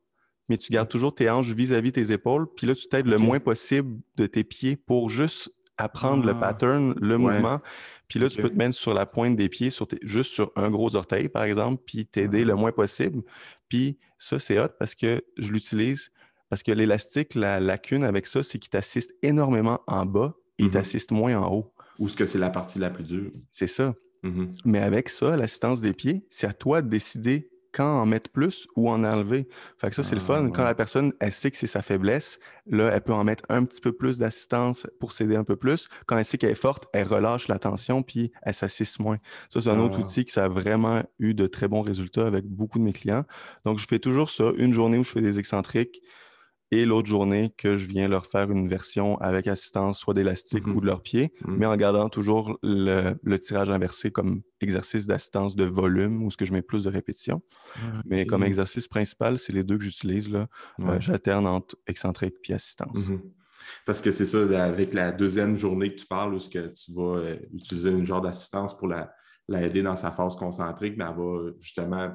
mais 0.49 0.57
tu 0.57 0.71
gardes 0.71 0.89
toujours 0.89 1.13
tes 1.13 1.29
hanches 1.29 1.51
vis-à-vis 1.51 1.91
tes 1.91 2.11
épaules, 2.11 2.47
puis 2.55 2.65
là, 2.65 2.73
tu 2.73 2.87
t'aides 2.87 3.05
le 3.05 3.19
moins 3.19 3.39
possible 3.39 3.99
de 4.15 4.25
tes 4.25 4.43
pieds 4.43 4.75
pour 4.75 5.11
juste 5.11 5.51
apprendre 5.77 6.25
le 6.25 6.31
ah. 6.31 6.35
pattern, 6.35 6.95
le 6.99 7.17
mouvement. 7.17 7.59
Puis 8.07 8.19
là, 8.19 8.29
tu 8.29 8.41
peux 8.41 8.49
te 8.49 8.55
mettre 8.55 8.75
sur 8.75 8.93
la 8.93 9.05
pointe 9.05 9.35
des 9.35 9.49
pieds, 9.49 9.69
sur 9.69 9.87
juste 10.01 10.31
sur 10.31 10.51
un 10.55 10.69
gros 10.69 10.95
orteil, 10.95 11.29
par 11.29 11.43
exemple, 11.43 11.81
puis 11.85 12.05
t'aider 12.05 12.43
le 12.45 12.53
ah. 12.53 12.57
moins 12.57 12.71
possible. 12.71 13.21
Puis 13.69 13.97
ça, 14.19 14.39
c'est 14.39 14.59
hot 14.59 14.69
parce 14.79 14.95
que 14.95 15.23
je 15.37 15.51
l'utilise 15.51 16.11
parce 16.53 16.61
que 16.61 16.71
l'élastique, 16.71 17.33
la 17.33 17.59
lacune 17.59 18.03
avec 18.03 18.27
ça, 18.27 18.43
c'est 18.43 18.59
qu'il 18.59 18.69
t'assiste 18.69 19.15
énormément 19.23 19.79
en 19.87 20.05
bas 20.05 20.35
et 20.59 20.65
il 20.65 20.67
mm-hmm. 20.67 20.71
t'assiste 20.73 21.11
moins 21.11 21.35
en 21.35 21.51
haut. 21.51 21.73
Ou 21.97 22.07
ce 22.07 22.15
que 22.15 22.27
c'est 22.27 22.37
la 22.37 22.51
partie 22.51 22.77
la 22.77 22.91
plus 22.91 23.03
dure. 23.03 23.31
C'est 23.51 23.65
ça. 23.65 23.95
Mm-hmm. 24.23 24.49
Mais 24.63 24.77
avec 24.77 25.09
ça, 25.09 25.35
l'assistance 25.35 25.81
des 25.81 25.93
pieds, 25.93 26.27
c'est 26.29 26.45
à 26.45 26.53
toi 26.53 26.83
de 26.83 26.89
décider 26.89 27.49
quand 27.71 28.01
en 28.01 28.05
mettre 28.05 28.29
plus 28.29 28.67
ou 28.75 28.87
en 28.87 29.03
enlever. 29.03 29.47
Fait 29.79 29.89
que 29.89 29.95
ça, 29.95 30.03
c'est 30.03 30.13
le 30.13 30.21
fun. 30.21 30.45
Ah, 30.45 30.51
quand 30.53 30.63
la 30.63 30.75
personne, 30.75 31.13
elle 31.19 31.31
sait 31.31 31.49
que 31.49 31.57
c'est 31.57 31.65
sa 31.65 31.81
faiblesse, 31.81 32.39
là, 32.67 32.91
elle 32.93 33.01
peut 33.01 33.13
en 33.13 33.23
mettre 33.23 33.45
un 33.49 33.65
petit 33.65 33.81
peu 33.81 33.93
plus 33.93 34.19
d'assistance 34.19 34.85
pour 34.99 35.11
s'aider 35.11 35.35
un 35.35 35.43
peu 35.43 35.55
plus. 35.55 35.89
Quand 36.05 36.19
elle 36.19 36.25
sait 36.25 36.37
qu'elle 36.37 36.51
est 36.51 36.53
forte, 36.53 36.85
elle 36.93 37.07
relâche 37.07 37.47
la 37.47 37.57
tension 37.57 38.03
puis 38.03 38.31
elle 38.43 38.53
s'assiste 38.53 38.99
moins. 38.99 39.17
Ça, 39.49 39.59
c'est 39.59 39.69
un 39.69 39.79
autre 39.79 39.95
ah. 39.97 40.01
outil 40.01 40.23
qui 40.23 40.31
ça 40.31 40.45
a 40.45 40.49
vraiment 40.49 41.01
eu 41.17 41.33
de 41.33 41.47
très 41.47 41.67
bons 41.67 41.81
résultats 41.81 42.27
avec 42.27 42.45
beaucoup 42.45 42.77
de 42.77 42.83
mes 42.83 42.93
clients. 42.93 43.25
Donc, 43.65 43.79
je 43.79 43.87
fais 43.87 43.97
toujours 43.97 44.29
ça, 44.29 44.51
une 44.55 44.71
journée 44.71 44.99
où 44.99 45.03
je 45.03 45.09
fais 45.09 45.21
des 45.21 45.39
excentriques, 45.39 46.03
et 46.73 46.85
l'autre 46.85 47.07
journée 47.07 47.53
que 47.55 47.77
je 47.77 47.85
viens 47.85 48.07
leur 48.07 48.25
faire 48.25 48.49
une 48.49 48.67
version 48.67 49.17
avec 49.19 49.47
assistance 49.47 49.99
soit 49.99 50.15
d'élastique 50.15 50.65
ou 50.65 50.81
de 50.81 50.87
leurs 50.87 51.03
pieds, 51.03 51.31
mm 51.45 51.53
mais 51.53 51.67
en 51.67 51.77
gardant 51.77 52.09
toujours 52.09 52.57
le, 52.63 53.37
tirage 53.37 53.69
inversé 53.69 54.11
comme 54.11 54.41
exercice 54.59 55.05
d'assistance 55.05 55.55
de 55.55 55.65
volume 55.65 56.23
où 56.23 56.31
ce 56.31 56.37
que 56.37 56.45
je 56.45 56.51
mets 56.51 56.63
plus 56.63 56.85
de 56.85 56.89
répétitions. 56.89 57.43
Mais 58.05 58.25
comme 58.25 58.43
exercice 58.43 58.87
principal, 58.87 59.37
c'est 59.37 59.53
les 59.53 59.63
deux 59.63 59.77
que 59.77 59.83
j'utilise. 59.83 60.29
là. 60.29 60.47
Euh, 60.79 60.99
j'alterne 60.99 61.45
entre 61.45 61.75
excentrique 61.85 62.35
puis 62.41 62.53
assistance. 62.53 62.97
Mm-hmm. 62.97 63.21
Parce 63.85 64.01
que 64.01 64.11
c'est 64.11 64.25
ça, 64.25 64.39
avec 64.63 64.93
la 64.93 65.11
deuxième 65.11 65.55
journée 65.55 65.93
que 65.93 65.99
tu 65.99 66.07
parles, 66.07 66.33
où 66.33 66.39
ce 66.39 66.49
que 66.49 66.73
tu 66.73 66.91
vas 66.93 67.17
euh, 67.17 67.37
utiliser 67.53 67.91
une 67.91 68.05
genre 68.05 68.21
d'assistance 68.21 68.75
pour 68.75 68.87
la, 68.87 69.13
l'aider 69.47 69.83
dans 69.83 69.95
sa 69.95 70.11
phase 70.11 70.35
concentrique, 70.35 70.95
mais 70.97 71.05
elle 71.05 71.15
va 71.15 71.51
justement 71.59 72.11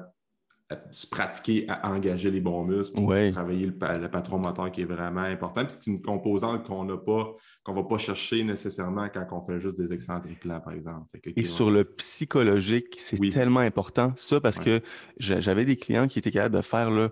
se 0.91 1.07
pratiquer 1.07 1.65
à 1.67 1.91
engager 1.91 2.29
les 2.29 2.41
bons 2.41 2.63
muscles, 2.63 3.01
travailler 3.31 3.65
le, 3.65 4.07
patron 4.07 4.37
moteur 4.37 4.71
qui 4.71 4.81
est 4.81 4.85
vraiment 4.85 5.21
important. 5.21 5.65
c'est 5.67 5.87
une 5.87 6.01
composante 6.01 6.63
qu'on 6.67 6.85
n'a 6.85 6.97
pas, 6.97 7.35
qu'on 7.63 7.73
ne 7.73 7.81
va 7.81 7.87
pas 7.87 7.97
chercher 7.97 8.43
nécessairement 8.43 9.09
quand 9.09 9.25
on 9.31 9.41
fait 9.41 9.59
juste 9.59 9.77
des 9.77 9.91
excentriques 9.93 10.47
par 10.47 10.71
exemple. 10.71 11.07
Et 11.35 11.43
sur 11.43 11.71
le 11.71 11.83
psychologique, 11.83 12.97
c'est 12.99 13.17
tellement 13.31 13.61
important. 13.61 14.13
Ça, 14.15 14.39
parce 14.39 14.59
que 14.59 14.81
j'avais 15.17 15.65
des 15.65 15.75
clients 15.75 16.07
qui 16.07 16.19
étaient 16.19 16.31
capables 16.31 16.55
de 16.55 16.61
faire 16.61 17.09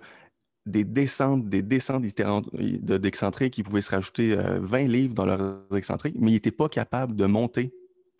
des 0.67 0.83
descentes, 0.83 1.49
des 1.49 1.63
descentes 1.63 2.03
d'excentriques, 2.03 3.53
qui 3.53 3.63
pouvaient 3.63 3.81
se 3.81 3.91
rajouter 3.91 4.35
20 4.35 4.83
euh, 4.83 4.87
livres 4.87 5.15
dans 5.15 5.25
leurs 5.25 5.63
excentriques, 5.75 6.17
mais 6.19 6.31
ils 6.31 6.35
n'étaient 6.35 6.51
pas 6.51 6.69
capables 6.69 7.15
de 7.15 7.25
monter 7.25 7.73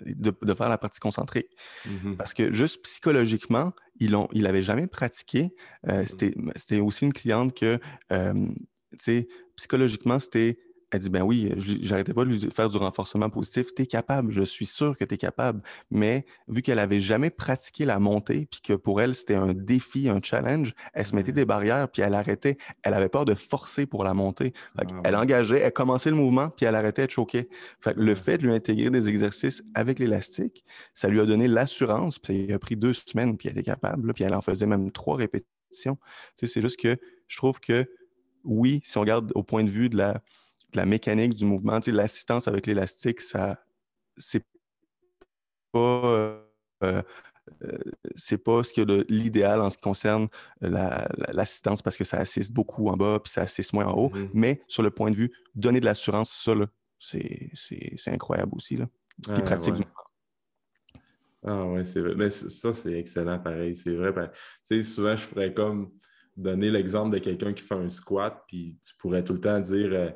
de, 0.06 0.54
faire 0.54 0.70
la 0.70 0.78
partie 0.78 1.00
concentrique. 1.00 1.50
Mmh 1.86 2.16
Parce 2.16 2.34
que 2.34 2.52
juste 2.52 2.84
psychologiquement, 2.84 3.74
ils 4.00 4.12
n'avaient 4.34 4.64
jamais 4.64 4.88
pratiqué. 4.88 5.56
Euh, 5.88 6.04
mmh 6.04 6.52
c'était 6.56 6.80
aussi 6.80 7.06
une 7.06 7.14
cliente 7.14 7.58
que, 7.58 7.80
euh, 8.12 8.48
psychologiquement, 9.56 10.20
c'était 10.20 10.60
elle 10.92 11.02
dit, 11.02 11.10
ben 11.10 11.22
oui, 11.22 11.54
j'arrêtais 11.58 12.14
pas 12.14 12.24
de 12.24 12.30
lui 12.30 12.40
faire 12.50 12.70
du 12.70 12.78
renforcement 12.78 13.30
positif. 13.30 13.74
Tu 13.76 13.82
es 13.82 13.86
capable, 13.86 14.32
je 14.32 14.42
suis 14.42 14.66
sûr 14.66 14.98
que 14.98 15.04
tu 15.04 15.16
es 15.16 15.18
capable. 15.18 15.62
Mais 15.92 16.26
vu 16.48 16.62
qu'elle 16.62 16.80
avait 16.80 17.02
jamais 17.02 17.30
pratiqué 17.30 17.84
la 17.84 18.00
montée, 18.00 18.48
puis 18.50 18.62
que 18.62 18.74
pour 18.74 19.02
elle, 19.02 19.14
c'était 19.14 19.36
un 19.36 19.54
défi, 19.54 20.08
un 20.08 20.22
challenge, 20.24 20.74
elle 20.94 21.06
se 21.06 21.14
mettait 21.14 21.34
des 21.34 21.46
barrières, 21.46 21.90
puis 21.90 22.02
elle 22.04 22.14
arrêtait. 22.14 22.58
Elle 22.84 22.94
avait 22.94 23.10
peur 23.10 23.26
de 23.26 23.34
forcer 23.34 23.86
pour 23.86 24.06
la 24.06 24.14
montée. 24.14 24.54
Ah 24.78 24.84
elle 25.04 25.18
engageait, 25.18 25.60
elle 25.60 25.74
commençait 25.74 26.10
le 26.10 26.16
mouvement, 26.16 26.50
puis 26.50 26.66
elle 26.66 26.76
arrêtait 26.76 27.06
de 27.06 27.12
choquer. 27.12 27.50
le 27.86 28.16
fait 28.16 28.38
de 28.38 28.44
lui 28.44 28.54
intégrer 28.54 28.90
des 28.90 29.10
exercices 29.10 29.64
avec 29.74 30.00
l'élastique, 30.00 30.64
ça 30.94 31.10
lui 31.10 31.20
a 31.20 31.26
donné 31.26 31.50
l'assurance, 31.50 32.18
puis 32.18 32.46
il 32.46 32.54
a 32.54 32.60
pris 32.60 32.78
deux 32.78 32.94
semaines, 32.94 33.36
puis 33.36 33.50
elle 33.50 33.58
était 33.58 33.64
capable, 33.64 34.14
puis 34.14 34.24
elle 34.24 34.34
en 34.34 34.42
faisait 34.42 34.66
même 34.66 34.92
trois 34.92 35.18
répétitions. 35.18 35.98
c'est 36.38 36.62
juste 36.62 36.80
que 36.80 36.98
je 37.28 37.38
trouve 37.38 37.60
que 37.60 37.90
oui, 38.46 38.82
si 38.86 38.98
on 38.98 39.02
regarde 39.02 39.34
au 39.36 39.44
point 39.44 39.66
de 39.66 39.70
vue 39.70 39.90
de 39.90 39.98
la 39.98 40.22
la 40.74 40.86
mécanique 40.86 41.34
du 41.34 41.46
mouvement, 41.46 41.80
l'assistance 41.88 42.48
avec 42.48 42.68
l'élastique, 42.68 43.22
ça 43.22 43.64
c'est 44.18 44.44
pas 45.72 46.44
c'est 48.16 48.38
pas 48.38 48.64
ce 48.64 48.74
qu'il 48.74 48.82
y 48.82 48.84
a 48.84 48.98
de 48.98 49.06
l'idéal 49.08 49.62
en 49.62 49.70
ce 49.70 49.78
qui 49.78 49.84
concerne 49.84 50.28
l'assistance 50.60 51.82
parce 51.82 51.96
que 51.96 52.04
ça 52.04 52.18
assiste 52.18 52.52
beaucoup 52.52 52.90
en 52.90 52.98
bas 52.98 53.20
puis 53.24 53.32
ça 53.32 53.42
assiste 53.42 53.74
moins 53.74 53.86
en 53.86 53.94
haut. 53.94 54.10
Mm-hmm. 54.10 54.30
Mais 54.34 54.62
sur 54.68 54.84
le 54.84 54.92
point 54.92 55.12
de 55.12 55.16
vue, 55.16 55.32
donner 55.56 55.80
de 55.80 55.86
l'assurance, 55.86 56.32
ça, 56.32 56.54
c'est 57.00 58.12
incroyable 58.12 58.52
aussi. 58.56 58.76
Là. 58.76 58.88
Puis 59.24 59.42
pratique 59.44 59.76
ah 61.44 61.66
ouais, 61.66 61.84
c'est 61.84 62.02
vrai. 62.02 62.14
Mais 62.16 62.30
ça, 62.30 62.74
c'est 62.74 63.00
excellent 63.00 63.40
pareil. 63.40 63.74
C'est 63.74 63.96
vrai. 63.96 64.12
Ben, 64.12 64.28
tu 64.28 64.38
sais, 64.64 64.84
souvent, 64.84 65.16
je 65.16 65.28
pourrais 65.28 65.54
comme 65.54 65.92
donner 66.36 66.70
l'exemple 66.70 67.14
de 67.14 67.20
quelqu'un 67.20 67.54
qui 67.54 67.64
fait 67.64 67.76
un 67.76 67.90
squat, 67.90 68.44
puis 68.48 68.78
tu 68.84 68.94
pourrais 68.98 69.24
tout 69.24 69.34
le 69.34 69.40
temps 69.40 69.60
dire 69.60 69.90
euh, 69.94 70.10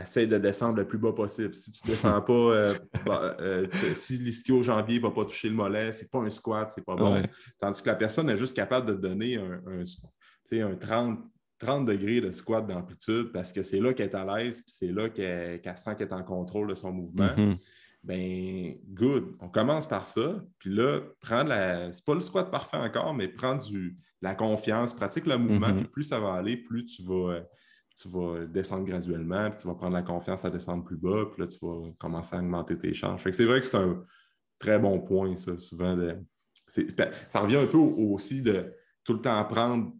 essaye 0.00 0.26
de 0.26 0.38
descendre 0.38 0.76
le 0.76 0.86
plus 0.86 0.98
bas 0.98 1.12
possible. 1.12 1.54
Si 1.54 1.70
tu 1.70 1.86
ne 1.86 1.90
descends 1.92 2.20
pas, 2.20 2.32
euh, 2.32 2.74
bah, 3.06 3.36
euh, 3.40 3.66
si 3.94 4.18
l'ischio-jambier 4.18 4.98
ne 4.98 5.02
va 5.02 5.10
pas 5.10 5.24
toucher 5.24 5.48
le 5.48 5.54
mollet, 5.54 5.92
c'est 5.92 6.10
pas 6.10 6.18
un 6.18 6.30
squat, 6.30 6.70
c'est 6.74 6.84
pas 6.84 6.96
bon. 6.96 7.22
Tandis 7.60 7.82
que 7.82 7.88
la 7.88 7.96
personne 7.96 8.28
est 8.30 8.36
juste 8.36 8.54
capable 8.54 8.88
de 8.88 8.94
donner 8.94 9.36
un, 9.36 9.62
un, 9.66 10.70
un 10.70 10.74
30, 10.74 11.18
30 11.58 11.86
degrés 11.86 12.20
de 12.20 12.30
squat 12.30 12.66
d'amplitude 12.66 13.30
parce 13.32 13.52
que 13.52 13.62
c'est 13.62 13.80
là 13.80 13.94
qu'elle 13.94 14.10
est 14.10 14.14
à 14.14 14.24
l'aise, 14.24 14.62
puis 14.62 14.74
c'est 14.76 14.92
là 14.92 15.08
qu'elle 15.08 15.60
sent 15.76 15.96
qu'elle 15.96 16.08
est 16.08 16.12
en 16.12 16.22
contrôle 16.22 16.68
de 16.68 16.74
son 16.74 16.92
mouvement. 16.92 17.28
Mm-hmm 17.28 17.58
ben 18.06 18.76
good, 18.94 19.34
on 19.40 19.48
commence 19.48 19.86
par 19.86 20.06
ça. 20.06 20.40
Puis 20.58 20.70
là, 20.70 21.00
prendre 21.20 21.48
la. 21.48 21.92
C'est 21.92 22.04
pas 22.04 22.14
le 22.14 22.20
squat 22.20 22.50
parfait 22.50 22.76
encore, 22.76 23.12
mais 23.12 23.26
prendre 23.26 23.64
du, 23.64 23.96
la 24.22 24.34
confiance, 24.34 24.94
pratique 24.94 25.26
le 25.26 25.36
mouvement, 25.36 25.68
mm-hmm. 25.68 25.80
puis 25.80 25.88
plus 25.88 26.04
ça 26.04 26.20
va 26.20 26.34
aller, 26.34 26.56
plus 26.56 26.84
tu 26.84 27.02
vas, 27.02 27.40
tu 28.00 28.08
vas 28.08 28.44
descendre 28.44 28.84
graduellement, 28.84 29.50
puis 29.50 29.60
tu 29.60 29.66
vas 29.66 29.74
prendre 29.74 29.94
la 29.94 30.02
confiance 30.02 30.44
à 30.44 30.50
descendre 30.50 30.84
plus 30.84 30.96
bas, 30.96 31.24
puis 31.32 31.42
là, 31.42 31.48
tu 31.48 31.58
vas 31.62 31.90
commencer 31.98 32.36
à 32.36 32.40
augmenter 32.40 32.78
tes 32.78 32.92
chances. 32.92 33.22
c'est 33.22 33.44
vrai 33.44 33.60
que 33.60 33.66
c'est 33.66 33.76
un 33.76 34.04
très 34.58 34.78
bon 34.78 35.00
point, 35.00 35.34
ça, 35.36 35.56
souvent. 35.58 35.96
De, 35.96 36.16
ça 37.28 37.40
revient 37.40 37.56
un 37.56 37.66
peu 37.66 37.78
aussi 37.78 38.42
de 38.42 38.72
tout 39.04 39.14
le 39.14 39.20
temps 39.20 39.38
apprendre 39.38 39.92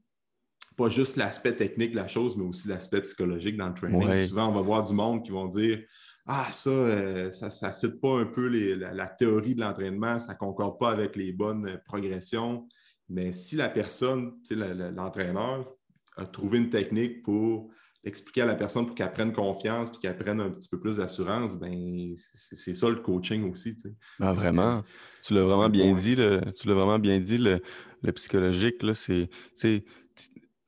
pas 0.77 0.89
juste 0.89 1.17
l'aspect 1.17 1.57
technique 1.57 1.93
de 1.93 1.97
la 1.97 2.09
chose, 2.09 2.37
mais 2.37 2.45
aussi 2.45 2.69
l'aspect 2.69 3.01
psychologique 3.01 3.57
dans 3.57 3.69
le 3.69 3.75
training. 3.75 4.21
Souvent, 4.21 4.51
on 4.51 4.53
va 4.53 4.61
voir 4.61 4.85
du 4.85 4.93
monde 4.93 5.25
qui 5.25 5.31
vont 5.31 5.49
dire 5.49 5.83
ah, 6.27 6.49
ça, 6.51 6.71
euh, 6.71 7.31
ça 7.31 7.71
ne 7.71 7.75
fit 7.77 7.97
pas 7.97 8.19
un 8.19 8.27
peu 8.27 8.49
la, 8.49 9.07
théorie 9.07 9.55
de 9.55 9.61
l'entraînement, 9.61 10.19
ça 10.19 10.33
ne 10.33 10.39
concorde 10.39 10.79
pas 10.79 10.91
avec 10.91 11.15
les 11.17 11.33
bonnes 11.33 11.81
progressions. 11.87 12.69
Mais 13.09 13.31
si 13.31 13.55
la 13.55 13.69
personne, 13.69 14.35
l'entraîneur, 14.51 15.73
a 16.17 16.27
trouvé 16.27 16.59
une 16.59 16.71
technique 16.71 17.23
pour 17.23 17.71
expliquer 18.07 18.43
à 18.43 18.47
la 18.47 18.55
personne 18.55 18.87
pour 18.87 18.95
qu'elle 18.95 19.13
prenne 19.13 19.33
confiance 19.33 19.91
puis 19.91 19.99
qu'elle 19.99 20.17
prenne 20.17 20.41
un 20.41 20.51
petit 20.51 20.69
peu 20.69 20.79
plus 20.79 20.97
d'assurance, 20.99 21.57
ben 21.57 22.15
c'est 22.17 22.75
ça 22.75 22.89
le 22.89 22.97
coaching 22.97 23.53
aussi. 23.53 23.77
Ah, 24.21 24.33
vraiment? 24.33 24.85
Tu 25.23 25.35
l'as 25.35 25.43
vraiment 25.43 25.69
bien 25.69 25.93
dit, 25.95 26.15
tu 26.15 26.69
l'as 26.69 26.75
vraiment 26.75 26.99
bien 26.99 27.21
dit, 27.21 27.39
le, 27.39 27.61
le 28.03 28.13
psychologique, 28.13 28.77
c'est 28.95 29.85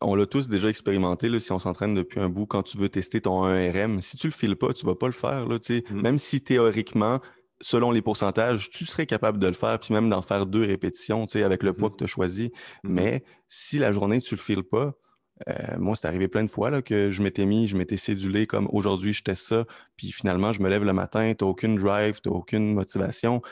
on 0.01 0.15
l'a 0.15 0.27
tous 0.27 0.49
déjà 0.49 0.69
expérimenté, 0.69 1.29
là, 1.29 1.41
si 1.41 1.51
on 1.53 1.59
s'entraîne 1.59 1.95
depuis 1.95 2.21
un 2.21 2.29
bout, 2.29 2.47
quand 2.47 2.63
tu 2.63 2.79
veux 2.79 2.89
tester 2.89 3.21
ton 3.21 3.45
1RM, 3.45 4.01
si 4.01 4.17
tu 4.17 4.29
le 4.29 4.33
files 4.33 4.57
pas, 4.57 4.73
tu 4.73 4.87
vas 4.87 4.95
pas 4.95 5.07
le 5.07 5.13
faire. 5.13 5.47
Là, 5.47 5.59
mm. 5.59 6.01
Même 6.01 6.19
si 6.19 6.41
théoriquement, 6.41 7.21
selon 7.61 7.91
les 7.91 8.03
pourcentages, 8.03 8.71
tu 8.71 8.85
serais 8.85 9.07
capable 9.07 9.39
de 9.39 9.47
le 9.49 9.55
faire, 9.55 9.79
puis 9.81 9.93
même 9.93 10.09
d'en 10.09 10.23
faire 10.23 10.47
deux 10.47 10.65
répétitions 10.65 11.27
avec 11.35 11.63
le 11.63 11.73
poids 11.73 11.89
mm-hmm. 11.89 11.93
que 11.93 11.97
tu 11.97 12.05
as 12.05 12.09
choisi. 12.09 12.47
Mm-hmm. 12.47 12.53
Mais 12.85 13.25
si 13.49 13.79
la 13.79 13.91
journée, 13.91 14.21
tu 14.21 14.35
le 14.37 14.41
files 14.41 14.63
pas, 14.63 14.95
euh, 15.49 15.79
moi, 15.79 15.95
c'est 15.97 16.07
arrivé 16.07 16.29
plein 16.29 16.45
de 16.45 16.51
fois 16.51 16.71
là, 16.71 16.83
que 16.83 17.11
je 17.11 17.23
m'étais 17.23 17.47
mis, 17.47 17.69
je 17.69 17.77
m'étais 17.77 17.97
cédulé 17.97 18.47
comme 18.47 18.69
aujourd'hui, 18.73 19.13
je 19.13 19.23
teste 19.23 19.47
ça, 19.47 19.67
puis 19.97 20.13
finalement, 20.13 20.53
je 20.53 20.63
me 20.63 20.69
lève 20.69 20.85
le 20.85 20.93
matin, 20.93 21.33
tu 21.39 21.45
aucune 21.45 21.77
drive, 21.77 22.21
tu 22.21 22.29
aucune 22.29 22.75
motivation, 22.75 23.43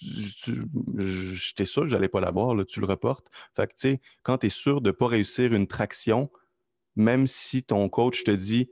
j'étais 0.00 1.64
sûr 1.64 1.82
que 1.82 1.88
j'allais 1.88 2.08
pas 2.08 2.20
l'avoir, 2.20 2.54
tu 2.66 2.80
le 2.80 2.86
reportes. 2.86 3.28
Fait 3.54 3.66
que, 3.66 3.72
tu 3.72 3.88
sais, 3.88 4.00
quand 4.22 4.38
tu 4.38 4.46
es 4.46 4.50
sûr 4.50 4.80
de 4.80 4.88
ne 4.88 4.92
pas 4.92 5.06
réussir 5.06 5.52
une 5.54 5.66
traction, 5.66 6.30
même 6.96 7.26
si 7.26 7.62
ton 7.62 7.88
coach 7.88 8.24
te 8.24 8.30
dit 8.30 8.70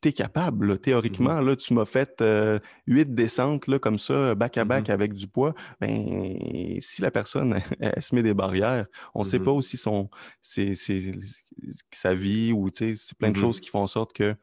tu 0.00 0.08
es 0.08 0.12
capable, 0.12 0.78
théoriquement, 0.78 1.40
mm-hmm. 1.40 1.46
là, 1.46 1.56
tu 1.56 1.74
m'as 1.74 1.84
fait 1.84 2.20
euh, 2.20 2.58
huit 2.86 3.14
descentes 3.14 3.66
là, 3.66 3.78
comme 3.78 3.98
ça, 3.98 4.34
back 4.34 4.58
à 4.58 4.64
back 4.64 4.86
mm-hmm. 4.86 4.92
avec 4.92 5.12
du 5.12 5.26
poids, 5.26 5.54
ben, 5.80 6.36
si 6.80 7.02
la 7.02 7.10
personne 7.10 7.60
elle, 7.80 8.02
se 8.02 8.14
met 8.14 8.22
des 8.22 8.34
barrières, 8.34 8.86
on 9.14 9.20
ne 9.20 9.24
sait 9.24 9.40
pas 9.40 9.52
aussi 9.52 9.76
son, 9.76 10.10
sa 10.42 12.14
vie 12.14 12.52
ou 12.52 12.68
c'est 12.72 12.94
plein 13.18 13.30
de 13.30 13.36
choses 13.36 13.60
qui 13.60 13.68
font 13.68 13.82
en 13.82 13.86
sorte 13.86 14.12
qu'elle 14.12 14.36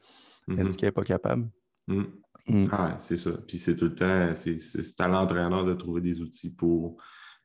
dit 0.48 0.76
qu'elle 0.76 0.88
n'est 0.88 0.92
pas 0.92 1.04
capable? 1.04 1.48
Ah, 2.70 2.96
c'est 2.98 3.16
ça. 3.16 3.30
Puis 3.48 3.58
c'est 3.58 3.74
tout 3.74 3.86
le 3.86 3.94
temps, 3.94 4.34
c'est 4.34 5.00
à 5.00 5.08
l'entraîneur 5.08 5.64
de 5.64 5.74
trouver 5.74 6.00
des 6.00 6.20
outils 6.20 6.50
pour 6.50 6.96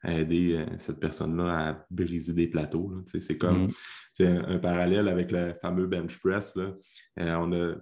aider 0.06 0.56
euh, 0.56 0.66
cette 0.78 1.00
personne-là 1.00 1.70
à 1.70 1.86
briser 1.90 2.34
des 2.34 2.48
plateaux. 2.48 2.94
C'est 3.06 3.38
comme 3.38 3.68
mm. 4.20 4.24
un, 4.24 4.58
parallèle 4.60 5.08
avec 5.08 5.32
le 5.32 5.54
fameux 5.62 5.88
bench 5.88 6.20
press. 6.20 6.56
Là. 6.56 6.74
Euh, 7.20 7.36
on 7.36 7.52
a 7.52 7.76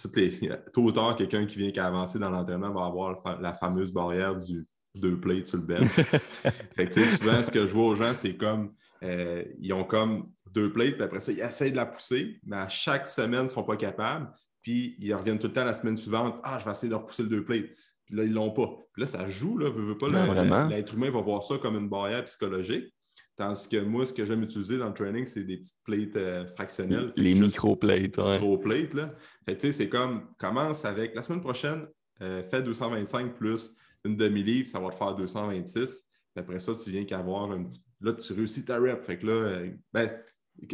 toutes 0.00 0.16
les, 0.16 0.38
tôt 0.72 0.82
ou 0.82 0.92
tard, 0.92 1.16
quelqu'un 1.16 1.46
qui 1.46 1.58
vient 1.58 1.70
qui 1.70 1.80
a 1.80 1.86
avancé 1.86 2.18
dans 2.18 2.30
l'entraînement 2.30 2.72
va 2.72 2.86
avoir 2.86 3.40
la 3.40 3.54
fameuse 3.54 3.92
barrière 3.92 4.36
du 4.36 4.66
deux 4.94 5.18
plates 5.18 5.46
sur 5.46 5.58
le 5.58 5.64
bench. 5.64 5.90
fait 6.74 6.88
que, 6.88 7.04
souvent, 7.06 7.42
ce 7.42 7.50
que 7.50 7.66
je 7.66 7.72
vois 7.72 7.86
aux 7.86 7.94
gens, 7.94 8.12
c'est 8.12 8.36
comme 8.36 8.74
euh, 9.02 9.42
ils 9.58 9.72
ont 9.72 9.84
comme 9.84 10.30
deux 10.50 10.70
plates, 10.70 10.94
puis 10.94 11.02
après 11.02 11.20
ça, 11.20 11.32
ils 11.32 11.40
essayent 11.40 11.72
de 11.72 11.76
la 11.76 11.86
pousser, 11.86 12.38
mais 12.44 12.56
à 12.56 12.68
chaque 12.68 13.08
semaine, 13.08 13.40
ils 13.40 13.44
ne 13.44 13.48
sont 13.48 13.64
pas 13.64 13.76
capables 13.76 14.30
puis 14.62 14.96
ils 15.00 15.12
reviennent 15.12 15.38
tout 15.38 15.48
le 15.48 15.52
temps 15.52 15.64
la 15.64 15.74
semaine 15.74 15.96
suivante. 15.96 16.36
Ah, 16.42 16.58
je 16.58 16.64
vais 16.64 16.70
essayer 16.70 16.88
de 16.88 16.94
repousser 16.94 17.24
le 17.24 17.28
deux 17.28 17.44
plates. 17.44 17.66
Puis 18.06 18.16
là, 18.16 18.24
ils 18.24 18.30
ne 18.30 18.34
l'ont 18.34 18.50
pas. 18.50 18.68
Puis 18.92 19.00
là, 19.00 19.06
ça 19.06 19.28
joue, 19.28 19.58
là, 19.58 19.70
veut, 19.70 19.82
veut 19.82 19.98
pas. 19.98 20.08
Ah, 20.14 20.68
l'être 20.68 20.94
humain 20.94 21.10
va 21.10 21.20
voir 21.20 21.42
ça 21.42 21.58
comme 21.58 21.76
une 21.76 21.88
barrière 21.88 22.24
psychologique. 22.24 22.92
Tandis 23.36 23.68
que 23.68 23.78
moi, 23.78 24.04
ce 24.04 24.12
que 24.12 24.24
j'aime 24.24 24.42
utiliser 24.42 24.78
dans 24.78 24.88
le 24.88 24.94
training, 24.94 25.24
c'est 25.24 25.44
des 25.44 25.56
petites 25.56 25.82
plates 25.84 26.16
euh, 26.16 26.46
fractionnelles. 26.54 27.12
Les 27.16 27.34
micro-plates, 27.34 28.18
ouais. 28.18 28.32
Micro-plates, 28.34 28.94
là. 28.94 29.14
Fait 29.46 29.56
tu 29.56 29.68
sais, 29.68 29.72
c'est 29.72 29.88
comme, 29.88 30.28
commence 30.38 30.84
avec, 30.84 31.14
la 31.14 31.22
semaine 31.22 31.40
prochaine, 31.40 31.86
euh, 32.20 32.42
fais 32.50 32.62
225 32.62 33.34
plus 33.34 33.74
une 34.04 34.16
demi-livre, 34.16 34.68
ça 34.68 34.80
va 34.80 34.90
te 34.90 34.96
faire 34.96 35.14
226. 35.14 36.08
Puis 36.34 36.40
après 36.40 36.58
ça, 36.58 36.72
tu 36.74 36.90
viens 36.90 37.04
qu'avoir 37.04 37.50
un 37.50 37.64
petit... 37.64 37.82
Là, 38.00 38.12
tu 38.12 38.32
réussis 38.32 38.64
ta 38.64 38.78
rep. 38.78 39.02
Fait 39.02 39.18
que 39.18 39.26
là, 39.26 39.32
euh, 39.32 39.70
ben, 39.92 40.10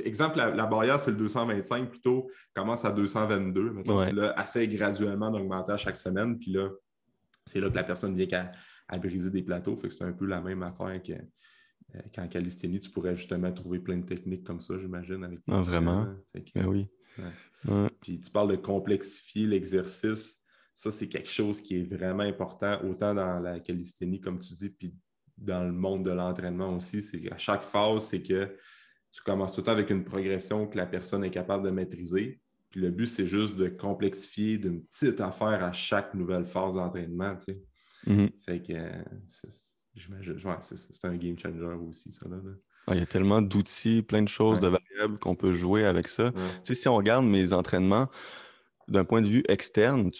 Exemple, 0.04 0.38
la, 0.38 0.66
barrière, 0.66 0.98
c'est 0.98 1.12
le 1.12 1.16
225, 1.18 1.90
plutôt 1.90 2.28
commence 2.52 2.84
à 2.84 2.90
222. 2.90 3.84
Là, 4.12 4.34
essaie 4.42 4.66
graduellement 4.66 5.30
d'augmenter 5.30 5.72
à 5.72 5.76
chaque 5.76 5.96
semaine. 5.96 6.36
Puis 6.38 6.50
là, 6.50 6.68
c'est 7.48 7.60
là 7.60 7.70
que 7.70 7.76
la 7.76 7.84
personne 7.84 8.16
vient 8.16 8.50
à, 8.88 8.98
briser 8.98 9.30
des 9.30 9.42
plateaux. 9.42 9.76
Fait 9.76 9.88
que 9.88 9.94
c'est 9.94 10.04
un 10.04 10.12
peu 10.12 10.26
la 10.26 10.40
même 10.40 10.62
affaire 10.62 11.02
que, 11.02 11.12
euh, 11.12 12.00
qu'en 12.14 12.28
calisthénie, 12.28 12.80
tu 12.80 12.90
pourrais 12.90 13.16
justement 13.16 13.52
trouver 13.52 13.78
plein 13.78 13.98
de 13.98 14.06
techniques 14.06 14.44
comme 14.44 14.60
ça, 14.60 14.78
j'imagine. 14.78 15.24
Avec 15.24 15.40
ah, 15.48 15.60
vraiment? 15.60 16.06
Ben 16.54 16.66
oui. 16.66 16.86
Puis 18.00 18.20
tu 18.20 18.30
parles 18.30 18.52
de 18.52 18.56
complexifier 18.56 19.46
l'exercice. 19.46 20.38
Ça, 20.74 20.90
c'est 20.90 21.08
quelque 21.08 21.30
chose 21.30 21.60
qui 21.60 21.80
est 21.80 21.92
vraiment 21.92 22.22
important, 22.22 22.80
autant 22.84 23.14
dans 23.14 23.40
la 23.40 23.58
calisthénie, 23.58 24.20
comme 24.20 24.38
tu 24.38 24.54
dis, 24.54 24.70
puis 24.70 24.94
dans 25.36 25.64
le 25.64 25.72
monde 25.72 26.04
de 26.04 26.10
l'entraînement 26.10 26.74
aussi. 26.74 27.02
C'est 27.02 27.32
à 27.32 27.36
chaque 27.36 27.62
phase, 27.62 28.06
c'est 28.06 28.22
que 28.22 28.56
tu 29.10 29.22
commences 29.22 29.52
tout 29.52 29.60
le 29.60 29.66
temps 29.66 29.72
avec 29.72 29.90
une 29.90 30.04
progression 30.04 30.66
que 30.66 30.76
la 30.76 30.86
personne 30.86 31.24
est 31.24 31.30
capable 31.30 31.64
de 31.64 31.70
maîtriser. 31.70 32.40
Puis 32.70 32.80
le 32.80 32.90
but, 32.90 33.06
c'est 33.06 33.26
juste 33.26 33.56
de 33.56 33.68
complexifier 33.68 34.58
d'une 34.58 34.82
petite 34.84 35.20
affaire 35.20 35.64
à 35.64 35.72
chaque 35.72 36.14
nouvelle 36.14 36.44
phase 36.44 36.74
d'entraînement. 36.74 37.36
Tu 37.36 37.44
sais. 37.44 37.62
Mm-hmm. 38.06 38.30
Fait 38.44 38.62
que 38.62 38.74
c'est 40.60 41.04
un 41.06 41.16
game 41.16 41.38
changer 41.38 41.64
aussi, 41.64 42.12
ça. 42.12 42.28
Là, 42.28 42.36
ah, 42.86 42.94
il 42.94 43.00
y 43.00 43.02
a 43.02 43.06
tellement 43.06 43.42
d'outils, 43.42 44.02
plein 44.02 44.22
de 44.22 44.28
choses, 44.28 44.60
de 44.60 44.68
variables 44.68 45.18
qu'on 45.18 45.34
peut 45.34 45.52
jouer 45.52 45.84
avec 45.84 46.08
ça. 46.08 46.32
Tu 46.32 46.40
sais, 46.64 46.74
si 46.74 46.88
on 46.88 46.96
regarde 46.96 47.26
mes 47.26 47.52
entraînements, 47.52 48.08
d'un 48.88 49.04
point 49.04 49.20
de 49.20 49.28
vue 49.28 49.44
externe, 49.48 50.10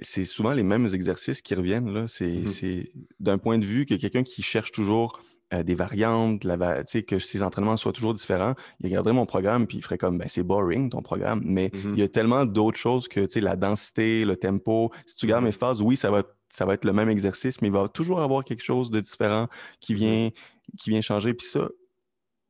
c'est 0.00 0.24
souvent 0.24 0.52
les 0.52 0.62
mêmes 0.62 0.86
exercices 0.94 1.42
qui 1.42 1.54
reviennent. 1.54 1.92
Là. 1.92 2.06
C'est, 2.08 2.90
d'un 3.20 3.36
point 3.36 3.58
de 3.58 3.66
vue 3.66 3.84
que 3.84 3.94
quelqu'un 3.94 4.22
qui 4.22 4.42
cherche 4.42 4.72
toujours 4.72 5.20
euh, 5.52 5.62
des 5.62 5.74
variantes, 5.74 6.42
la, 6.44 6.84
que 6.84 7.18
ses 7.18 7.42
entraînements 7.42 7.76
soient 7.76 7.92
toujours 7.92 8.14
différents, 8.14 8.54
il 8.80 8.86
regarderait 8.86 9.12
mon 9.12 9.26
programme 9.26 9.66
puis 9.66 9.78
il 9.78 9.82
ferait 9.82 9.98
comme 9.98 10.16
ben, 10.16 10.26
c'est 10.26 10.42
boring 10.42 10.88
ton 10.88 11.02
programme, 11.02 11.42
mais 11.44 11.68
mm-hmm. 11.68 11.92
il 11.92 11.98
y 11.98 12.02
a 12.02 12.08
tellement 12.08 12.46
d'autres 12.46 12.78
choses 12.78 13.08
que 13.08 13.26
la 13.38 13.54
densité, 13.54 14.24
le 14.24 14.36
tempo. 14.36 14.90
Si 15.06 15.16
tu 15.16 15.26
gardes 15.26 15.44
mes 15.44 15.50
mm-hmm. 15.50 15.58
phases, 15.58 15.82
oui, 15.82 15.96
ça 15.96 16.10
va, 16.10 16.22
ça 16.48 16.64
va 16.64 16.74
être 16.74 16.86
le 16.86 16.94
même 16.94 17.10
exercice, 17.10 17.60
mais 17.60 17.68
il 17.68 17.74
va 17.74 17.88
toujours 17.88 18.20
avoir 18.20 18.42
quelque 18.42 18.62
chose 18.62 18.90
de 18.90 19.00
différent 19.00 19.48
qui 19.80 19.92
mm-hmm. 19.92 19.96
vient, 19.96 20.30
qui 20.78 20.90
vient 20.90 21.02
changer. 21.02 21.34
Puis 21.34 21.46
ça, 21.46 21.68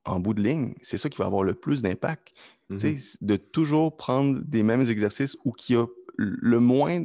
en 0.04 0.20
bout 0.20 0.34
de 0.34 0.42
ligne, 0.42 0.74
c'est 0.82 0.98
ça 0.98 1.08
qui 1.08 1.18
va 1.18 1.26
avoir 1.26 1.42
le 1.42 1.54
plus 1.54 1.82
d'impact. 1.82 2.32
De 2.70 3.36
toujours 3.36 3.96
prendre 3.96 4.40
des 4.44 4.62
mêmes 4.62 4.88
exercices 4.88 5.36
ou 5.44 5.52
qui 5.52 5.74
a 5.74 5.86
le 6.16 6.60
moins, 6.60 7.04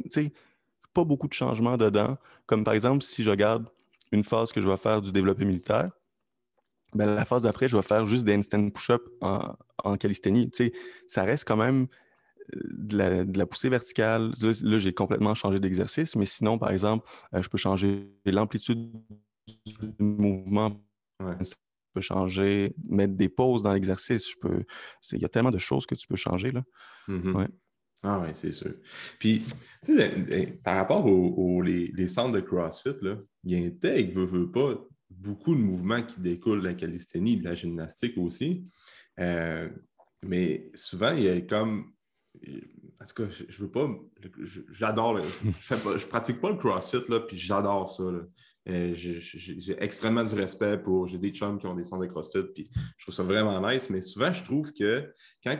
pas 0.94 1.04
beaucoup 1.04 1.28
de 1.28 1.34
changements 1.34 1.76
dedans. 1.76 2.16
Comme 2.46 2.64
par 2.64 2.74
exemple, 2.74 3.04
si 3.04 3.22
je 3.22 3.30
regarde 3.30 3.68
une 4.12 4.24
phase 4.24 4.52
que 4.52 4.60
je 4.60 4.68
vais 4.68 4.76
faire 4.76 5.00
du 5.00 5.12
développé 5.12 5.44
militaire, 5.44 5.90
ben, 6.94 7.06
la 7.14 7.24
phase 7.24 7.44
d'après, 7.44 7.68
je 7.68 7.76
vais 7.76 7.82
faire 7.82 8.04
juste 8.04 8.24
des 8.24 8.34
instant 8.34 8.68
push-up 8.70 9.02
en, 9.20 9.54
en 9.84 9.96
calisthénie. 9.96 10.50
ça 11.06 11.22
reste 11.22 11.46
quand 11.46 11.56
même 11.56 11.86
euh, 12.56 13.24
de 13.24 13.38
la, 13.38 13.46
poussée 13.46 13.68
verticale. 13.68 14.32
Là, 14.40 14.78
j'ai 14.78 14.92
complètement 14.92 15.34
changé 15.34 15.60
d'exercice, 15.60 16.16
mais 16.16 16.26
sinon, 16.26 16.58
par 16.58 16.72
exemple, 16.72 17.08
euh, 17.34 17.42
je 17.42 17.48
peux 17.48 17.58
changer 17.58 18.10
l'amplitude 18.24 18.92
du 19.66 19.92
mouvement 19.98 20.80
peux 21.92 22.00
changer, 22.00 22.74
mettre 22.88 23.14
des 23.14 23.28
pauses 23.28 23.62
dans 23.62 23.72
l'exercice. 23.72 24.30
Je 24.30 24.36
peux. 24.40 24.64
Il 25.12 25.20
y 25.20 25.24
a 25.24 25.28
tellement 25.28 25.50
de 25.50 25.58
choses 25.58 25.86
que 25.86 25.94
tu 25.94 26.06
peux 26.06 26.16
changer. 26.16 26.52
Là. 26.52 26.62
Mm-hmm. 27.08 27.48
Ah 28.02 28.20
oui, 28.20 28.30
c'est 28.32 28.52
sûr. 28.52 28.72
Puis, 29.18 29.42
tu 29.84 29.94
sais, 29.94 29.96
ben, 29.96 30.24
ben, 30.24 30.58
par 30.62 30.76
rapport 30.76 31.04
aux, 31.04 31.60
les, 31.60 32.08
centres 32.08 32.32
de 32.32 32.40
CrossFit, 32.40 32.96
là, 33.02 33.18
il 33.44 33.66
intègre, 33.66 34.20
veut, 34.20 34.40
veut 34.40 34.50
pas, 34.50 34.74
beaucoup 35.10 35.54
de 35.54 35.60
mouvements 35.60 36.02
qui 36.02 36.20
découlent 36.20 36.60
de 36.62 36.68
la 36.68 36.74
calisthénie, 36.74 37.36
de 37.36 37.44
la 37.44 37.54
gymnastique 37.54 38.16
aussi. 38.16 38.64
Euh, 39.18 39.68
mais 40.22 40.70
souvent, 40.74 41.12
il 41.12 41.24
y 41.24 41.28
a 41.28 41.40
comme. 41.42 41.92
En 43.00 43.04
tout 43.04 43.22
cas, 43.22 43.30
je, 43.30 43.62
veux 43.62 43.70
pas. 43.70 43.88
J'adore. 44.70 45.22
Je, 45.22 45.74
je, 45.98 46.06
pratique 46.06 46.40
pas 46.40 46.50
le 46.50 46.56
CrossFit, 46.56 47.02
là, 47.08 47.20
puis 47.20 47.36
j'adore 47.36 47.90
ça. 47.90 48.04
Euh, 48.68 48.94
j'ai 48.94 49.76
extrêmement 49.82 50.22
du 50.22 50.34
respect 50.34 50.78
pour. 50.78 51.06
J'ai 51.06 51.18
des 51.18 51.30
chums 51.30 51.58
qui 51.58 51.66
ont 51.66 51.74
des 51.74 51.84
centres 51.84 52.02
de 52.02 52.10
CrossFit, 52.10 52.44
puis 52.54 52.70
je 52.96 53.04
trouve 53.04 53.14
ça 53.14 53.22
vraiment 53.22 53.68
nice. 53.68 53.90
Mais 53.90 54.00
souvent, 54.00 54.32
je 54.32 54.44
trouve 54.44 54.72
que 54.72 55.12
quand 55.42 55.58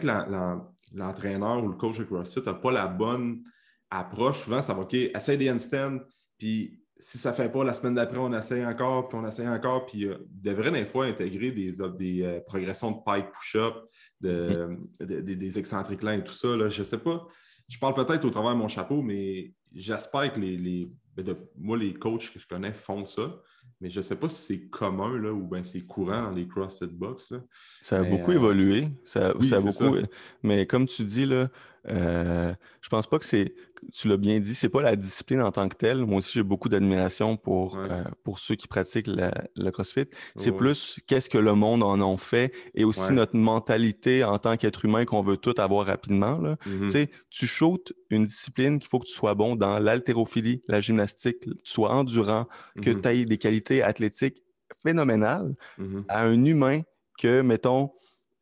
l'entraîneur 0.93 1.63
ou 1.63 1.69
le 1.69 1.75
coach 1.75 1.99
de 1.99 2.05
CrossFit 2.05 2.43
n'a 2.45 2.55
pas 2.55 2.73
la 2.73 2.87
bonne 2.87 3.43
approche, 3.91 4.41
souvent, 4.41 4.63
ça 4.63 4.75
va 4.75 4.83
OK, 4.83 4.95
essaye 4.95 5.39
des 5.39 5.51
handstands, 5.51 5.99
puis 6.39 6.81
si 6.99 7.19
ça 7.19 7.31
ne 7.31 7.35
fait 7.35 7.51
pas, 7.51 7.65
la 7.65 7.75
semaine 7.75 7.95
d'après, 7.95 8.19
on 8.19 8.33
essaye 8.33 8.65
encore, 8.65 9.09
puis 9.09 9.19
on 9.19 9.27
essaye 9.27 9.49
encore, 9.49 9.87
puis 9.87 10.07
euh, 10.07 10.17
il 10.31 10.43
devrait 10.43 10.71
des 10.71 10.85
fois 10.85 11.07
intégrer 11.07 11.51
des, 11.51 11.73
des 11.97 12.23
euh, 12.23 12.41
progressions 12.47 12.93
de 12.93 12.99
pike 13.05 13.33
push-up, 13.33 13.75
des 14.21 15.59
excentriques 15.59 16.03
lents 16.03 16.13
et 16.13 16.23
tout 16.23 16.33
ça. 16.33 16.69
Je 16.69 16.79
ne 16.79 16.85
sais 16.85 16.99
pas. 16.99 17.27
Je 17.69 17.79
parle 17.79 17.95
peut-être 17.95 18.25
au 18.27 18.31
travers 18.31 18.53
de 18.53 18.59
mon 18.59 18.69
chapeau, 18.69 19.01
mais 19.01 19.55
j'espère 19.73 20.33
que 20.33 20.41
les, 20.41 20.91
ben, 21.17 21.37
moi, 21.57 21.77
les 21.77 21.95
coachs 21.95 22.31
que 22.33 22.39
je 22.39 22.47
connais 22.47 22.73
font 22.73 23.05
ça. 23.05 23.41
Mais 23.81 23.89
je 23.89 23.99
ne 23.99 24.03
sais 24.03 24.17
pas 24.17 24.29
si 24.29 24.43
c'est 24.43 24.61
commun 24.69 25.19
là, 25.19 25.33
ou 25.33 25.47
bien 25.47 25.63
c'est 25.63 25.81
courant 25.81 26.25
dans 26.25 26.31
les 26.33 26.47
CrossFit 26.47 26.87
Box. 26.87 27.33
Ça 27.81 28.01
a 28.01 28.05
beaucoup 28.05 28.33
euh, 28.33 28.35
évolué. 28.35 28.89
Ça, 29.05 29.35
ça 29.43 29.61
beaucoup... 29.61 29.97
Mais 30.43 30.67
comme 30.67 30.87
tu 30.87 31.03
dis, 31.03 31.25
là, 31.25 31.49
euh, 31.89 32.53
je 32.81 32.89
pense 32.89 33.07
pas 33.07 33.19
que 33.19 33.25
c'est 33.25 33.55
tu 33.93 34.09
l'as 34.09 34.17
bien 34.17 34.41
dit, 34.41 34.55
c'est 34.55 34.69
pas 34.69 34.83
la 34.83 34.97
discipline 34.97 35.41
en 35.41 35.51
tant 35.53 35.69
que 35.69 35.77
telle. 35.77 36.05
Moi 36.05 36.19
aussi, 36.19 36.33
j'ai 36.35 36.43
beaucoup 36.43 36.69
d'admiration 36.69 37.37
pour, 37.37 37.79
euh, 37.79 38.05
pour 38.25 38.39
ceux 38.39 38.55
qui 38.55 38.69
pratiquent 38.69 39.07
le 39.09 39.71
CrossFit. 39.71 40.07
C'est 40.37 40.53
plus 40.53 41.01
qu'est-ce 41.07 41.31
que 41.31 41.39
le 41.39 41.55
monde 41.55 41.83
en 41.83 42.01
a 42.01 42.17
fait 42.19 42.53
et 42.75 42.85
aussi 42.85 43.13
notre 43.13 43.37
mentalité 43.37 44.25
en 44.25 44.39
tant 44.39 44.57
qu'être 44.57 44.85
humain 44.85 45.05
qu'on 45.05 45.23
veut 45.23 45.37
tout 45.37 45.55
avoir 45.59 45.87
rapidement. 45.87 46.39
Là. 46.39 46.57
Mm-hmm. 46.67 47.09
Tu 47.31 47.47
shootes 47.47 47.93
une 48.11 48.27
discipline 48.27 48.79
qu'il 48.79 48.89
faut 48.89 48.99
que 48.99 49.07
tu 49.07 49.15
sois 49.15 49.35
bon 49.35 49.57
dans 49.57 49.79
l'haltérophilie, 49.79 50.63
la 50.69 50.81
gymnastique, 50.81 51.41
que 51.41 51.51
tu 51.51 51.73
sois 51.73 51.91
endurant, 51.93 52.47
que 52.83 52.91
mm-hmm. 52.91 53.01
tu 53.01 53.09
aies 53.09 53.25
des 53.25 53.39
qualités 53.39 53.83
athlétiques 53.83 54.43
phénoménales 54.83 55.55
mm-hmm. 55.79 56.05
à 56.09 56.23
un 56.23 56.45
humain 56.45 56.83
que, 57.19 57.41
mettons, 57.41 57.93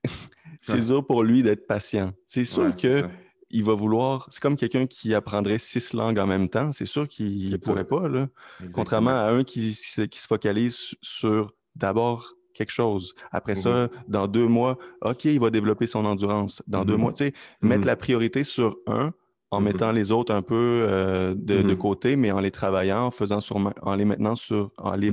c'est 0.61 0.81
dur 0.81 1.07
pour 1.07 1.23
lui 1.23 1.43
d'être 1.43 1.67
patient. 1.67 2.13
C'est 2.25 2.45
sûr 2.45 2.75
que 2.75 3.05
il 3.51 3.65
va 3.65 3.75
vouloir. 3.75 4.27
C'est 4.31 4.41
comme 4.41 4.57
quelqu'un 4.57 4.87
qui 4.87 5.15
apprendrait 5.15 5.59
six 5.59 5.93
langues 5.93 6.19
en 6.19 6.27
même 6.27 6.49
temps. 6.49 6.73
C'est 6.73 6.87
sûr 6.87 7.09
qu'il 7.09 7.51
ne 7.51 7.57
pourrait 7.57 7.87
pas. 7.87 8.09
Là. 8.09 8.29
Contrairement 8.73 9.11
à 9.11 9.31
un 9.31 9.45
qui, 9.45 9.79
qui 10.11 10.19
se 10.19 10.27
focalise 10.27 10.95
sur 11.03 11.55
d'abord 11.77 12.35
quelque 12.55 12.73
chose. 12.73 13.15
Après 13.31 13.55
ça, 13.55 13.87
mm-hmm. 13.87 13.91
dans 14.09 14.27
deux 14.27 14.49
mois, 14.49 14.79
OK, 15.03 15.25
il 15.27 15.41
va 15.41 15.51
développer 15.51 15.87
son 15.87 16.05
endurance. 16.05 16.63
Dans 16.67 16.85
deux 16.85 16.95
mm-hmm. 16.95 16.99
mois, 16.99 17.13
tu 17.13 17.27
sais, 17.27 17.33
mettre 17.63 17.83
mm-hmm. 17.83 17.87
la 17.87 17.97
priorité 17.97 18.45
sur 18.45 18.77
un 18.87 19.13
en 19.51 19.61
mettant 19.61 19.93
les 19.93 20.11
autres 20.11 20.35
un 20.35 20.43
peu 20.43 20.87
euh, 20.87 21.35
de, 21.35 21.75
côté, 21.75 22.17
mais 22.17 22.31
en 22.31 22.41
les 22.41 22.51
travaillant, 22.51 23.07
en 23.07 23.11
faisant 23.11 23.41
sur 23.41 23.57
en 23.81 23.95
les 23.95 24.05
maintenant 24.05 24.35
sur 24.35 24.73
en 24.77 24.95
les 24.95 25.11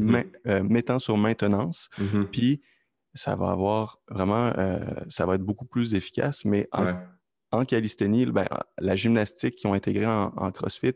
euh, 0.48 0.62
mettant 0.64 1.00
sur 1.00 1.18
maintenance. 1.18 1.90
Puis 2.32 2.62
ça 3.14 3.38
va 3.38 3.52
avoir 3.52 4.00
vraiment 4.10 4.52
euh, 4.58 4.80
ça 5.08 5.26
va 5.26 5.36
être 5.36 5.44
beaucoup 5.44 5.66
plus 5.66 5.94
efficace, 5.94 6.44
mais 6.44 6.68
en, 6.74 6.86
en 7.56 7.66
calisthénie, 7.66 8.26
ben, 8.26 8.48
la 8.80 8.96
gymnastique 8.96 9.56
qui 9.56 9.68
ont 9.68 9.74
intégré 9.74 10.06
en, 10.06 10.52
CrossFit, 10.52 10.94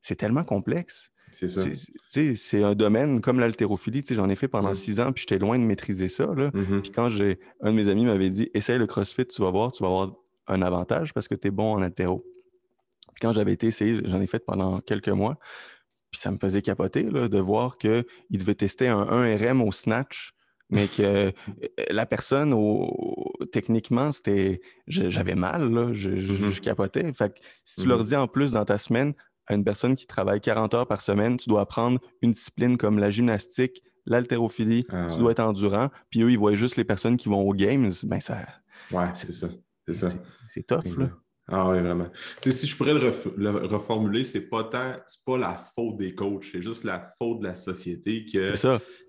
c'est 0.00 0.16
tellement 0.16 0.44
complexe. 0.44 1.10
C'est 1.32 1.48
ça. 1.48 1.62
C'est 2.06 2.64
un 2.64 2.74
domaine 2.74 3.20
comme 3.20 3.38
l'haltérophilie. 3.38 4.02
J'en 4.10 4.28
ai 4.28 4.36
fait 4.36 4.48
pendant 4.48 4.74
six 4.74 4.98
ans, 4.98 5.12
puis 5.12 5.22
j'étais 5.22 5.38
loin 5.38 5.58
de 5.58 5.64
maîtriser 5.64 6.08
ça. 6.08 6.26
Mm-hmm. 6.26 6.80
Puis 6.80 6.90
quand 6.90 7.08
j'ai 7.08 7.38
un 7.60 7.70
de 7.70 7.76
mes 7.76 7.88
amis 7.88 8.04
m'avait 8.04 8.30
dit 8.30 8.50
Essaye 8.52 8.78
le 8.78 8.86
CrossFit, 8.86 9.26
tu 9.26 9.40
vas 9.40 9.50
voir, 9.50 9.70
tu 9.70 9.82
vas 9.82 9.88
avoir 9.88 10.16
un 10.48 10.62
avantage 10.62 11.14
parce 11.14 11.28
que 11.28 11.36
tu 11.36 11.48
es 11.48 11.50
bon 11.52 11.74
en 11.74 11.82
haltéro. 11.82 12.24
Puis 13.14 13.20
quand 13.20 13.32
j'avais 13.32 13.52
été 13.52 13.68
essayé, 13.68 14.00
j'en 14.04 14.20
ai 14.20 14.26
fait 14.26 14.44
pendant 14.44 14.80
quelques 14.80 15.08
mois. 15.08 15.38
Puis 16.10 16.20
ça 16.20 16.32
me 16.32 16.38
faisait 16.38 16.62
capoter 16.62 17.04
de 17.04 17.38
voir 17.38 17.78
qu'il 17.78 18.04
devait 18.32 18.56
tester 18.56 18.88
un 18.88 19.04
1RM 19.04 19.60
au 19.60 19.70
snatch 19.70 20.34
mais 20.70 20.86
que 20.86 21.02
euh, 21.02 21.30
la 21.90 22.06
personne, 22.06 22.54
techniquement, 23.52 24.12
c'était, 24.12 24.60
j'avais 24.86 25.34
mal, 25.34 25.70
là, 25.72 25.92
je, 25.92 26.10
mm-hmm. 26.10 26.60
capotais. 26.60 27.12
Fait 27.12 27.34
si 27.64 27.82
tu 27.82 27.88
leur 27.88 28.02
mm-hmm. 28.02 28.06
dis 28.06 28.16
en 28.16 28.28
plus 28.28 28.52
dans 28.52 28.64
ta 28.64 28.78
semaine 28.78 29.14
à 29.46 29.54
une 29.54 29.64
personne 29.64 29.96
qui 29.96 30.06
travaille 30.06 30.40
40 30.40 30.74
heures 30.74 30.86
par 30.86 31.00
semaine, 31.00 31.36
tu 31.36 31.48
dois 31.48 31.62
apprendre 31.62 31.98
une 32.22 32.30
discipline 32.30 32.76
comme 32.76 32.98
la 32.98 33.10
gymnastique, 33.10 33.82
l'haltérophilie, 34.06 34.86
ah 34.90 35.08
tu 35.10 35.18
dois 35.18 35.32
être 35.32 35.40
endurant, 35.40 35.90
puis 36.08 36.22
eux, 36.22 36.30
ils 36.30 36.38
voient 36.38 36.54
juste 36.54 36.76
les 36.76 36.84
personnes 36.84 37.16
qui 37.16 37.28
vont 37.28 37.40
aux 37.40 37.54
games, 37.54 37.90
ben 38.04 38.20
ça... 38.20 38.38
Ouais, 38.92 39.08
c'est 39.14 39.32
ça. 39.32 39.48
C'est 39.86 39.94
ça. 39.94 40.08
C'est 40.48 40.66
tough, 40.66 40.96
là. 40.96 41.10
Ah 41.52 41.68
oui, 41.68 41.80
vraiment. 41.80 42.06
si 42.40 42.66
je 42.66 42.76
pourrais 42.76 42.94
le, 42.94 43.50
reformuler, 43.66 44.22
c'est 44.22 44.42
pas 44.42 44.62
tant, 44.64 44.94
c'est 45.04 45.24
pas 45.24 45.36
la 45.36 45.56
faute 45.56 45.96
des 45.96 46.14
coachs, 46.14 46.44
c'est 46.52 46.62
juste 46.62 46.84
la 46.84 47.02
faute 47.18 47.40
de 47.40 47.44
la 47.44 47.56
société 47.56 48.24
que 48.24 48.54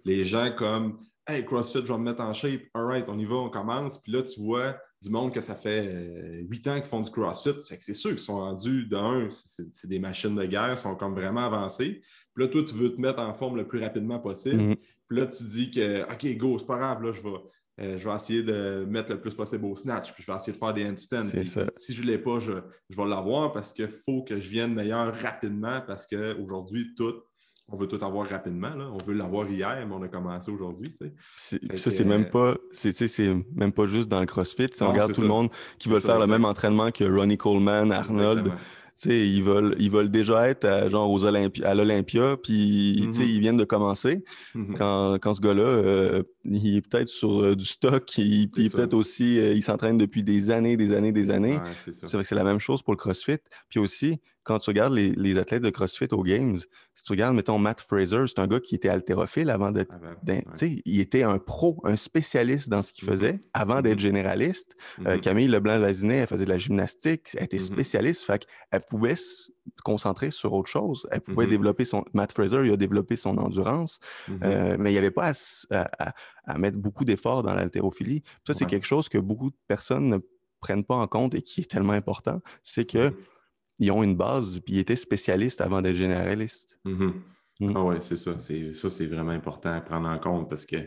les 0.05 0.25
gens 0.25 0.51
comme 0.57 0.99
Hey, 1.31 1.45
CrossFit, 1.45 1.85
je 1.85 1.93
vais 1.93 1.97
me 1.97 2.03
mettre 2.03 2.19
en 2.19 2.33
shape. 2.33 2.63
All 2.73 2.83
right, 2.83 3.05
on 3.07 3.17
y 3.17 3.23
va, 3.23 3.35
on 3.35 3.49
commence. 3.49 3.99
Puis 3.99 4.11
là, 4.11 4.21
tu 4.21 4.41
vois 4.41 4.75
du 5.01 5.09
monde 5.09 5.33
que 5.33 5.39
ça 5.39 5.55
fait 5.55 5.87
euh, 5.87 6.41
huit 6.49 6.67
ans 6.67 6.75
qu'ils 6.75 6.89
font 6.89 6.99
du 6.99 7.09
CrossFit. 7.09 7.53
Fait 7.69 7.77
que 7.77 7.83
c'est 7.83 7.93
sûr 7.93 8.09
qu'ils 8.09 8.19
sont 8.19 8.39
rendus, 8.39 8.85
d'un, 8.85 9.29
c'est 9.29 9.87
des 9.87 9.99
machines 9.99 10.35
de 10.35 10.43
guerre, 10.43 10.71
ils 10.71 10.77
sont 10.77 10.93
comme 10.97 11.15
vraiment 11.15 11.45
avancés. 11.45 12.01
Puis 12.33 12.43
là, 12.43 12.49
toi, 12.49 12.61
tu 12.65 12.73
veux 12.75 12.93
te 12.93 12.99
mettre 12.99 13.19
en 13.19 13.33
forme 13.33 13.55
le 13.55 13.65
plus 13.65 13.81
rapidement 13.81 14.19
possible. 14.19 14.61
Mm-hmm. 14.61 14.77
Puis 15.07 15.17
là, 15.17 15.27
tu 15.27 15.43
dis 15.45 15.71
que, 15.71 16.03
OK, 16.03 16.37
go, 16.37 16.57
c'est 16.59 16.67
pas 16.67 16.77
grave, 16.77 17.01
là, 17.01 17.13
je 17.13 17.21
vais. 17.21 17.37
Euh, 17.79 17.97
je 17.97 18.09
vais 18.09 18.13
essayer 18.13 18.43
de 18.43 18.85
mettre 18.85 19.09
le 19.09 19.21
plus 19.21 19.33
possible 19.33 19.63
au 19.63 19.75
snatch, 19.77 20.11
puis 20.11 20.23
je 20.23 20.29
vais 20.29 20.35
essayer 20.35 20.51
de 20.51 20.57
faire 20.57 20.73
des 20.73 20.85
handstands. 20.85 21.23
Si 21.77 21.93
je 21.93 22.01
ne 22.01 22.07
l'ai 22.07 22.17
pas, 22.17 22.39
je, 22.39 22.51
je 22.89 22.97
vais 22.97 23.07
l'avoir 23.07 23.53
parce 23.53 23.71
qu'il 23.71 23.87
faut 23.87 24.23
que 24.23 24.37
je 24.41 24.49
vienne 24.49 24.73
meilleur 24.73 25.15
rapidement 25.15 25.79
parce 25.87 26.05
qu'aujourd'hui, 26.05 26.93
tout 26.95 27.23
on 27.67 27.77
veut 27.77 27.87
tout 27.87 28.03
avoir 28.03 28.27
rapidement. 28.27 28.75
Là. 28.75 28.89
On 28.91 28.97
veut 29.05 29.13
l'avoir 29.13 29.49
hier, 29.49 29.85
mais 29.87 29.93
on 29.93 30.01
a 30.01 30.07
commencé 30.07 30.51
aujourd'hui. 30.51 30.93
Ça, 31.37 31.91
c'est 31.91 32.03
même 32.03 32.29
pas 32.29 32.55
c'est 32.71 32.93
même 33.55 33.71
pas 33.71 33.87
juste 33.87 34.09
dans 34.09 34.19
le 34.19 34.25
CrossFit. 34.25 34.69
on 34.81 34.91
regarde 34.91 35.13
tout 35.13 35.21
le 35.21 35.27
monde 35.27 35.49
qui 35.79 35.89
veut 35.89 35.99
faire 35.99 36.19
le 36.19 36.27
même 36.27 36.45
entraînement 36.45 36.91
que 36.91 37.03
Ronnie 37.03 37.37
Coleman, 37.37 37.91
Arnold. 37.91 38.51
ils 39.05 39.43
veulent, 39.43 39.75
ils 39.79 39.89
veulent 39.89 40.11
déjà 40.11 40.49
être 40.49 40.65
à, 40.65 40.89
genre 40.89 41.09
aux 41.09 41.25
à 41.25 41.31
l'Olympia, 41.73 42.37
puis 42.37 43.07
mm-hmm. 43.07 43.21
ils 43.23 43.39
viennent 43.39 43.57
de 43.57 43.63
commencer. 43.63 44.23
Mm-hmm. 44.55 44.73
quand, 44.77 45.17
quand, 45.19 45.33
ce 45.33 45.41
gars-là, 45.41 45.63
euh, 45.63 46.23
il 46.43 46.77
est 46.77 46.81
peut-être 46.81 47.07
sur 47.07 47.41
euh, 47.41 47.55
du 47.55 47.65
stock, 47.65 48.17
il, 48.17 48.49
puis 48.49 48.69
peut-être 48.69 48.93
aussi, 48.93 49.39
euh, 49.39 49.53
il 49.53 49.63
s'entraîne 49.63 49.97
depuis 49.97 50.23
des 50.23 50.49
années, 50.49 50.77
des 50.77 50.93
années, 50.93 51.11
des 51.11 51.29
années. 51.29 51.59
c'est 51.75 52.03
vrai 52.03 52.23
que 52.23 52.27
c'est 52.27 52.35
la 52.35 52.43
même 52.43 52.59
chose 52.59 52.81
pour 52.81 52.93
le 52.93 52.97
CrossFit. 52.97 53.37
Puis 53.69 53.79
aussi, 53.79 54.19
quand 54.43 54.59
tu 54.59 54.69
regardes 54.69 54.93
les, 54.93 55.37
athlètes 55.37 55.61
de 55.61 55.69
CrossFit 55.69 56.07
aux 56.11 56.23
Games, 56.23 56.57
si 56.95 57.03
tu 57.03 57.11
regardes, 57.11 57.35
mettons, 57.35 57.59
Matt 57.59 57.79
Fraser, 57.79 58.23
c'est 58.27 58.39
un 58.39 58.47
gars 58.47 58.59
qui 58.59 58.75
était 58.75 58.89
haltérophile 58.89 59.49
avant 59.49 59.71
d'être. 59.71 59.93
Ah 59.93 60.15
ben, 60.23 60.41
il 60.85 60.99
était 60.99 61.23
un 61.23 61.37
pro, 61.37 61.79
un 61.83 61.95
spécialiste 61.95 62.69
dans 62.69 62.81
ce 62.81 62.91
qu'il 62.91 63.07
mm-hmm. 63.07 63.11
faisait 63.11 63.39
avant 63.53 63.81
d'être 63.81 63.97
mm-hmm. 63.97 64.01
généraliste. 64.01 64.75
Euh, 65.05 65.17
mm-hmm. 65.17 65.19
Camille 65.19 65.47
Leblanc-Vazinet, 65.47 66.17
elle 66.17 66.27
faisait 66.27 66.45
de 66.45 66.49
la 66.49 66.57
gymnastique, 66.57 67.29
elle 67.35 67.45
était 67.45 67.59
spécialiste, 67.59 68.23
fait 68.23 68.45
qu'elle 68.45 68.81
pouvait 68.81 69.15
se 69.15 69.51
concentrer 69.83 70.31
sur 70.31 70.53
autre 70.53 70.69
chose. 70.69 71.07
Elle 71.11 71.21
pouvait 71.21 71.47
développer 71.47 71.85
son. 71.85 72.03
Matt 72.13 72.31
Fraser, 72.31 72.61
il 72.65 72.71
a 72.71 72.77
développé 72.77 73.15
son 73.15 73.37
endurance, 73.37 73.99
euh, 74.43 74.77
mais 74.79 74.91
il 74.91 74.93
n'y 74.93 74.99
avait 74.99 75.11
pas 75.11 75.31
à, 75.71 76.57
mettre 76.57 76.77
beaucoup 76.77 77.05
d'efforts 77.05 77.43
dans 77.43 77.53
l'haltérophilie. 77.53 78.23
Ça, 78.45 78.53
c'est 78.53 78.65
quelque 78.65 78.87
chose 78.87 79.09
que 79.09 79.17
beaucoup 79.17 79.49
de 79.49 79.57
personnes 79.67 80.09
ne 80.09 80.17
prennent 80.59 80.85
pas 80.85 80.95
en 80.95 81.07
compte 81.07 81.33
et 81.33 81.41
qui 81.41 81.61
est 81.61 81.69
tellement 81.69 81.93
important, 81.93 82.41
c'est 82.63 82.85
que 82.85 83.13
ils 83.79 83.91
ont 83.91 84.03
une 84.03 84.15
base, 84.15 84.59
puis 84.59 84.75
ils 84.75 84.79
étaient 84.79 84.95
spécialistes 84.95 85.59
avant 85.59 85.81
d'être 85.81 85.95
généralistes. 85.95 86.77
Mm-hmm. 86.85 87.13
Mm. 87.61 87.73
Ah 87.75 87.83
oui, 87.83 87.95
c'est 87.99 88.15
ça. 88.15 88.39
Ça, 88.39 88.89
c'est 88.89 89.07
vraiment 89.07 89.31
important 89.31 89.71
à 89.71 89.81
prendre 89.81 90.07
en 90.07 90.19
compte 90.19 90.49
parce 90.49 90.67
que 90.67 90.77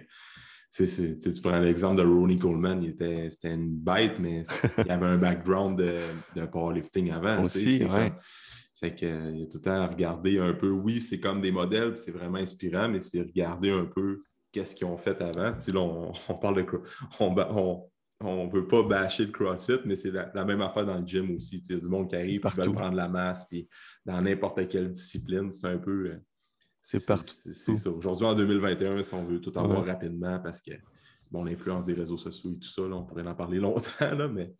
tu 0.76 1.42
prends 1.42 1.58
l'exemple 1.58 2.02
de 2.02 2.06
Ronnie 2.06 2.38
Coleman, 2.38 2.82
c'était 2.82 3.52
une 3.52 3.76
bête, 3.76 4.18
mais 4.18 4.42
il 4.78 4.90
avait 4.90 5.06
un 5.06 5.18
background 5.18 5.78
de, 5.78 5.98
de 6.34 6.46
powerlifting 6.46 7.10
avant. 7.10 7.44
Aussi, 7.44 7.84
ouais. 7.84 8.12
Fait 8.76 8.94
qu'il 8.94 9.38
y 9.38 9.42
a 9.42 9.46
tout 9.46 9.58
le 9.58 9.62
temps 9.62 9.82
à 9.82 9.86
regarder 9.86 10.38
un 10.38 10.52
peu. 10.52 10.70
Oui, 10.70 11.00
c'est 11.00 11.20
comme 11.20 11.40
des 11.40 11.52
modèles, 11.52 11.96
c'est 11.96 12.10
vraiment 12.10 12.38
inspirant, 12.38 12.88
mais 12.88 13.00
c'est 13.00 13.22
regarder 13.22 13.70
un 13.70 13.84
peu 13.84 14.22
qu'est-ce 14.50 14.74
qu'ils 14.74 14.86
ont 14.86 14.96
fait 14.96 15.20
avant. 15.22 15.56
Tu 15.56 15.70
là, 15.70 15.80
on, 16.28 16.34
parle 16.34 16.56
de 16.56 16.66
on, 17.20 17.84
on 18.20 18.46
ne 18.46 18.50
veut 18.50 18.66
pas 18.66 18.82
bâcher 18.82 19.26
le 19.26 19.32
CrossFit, 19.32 19.80
mais 19.84 19.96
c'est 19.96 20.10
la, 20.10 20.44
même 20.44 20.62
affaire 20.62 20.86
dans 20.86 20.98
le 20.98 21.06
gym 21.06 21.34
aussi. 21.36 21.58
Il 21.58 21.74
y 21.74 21.78
a 21.78 21.80
du 21.80 21.88
monde 21.88 22.08
qui 22.08 22.16
arrive, 22.16 22.40
qui 22.40 22.56
veut 22.56 22.72
prendre 22.72 22.96
la 22.96 23.08
masse, 23.08 23.46
puis 23.46 23.68
dans 24.04 24.20
n'importe 24.20 24.68
quelle 24.68 24.90
discipline, 24.92 25.50
c'est 25.52 25.66
un 25.66 25.78
peu. 25.78 26.10
Euh, 26.10 26.18
C'est 26.80 27.04
partout. 27.04 27.30
C'est 27.32 27.76
ça. 27.76 27.90
Aujourd'hui, 27.90 28.26
en 28.26 28.34
2021, 28.34 29.02
si 29.02 29.14
on 29.14 29.24
veut 29.24 29.40
tout 29.40 29.52
avoir 29.56 29.84
rapidement, 29.84 30.38
parce 30.40 30.60
que 30.60 30.72
bon, 31.30 31.44
l'influence 31.44 31.86
des 31.86 31.94
réseaux 31.94 32.16
sociaux 32.16 32.52
et 32.52 32.58
tout 32.58 32.68
ça, 32.68 32.82
on 32.82 33.04
pourrait 33.04 33.26
en 33.26 33.34
parler 33.34 33.58
longtemps, 33.60 33.90
là, 34.00 34.28
mais. 34.28 34.52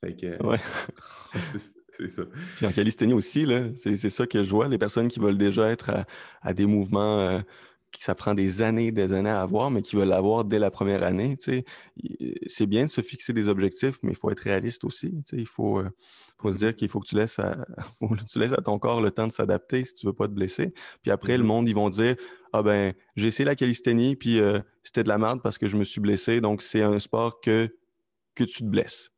Fait 0.00 0.14
que, 0.14 0.46
ouais. 0.46 0.60
c'est 1.98 2.08
ça. 2.08 2.22
Puis 2.56 2.66
en 2.66 2.72
calisthénie 2.72 3.14
aussi, 3.14 3.46
c'est 3.76 4.10
ça 4.10 4.26
que 4.26 4.44
je 4.44 4.50
vois, 4.50 4.68
les 4.68 4.78
personnes 4.78 5.08
qui 5.08 5.20
veulent 5.20 5.38
déjà 5.38 5.68
être 5.70 5.90
à, 6.42 6.54
des 6.54 6.66
mouvements 6.66 7.18
euh, 7.18 7.40
qui 7.90 8.02
ça 8.02 8.14
prend 8.14 8.34
des 8.34 8.62
années, 8.62 8.92
des 8.92 9.12
années 9.12 9.30
à 9.30 9.40
avoir, 9.40 9.70
mais 9.70 9.82
qui 9.82 9.96
veulent 9.96 10.08
l'avoir 10.08 10.44
dès 10.44 10.58
la 10.58 10.70
première 10.70 11.02
année. 11.02 11.36
C'est 12.46 12.66
bien 12.66 12.84
de 12.84 12.90
se 12.90 13.00
fixer 13.00 13.32
des 13.32 13.48
objectifs, 13.48 13.98
mais 14.02 14.12
il 14.12 14.16
faut 14.16 14.30
être 14.30 14.40
réaliste 14.40 14.84
aussi. 14.84 15.22
Il 15.32 15.46
faut, 15.46 15.78
euh, 15.78 15.90
faut 16.38 16.50
se 16.50 16.58
dire 16.58 16.76
qu'il 16.76 16.88
faut 16.88 17.00
que 17.00 17.08
tu 17.08 17.16
laisses, 17.16 17.38
à, 17.38 17.66
tu 18.30 18.38
laisses 18.38 18.52
à 18.52 18.62
ton 18.62 18.78
corps 18.78 19.00
le 19.00 19.10
temps 19.10 19.26
de 19.26 19.32
s'adapter 19.32 19.84
si 19.84 19.94
tu 19.94 20.06
ne 20.06 20.10
veux 20.10 20.16
pas 20.16 20.28
te 20.28 20.32
blesser. 20.32 20.72
Puis 21.02 21.10
après, 21.10 21.36
le 21.36 21.44
mm-hmm. 21.44 21.46
monde, 21.46 21.68
ils 21.68 21.74
vont 21.74 21.90
dire 21.90 22.16
Ah 22.52 22.62
ben, 22.62 22.92
j'ai 23.16 23.28
essayé 23.28 23.44
la 23.44 23.56
calisthénie, 23.56 24.16
puis 24.16 24.38
euh, 24.40 24.60
c'était 24.82 25.02
de 25.02 25.08
la 25.08 25.18
merde 25.18 25.40
parce 25.42 25.58
que 25.58 25.66
je 25.66 25.76
me 25.76 25.84
suis 25.84 26.00
blessé. 26.00 26.40
Donc, 26.40 26.62
c'est 26.62 26.82
un 26.82 26.98
sport 26.98 27.40
que, 27.40 27.74
que 28.34 28.44
tu 28.44 28.58
te 28.58 28.68
blesses. 28.68 29.10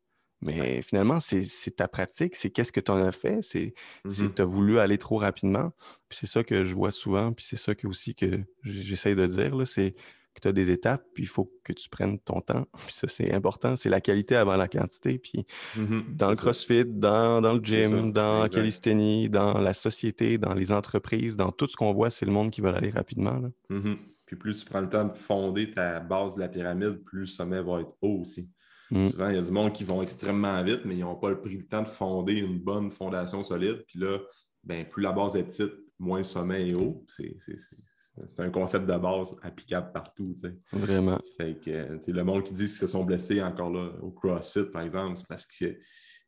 Mais 0.42 0.80
finalement, 0.82 1.20
c'est 1.20 1.76
ta 1.76 1.86
pratique, 1.86 2.34
c'est 2.34 2.50
qu'est-ce 2.50 2.72
que 2.72 2.80
tu 2.80 2.90
en 2.90 2.96
as 2.96 3.12
fait, 3.12 3.42
c'est 3.42 3.74
mmh 4.04 4.34
tu 4.34 4.42
as 4.42 4.44
voulu 4.44 4.78
aller 4.78 4.98
trop 4.98 5.18
rapidement. 5.18 5.72
Puis 6.08 6.18
c'est 6.20 6.26
ça 6.26 6.42
que 6.42 6.64
je 6.64 6.74
vois 6.74 6.90
souvent, 6.90 7.32
puis 7.32 7.44
c'est 7.48 7.58
ça 7.58 7.74
que 7.74 7.86
aussi 7.86 8.14
que 8.14 8.40
j'essaie 8.62 9.14
de 9.14 9.26
dire, 9.26 9.54
c'est 9.66 9.94
que 10.34 10.40
tu 10.40 10.48
as 10.48 10.52
des 10.52 10.70
étapes, 10.70 11.04
puis 11.12 11.24
il 11.24 11.28
faut 11.28 11.52
que 11.64 11.72
tu 11.72 11.88
prennes 11.90 12.18
ton 12.20 12.40
temps. 12.40 12.66
Puis 12.86 12.94
ça, 12.94 13.08
c'est 13.08 13.32
important, 13.34 13.76
c'est 13.76 13.88
la 13.88 14.00
qualité 14.00 14.36
avant 14.36 14.56
la 14.56 14.68
quantité. 14.68 15.18
Puis 15.18 15.44
mmh 15.76 16.00
dans 16.14 16.30
le 16.30 16.36
CrossFit, 16.36 16.84
dans, 16.86 17.40
le 17.40 17.60
gym, 17.62 18.12
dans 18.12 18.42
la 18.42 18.48
calisthénie, 18.48 19.28
dans 19.28 19.58
la 19.58 19.74
société, 19.74 20.38
dans 20.38 20.54
les 20.54 20.72
entreprises, 20.72 21.36
dans 21.36 21.52
tout 21.52 21.68
ce 21.68 21.76
qu'on 21.76 21.92
voit, 21.92 22.10
c'est 22.10 22.24
le 22.24 22.32
monde 22.32 22.50
qui 22.50 22.62
va 22.62 22.70
aller 22.70 22.90
rapidement. 22.90 23.40
Mmh 23.68 23.94
puis 24.30 24.36
plus 24.36 24.58
tu 24.58 24.64
prends 24.64 24.80
le 24.80 24.88
temps 24.88 25.06
de 25.06 25.12
fonder 25.12 25.72
ta 25.72 25.98
base 25.98 26.36
de 26.36 26.40
la 26.40 26.48
pyramide, 26.48 27.02
plus 27.02 27.18
le 27.18 27.26
sommet 27.26 27.60
va 27.60 27.80
être 27.80 27.96
haut 28.00 28.20
aussi. 28.20 28.48
Mm. 28.90 29.04
Souvent, 29.04 29.28
il 29.28 29.36
y 29.36 29.38
a 29.38 29.42
du 29.42 29.52
monde 29.52 29.72
qui 29.72 29.84
vont 29.84 30.02
extrêmement 30.02 30.62
vite, 30.62 30.80
mais 30.84 30.96
ils 30.96 31.00
n'ont 31.00 31.16
pas 31.16 31.34
pris 31.34 31.56
le 31.56 31.66
temps 31.66 31.82
de 31.82 31.88
fonder 31.88 32.34
une 32.34 32.58
bonne 32.58 32.90
fondation 32.90 33.42
solide. 33.42 33.84
Puis 33.86 33.98
là, 33.98 34.18
ben, 34.64 34.84
plus 34.84 35.02
la 35.02 35.12
base 35.12 35.36
est 35.36 35.44
petite, 35.44 35.72
moins 35.98 36.18
le 36.18 36.24
sommet 36.24 36.68
est 36.68 36.74
haut. 36.74 37.04
C'est 37.08 38.42
un 38.42 38.50
concept 38.50 38.86
de 38.86 38.96
base 38.96 39.36
applicable 39.42 39.92
partout. 39.92 40.34
Vraiment. 40.72 41.18
Fait 41.36 41.58
que, 41.58 42.10
le 42.10 42.24
monde 42.24 42.42
qui 42.42 42.52
dit 42.52 42.64
qu'ils 42.64 42.68
se 42.68 42.86
sont 42.86 43.04
blessés 43.04 43.42
encore 43.42 43.70
là 43.70 43.92
au 44.02 44.10
CrossFit, 44.10 44.64
par 44.64 44.82
exemple, 44.82 45.16
c'est 45.16 45.28
parce 45.28 45.46
que 45.46 45.76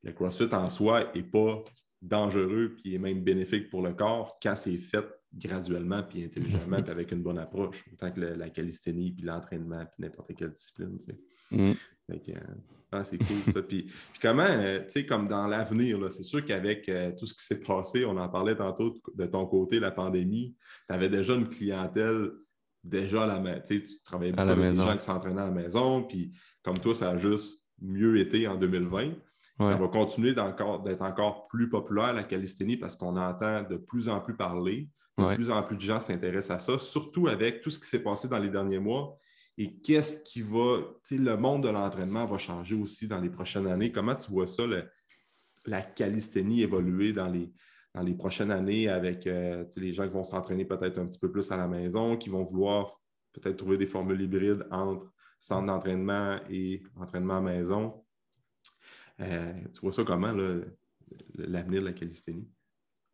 le 0.02 0.12
CrossFit 0.12 0.52
en 0.52 0.68
soi 0.68 1.10
n'est 1.14 1.22
pas 1.22 1.62
dangereux 2.00 2.76
puis 2.76 2.94
est 2.94 2.98
même 2.98 3.22
bénéfique 3.22 3.70
pour 3.70 3.82
le 3.82 3.92
corps 3.92 4.38
quand 4.42 4.56
c'est 4.56 4.76
fait 4.76 5.04
graduellement 5.34 6.02
puis 6.02 6.24
intelligemment 6.24 6.76
avec 6.88 7.12
une 7.12 7.22
bonne 7.22 7.38
approche, 7.38 7.84
autant 7.92 8.10
que 8.10 8.20
la 8.20 8.50
calisthénie 8.50 9.12
puis 9.12 9.24
l'entraînement 9.24 9.84
puis 9.86 10.02
n'importe 10.02 10.34
quelle 10.34 10.50
discipline. 10.50 10.98
Mm. 11.52 11.72
Euh, 12.10 12.34
ah, 12.90 13.04
c'est 13.04 13.18
cool 13.18 13.52
ça. 13.52 13.62
Puis, 13.62 13.90
comment, 14.20 14.42
euh, 14.42 14.80
tu 14.84 14.90
sais, 14.90 15.06
comme 15.06 15.28
dans 15.28 15.46
l'avenir, 15.46 15.98
c'est 16.10 16.22
sûr 16.22 16.44
qu'avec 16.44 16.88
euh, 16.88 17.12
tout 17.18 17.26
ce 17.26 17.34
qui 17.34 17.42
s'est 17.42 17.60
passé, 17.60 18.04
on 18.04 18.16
en 18.16 18.28
parlait 18.28 18.56
tantôt 18.56 18.94
de, 19.14 19.26
ton 19.26 19.46
côté, 19.46 19.80
la 19.80 19.90
pandémie, 19.90 20.54
tu 20.88 20.94
avais 20.94 21.08
déjà 21.08 21.34
une 21.34 21.48
clientèle 21.48 22.30
déjà 22.84 23.24
à 23.24 23.26
la 23.26 23.40
maison. 23.40 23.62
Tu 23.66 24.02
travaillais 24.04 24.32
beaucoup 24.32 24.48
avec 24.48 24.72
des 24.72 24.76
gens 24.76 24.96
qui 24.96 25.04
s'entraînaient 25.04 25.40
à 25.40 25.46
la 25.46 25.50
maison, 25.50 26.02
puis 26.02 26.32
comme 26.62 26.78
toi, 26.78 26.94
ça 26.94 27.10
a 27.10 27.16
juste 27.16 27.64
mieux 27.80 28.18
été 28.18 28.46
en 28.46 28.56
2020. 28.56 29.12
Ça 29.60 29.76
va 29.76 29.86
continuer 29.86 30.34
d'être 30.34 31.02
encore 31.02 31.46
plus 31.46 31.68
populaire, 31.68 32.12
la 32.12 32.24
calisthénie, 32.24 32.76
parce 32.76 32.96
qu'on 32.96 33.16
entend 33.16 33.62
de 33.62 33.76
plus 33.76 34.08
en 34.08 34.20
plus 34.20 34.34
parler. 34.34 34.88
De 35.16 35.34
plus 35.36 35.50
en 35.50 35.62
plus 35.62 35.76
de 35.76 35.82
gens 35.82 36.00
s'intéressent 36.00 36.56
à 36.56 36.58
ça, 36.58 36.78
surtout 36.80 37.28
avec 37.28 37.60
tout 37.60 37.70
ce 37.70 37.78
qui 37.78 37.86
s'est 37.86 38.02
passé 38.02 38.26
dans 38.26 38.38
les 38.38 38.48
derniers 38.48 38.80
mois 38.80 39.20
et 39.58 39.80
qu'est-ce 39.80 40.22
qui 40.22 40.42
va, 40.42 40.78
tu 41.04 41.16
sais, 41.16 41.22
le 41.22 41.36
monde 41.36 41.64
de 41.64 41.68
l'entraînement 41.68 42.24
va 42.24 42.38
changer 42.38 42.74
aussi 42.74 43.06
dans 43.06 43.20
les 43.20 43.30
prochaines 43.30 43.66
années? 43.66 43.92
Comment 43.92 44.14
tu 44.14 44.30
vois 44.30 44.46
ça, 44.46 44.64
la 45.66 45.82
calisthénie 45.82 46.62
évoluer 46.62 47.12
dans 47.12 47.28
les, 47.28 47.52
dans 47.94 48.02
les 48.02 48.14
prochaines 48.14 48.50
années 48.50 48.88
avec 48.88 49.26
euh, 49.26 49.64
les 49.76 49.92
gens 49.92 50.06
qui 50.06 50.14
vont 50.14 50.24
s'entraîner 50.24 50.64
peut-être 50.64 50.98
un 50.98 51.06
petit 51.06 51.18
peu 51.18 51.30
plus 51.30 51.52
à 51.52 51.56
la 51.56 51.68
maison, 51.68 52.16
qui 52.16 52.30
vont 52.30 52.44
vouloir 52.44 53.00
peut-être 53.32 53.56
trouver 53.56 53.76
des 53.76 53.86
formules 53.86 54.20
hybrides 54.20 54.66
entre 54.70 55.12
centre 55.38 55.66
d'entraînement 55.66 56.38
et 56.50 56.82
entraînement 56.96 57.38
à 57.38 57.40
maison? 57.40 58.04
Euh, 59.20 59.52
tu 59.72 59.80
vois 59.80 59.92
ça 59.92 60.04
comment, 60.04 60.32
l'avenir 61.34 61.82
de 61.82 61.86
la 61.86 61.92
calisthénie? 61.92 62.48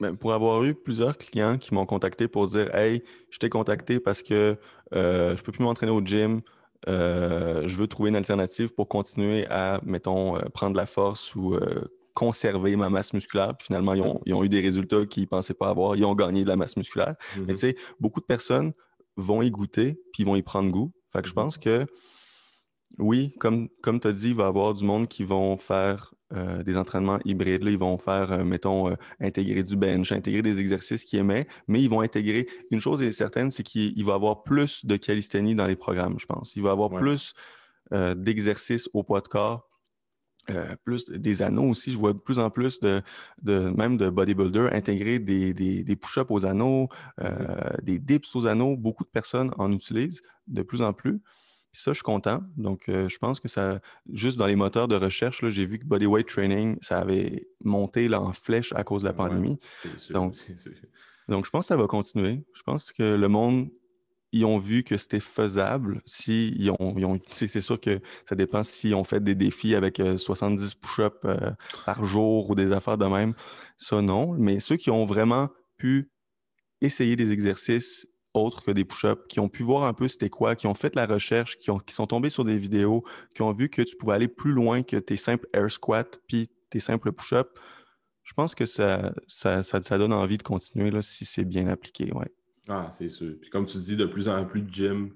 Ben, 0.00 0.16
pour 0.16 0.32
avoir 0.32 0.62
eu 0.62 0.74
plusieurs 0.74 1.18
clients 1.18 1.58
qui 1.58 1.74
m'ont 1.74 1.86
contacté 1.86 2.28
pour 2.28 2.46
dire 2.46 2.72
Hey, 2.74 3.02
je 3.30 3.38
t'ai 3.38 3.48
contacté 3.48 3.98
parce 3.98 4.22
que 4.22 4.56
euh, 4.94 5.30
je 5.30 5.40
ne 5.40 5.44
peux 5.44 5.50
plus 5.50 5.64
m'entraîner 5.64 5.90
au 5.90 6.00
gym, 6.00 6.40
euh, 6.88 7.66
je 7.66 7.76
veux 7.76 7.88
trouver 7.88 8.10
une 8.10 8.16
alternative 8.16 8.72
pour 8.74 8.86
continuer 8.86 9.46
à, 9.50 9.80
mettons, 9.84 10.36
euh, 10.36 10.42
prendre 10.54 10.76
la 10.76 10.86
force 10.86 11.34
ou 11.34 11.58
conserver 12.14 12.76
ma 12.76 12.90
masse 12.90 13.12
musculaire. 13.12 13.56
Puis 13.56 13.66
finalement, 13.66 13.94
ils 13.94 14.34
ont, 14.34 14.44
eu 14.44 14.48
des 14.48 14.60
résultats 14.60 15.04
qu'ils 15.06 15.24
ne 15.24 15.28
pensaient 15.28 15.54
pas 15.54 15.68
avoir. 15.68 15.96
Ils 15.96 16.04
ont 16.04 16.14
gagné 16.14 16.44
de 16.44 16.48
la 16.48 16.56
masse 16.56 16.76
musculaire. 16.76 17.14
Mais 17.36 17.42
mm-hmm. 17.42 17.54
tu 17.54 17.56
sais, 17.56 17.76
beaucoup 17.98 18.20
de 18.20 18.26
personnes 18.26 18.72
vont 19.16 19.42
y 19.42 19.50
goûter 19.50 20.00
puis 20.12 20.24
vont 20.24 20.36
y 20.36 20.42
prendre 20.42 20.70
goût. 20.70 20.92
Fait 21.12 21.22
que 21.22 21.28
je 21.28 21.32
mm-hmm. 21.32 21.36
pense 21.36 21.58
que 21.58 21.86
oui, 22.96 23.34
comme, 23.38 23.68
comme 23.82 24.00
tu 24.00 24.08
as 24.08 24.12
dit, 24.12 24.28
il 24.30 24.34
va 24.34 24.44
y 24.44 24.46
avoir 24.46 24.74
du 24.74 24.84
monde 24.84 25.08
qui 25.08 25.24
vont 25.24 25.56
faire 25.56 26.14
euh, 26.34 26.62
des 26.62 26.76
entraînements 26.76 27.18
hybrides. 27.24 27.62
Là, 27.62 27.70
ils 27.70 27.78
vont 27.78 27.96
faire, 27.96 28.32
euh, 28.32 28.44
mettons, 28.44 28.90
euh, 28.90 28.94
intégrer 29.20 29.62
du 29.62 29.76
bench, 29.76 30.12
intégrer 30.12 30.42
des 30.42 30.58
exercices 30.58 31.04
qu'ils 31.04 31.20
aimaient, 31.20 31.46
mais 31.68 31.82
ils 31.82 31.88
vont 31.88 32.00
intégrer. 32.00 32.48
Une 32.70 32.80
chose 32.80 33.00
est 33.00 33.12
certaine, 33.12 33.50
c'est 33.50 33.62
qu'il 33.62 34.04
va 34.04 34.12
y 34.12 34.14
avoir 34.14 34.42
plus 34.42 34.84
de 34.84 34.96
calisthénie 34.96 35.54
dans 35.54 35.66
les 35.66 35.76
programmes, 35.76 36.18
je 36.18 36.26
pense. 36.26 36.54
Il 36.56 36.62
va 36.62 36.70
y 36.70 36.72
avoir 36.72 36.90
plus 36.90 37.34
d'exercices 37.90 38.90
au 38.92 39.02
poids 39.02 39.22
de 39.22 39.28
corps. 39.28 39.66
plus 40.84 41.08
des 41.08 41.40
anneaux 41.40 41.70
aussi, 41.70 41.92
je 41.92 41.96
vois 41.96 42.12
de 42.12 42.18
plus 42.18 42.38
en 42.38 42.50
plus 42.50 42.80
de, 42.80 43.02
même 43.46 43.96
de 43.96 44.10
bodybuilders 44.10 44.74
intégrer 44.74 45.18
des, 45.18 45.54
des, 45.54 45.96
push-ups 45.96 46.30
aux 46.30 46.44
anneaux, 46.44 46.90
mm-hmm. 47.18 47.82
des 47.82 47.98
dips 47.98 48.36
aux 48.36 48.46
anneaux. 48.46 48.76
Beaucoup 48.76 49.04
de 49.04 49.08
personnes 49.08 49.54
en 49.56 49.72
utilisent 49.72 50.20
de 50.46 50.60
plus 50.60 50.82
en 50.82 50.92
plus 50.92 51.22
ça, 51.72 51.92
je 51.92 51.96
suis 51.96 52.02
content. 52.02 52.42
Donc, 52.56 52.88
euh, 52.88 53.08
je 53.08 53.18
pense 53.18 53.40
que 53.40 53.48
ça, 53.48 53.80
juste 54.12 54.38
dans 54.38 54.46
les 54.46 54.56
moteurs 54.56 54.88
de 54.88 54.96
recherche, 54.96 55.46
j'ai 55.48 55.66
vu 55.66 55.78
que 55.78 55.84
Bodyweight 55.84 56.26
Training, 56.26 56.78
ça 56.80 56.98
avait 56.98 57.46
monté 57.62 58.08
là, 58.08 58.20
en 58.20 58.32
flèche 58.32 58.72
à 58.72 58.84
cause 58.84 59.02
de 59.02 59.08
la 59.08 59.14
pandémie. 59.14 59.58
donc, 60.10 60.34
donc, 61.28 61.44
je 61.44 61.50
pense 61.50 61.64
que 61.64 61.68
ça 61.68 61.76
va 61.76 61.86
continuer. 61.86 62.42
Je 62.54 62.62
pense 62.62 62.90
que 62.90 63.02
le 63.02 63.28
monde, 63.28 63.68
ils 64.32 64.44
ont 64.44 64.58
vu 64.58 64.82
que 64.82 64.96
c'était 64.96 65.20
faisable. 65.20 66.02
Si 66.06 66.54
ils 66.58 66.70
ont, 66.70 67.20
c'est 67.30 67.60
sûr 67.60 67.80
que 67.80 68.00
ça 68.28 68.34
dépend 68.34 68.64
s'ils 68.64 68.94
ont 68.94 69.04
fait 69.04 69.22
des 69.22 69.34
défis 69.34 69.74
avec 69.74 70.00
70 70.16 70.62
euh, 70.62 70.68
push-ups 70.80 71.16
euh, 71.24 71.50
par 71.84 72.04
jour 72.04 72.50
ou 72.50 72.54
des 72.54 72.72
affaires 72.72 72.98
de 72.98 73.06
même. 73.06 73.34
Ça, 73.76 74.00
non. 74.00 74.34
Mais 74.38 74.58
ceux 74.60 74.76
qui 74.76 74.90
ont 74.90 75.06
vraiment 75.06 75.48
pu 75.76 76.10
essayer 76.80 77.16
des 77.16 77.32
exercices 77.32 78.06
autres 78.34 78.62
que 78.62 78.70
des 78.70 78.84
push-ups, 78.84 79.22
qui 79.28 79.40
ont 79.40 79.48
pu 79.48 79.62
voir 79.62 79.84
un 79.84 79.94
peu 79.94 80.08
c'était 80.08 80.30
quoi, 80.30 80.54
qui 80.54 80.66
ont 80.66 80.74
fait 80.74 80.94
la 80.94 81.06
recherche, 81.06 81.58
qui, 81.58 81.70
ont, 81.70 81.78
qui 81.78 81.94
sont 81.94 82.06
tombés 82.06 82.30
sur 82.30 82.44
des 82.44 82.56
vidéos, 82.56 83.04
qui 83.34 83.42
ont 83.42 83.52
vu 83.52 83.68
que 83.68 83.82
tu 83.82 83.96
pouvais 83.96 84.14
aller 84.14 84.28
plus 84.28 84.52
loin 84.52 84.82
que 84.82 84.96
tes 84.96 85.16
simples 85.16 85.48
air 85.52 85.70
squats 85.70 86.04
puis 86.26 86.50
tes 86.70 86.80
simples 86.80 87.12
push-ups. 87.12 87.50
Je 88.24 88.34
pense 88.34 88.54
que 88.54 88.66
ça, 88.66 89.14
ça, 89.26 89.80
donne 89.98 90.12
envie 90.12 90.36
de 90.36 90.42
continuer 90.42 90.90
là, 90.90 91.00
si 91.00 91.24
c'est 91.24 91.46
bien 91.46 91.66
appliqué. 91.68 92.12
Ouais. 92.12 92.30
Ah, 92.68 92.88
c'est 92.90 93.08
sûr. 93.08 93.34
Puis 93.40 93.48
comme 93.48 93.64
tu 93.64 93.78
dis, 93.78 93.96
de 93.96 94.04
plus 94.04 94.28
en 94.28 94.44
plus 94.44 94.60
de 94.60 94.70
gyms 94.70 95.14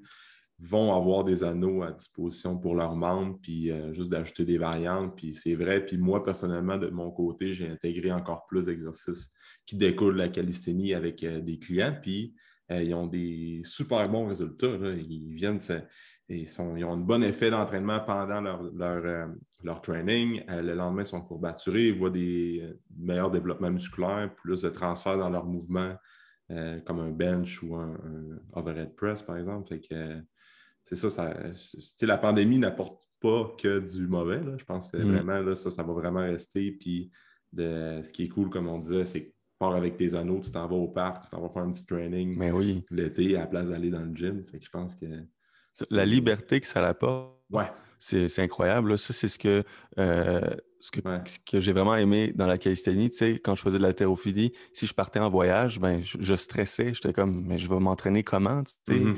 vont 0.58 0.94
avoir 0.94 1.24
des 1.24 1.44
anneaux 1.44 1.82
à 1.82 1.90
disposition 1.90 2.56
pour 2.56 2.74
leurs 2.74 2.94
membres, 2.94 3.38
puis 3.42 3.70
euh, 3.70 3.92
juste 3.92 4.10
d'ajouter 4.10 4.44
des 4.44 4.58
variantes. 4.58 5.14
Puis 5.16 5.34
c'est 5.34 5.54
vrai. 5.54 5.84
Puis 5.84 5.98
moi, 5.98 6.24
personnellement, 6.24 6.78
de 6.78 6.88
mon 6.88 7.10
côté, 7.10 7.52
j'ai 7.52 7.68
intégré 7.68 8.12
encore 8.12 8.46
plus 8.46 8.66
d'exercices 8.66 9.30
qui 9.66 9.76
découlent 9.76 10.14
de 10.14 10.18
la 10.18 10.28
calisthénie 10.28 10.94
avec 10.94 11.22
euh, 11.24 11.40
des 11.40 11.58
clients. 11.58 11.96
Puis 12.00 12.34
ils 12.70 12.94
ont 12.94 13.06
des 13.06 13.60
super 13.64 14.08
bons 14.08 14.28
résultats. 14.28 14.66
Ils 14.66 15.34
viennent, 15.34 15.60
ils, 16.28 16.48
sont, 16.48 16.76
ils, 16.76 16.84
ont 16.84 16.92
un 16.92 16.98
bon 16.98 17.22
effet 17.22 17.50
d'entraînement 17.50 18.00
pendant 18.00 18.40
leur, 18.40 18.62
leur, 18.62 19.04
euh, 19.04 19.74
training. 19.82 20.42
Euh, 20.48 20.62
le 20.62 20.74
lendemain, 20.74 21.02
ils 21.02 21.06
sont 21.06 21.20
courbaturés, 21.20 21.88
ils 21.88 21.94
voient 21.94 22.10
des 22.10 22.74
meilleurs 22.96 23.30
développements 23.30 23.70
musculaires, 23.70 24.34
plus 24.34 24.62
de 24.62 24.70
transfert 24.70 25.18
dans 25.18 25.30
leurs 25.30 25.46
mouvements, 25.46 25.94
comme 26.86 27.00
un 27.00 27.10
bench 27.10 27.62
ou 27.62 27.76
un, 27.76 27.96
overhead 28.52 28.94
press, 28.94 29.22
par 29.22 29.38
exemple. 29.38 29.68
Fait 29.68 29.80
que 29.80 30.22
c'est 30.84 30.96
ça, 30.96 31.10
ça 31.10 32.06
la 32.06 32.18
pandémie 32.18 32.58
n'apporte 32.58 33.02
pas 33.20 33.54
que 33.58 33.78
du 33.78 34.06
mauvais. 34.06 34.40
Je 34.58 34.64
pense 34.64 34.90
que 34.90 34.98
mm. 34.98 35.12
vraiment, 35.12 35.40
là, 35.40 35.54
ça, 35.54 35.70
ça 35.70 35.82
va 35.82 35.92
vraiment 35.92 36.20
rester. 36.20 36.72
Puis 36.72 37.10
de, 37.52 38.00
ce 38.02 38.12
qui 38.12 38.24
est 38.24 38.28
cool, 38.28 38.50
comme 38.50 38.68
on 38.68 38.78
disait, 38.78 39.04
c'est 39.04 39.34
avec 39.70 39.96
tes 39.96 40.14
anneaux, 40.14 40.40
tu 40.40 40.50
t'en 40.50 40.66
vas 40.66 40.76
au 40.76 40.88
parc, 40.88 41.22
tu 41.22 41.30
t'en 41.30 41.40
vas 41.40 41.48
faire 41.48 41.62
un 41.62 41.70
petit 41.70 41.86
training 41.86 42.36
Mais 42.36 42.50
oui. 42.50 42.84
l'été 42.90 43.36
à 43.36 43.40
la 43.40 43.46
place 43.46 43.68
d'aller 43.68 43.90
dans 43.90 44.02
le 44.02 44.14
gym. 44.14 44.44
Fait 44.50 44.58
que 44.58 44.64
je 44.64 44.70
pense 44.70 44.94
que. 44.94 45.06
La 45.90 46.04
liberté 46.04 46.60
que 46.60 46.66
ça 46.66 46.86
apporte, 46.86 47.38
ouais. 47.50 47.70
c'est 47.98 48.38
incroyable. 48.40 48.98
Ça, 48.98 49.14
c'est 49.14 49.28
ce 49.28 49.38
que 49.38 49.64
euh, 49.98 50.40
ce 50.82 50.90
que, 50.90 51.60
j'ai 51.60 51.72
vraiment 51.72 51.94
aimé 51.94 52.32
dans 52.34 52.46
la 52.46 52.58
calisthénie, 52.58 53.08
tu 53.08 53.16
sais, 53.16 53.32
quand 53.38 53.54
je 53.54 53.62
faisais 53.62 53.78
de 53.78 53.82
l'haltérophilie, 53.82 54.52
si 54.72 54.86
je 54.86 54.92
partais 54.92 55.20
en 55.20 55.30
voyage, 55.30 55.78
ben, 55.78 56.02
je, 56.02 56.34
stressais. 56.34 56.92
J'étais 56.92 57.12
comme, 57.12 57.46
mais 57.46 57.58
je 57.58 57.68
vais 57.68 57.78
m'entraîner 57.78 58.24
comment, 58.24 58.64
tu 58.64 58.74
sais? 58.88 58.98
Mm-hmm. 58.98 59.16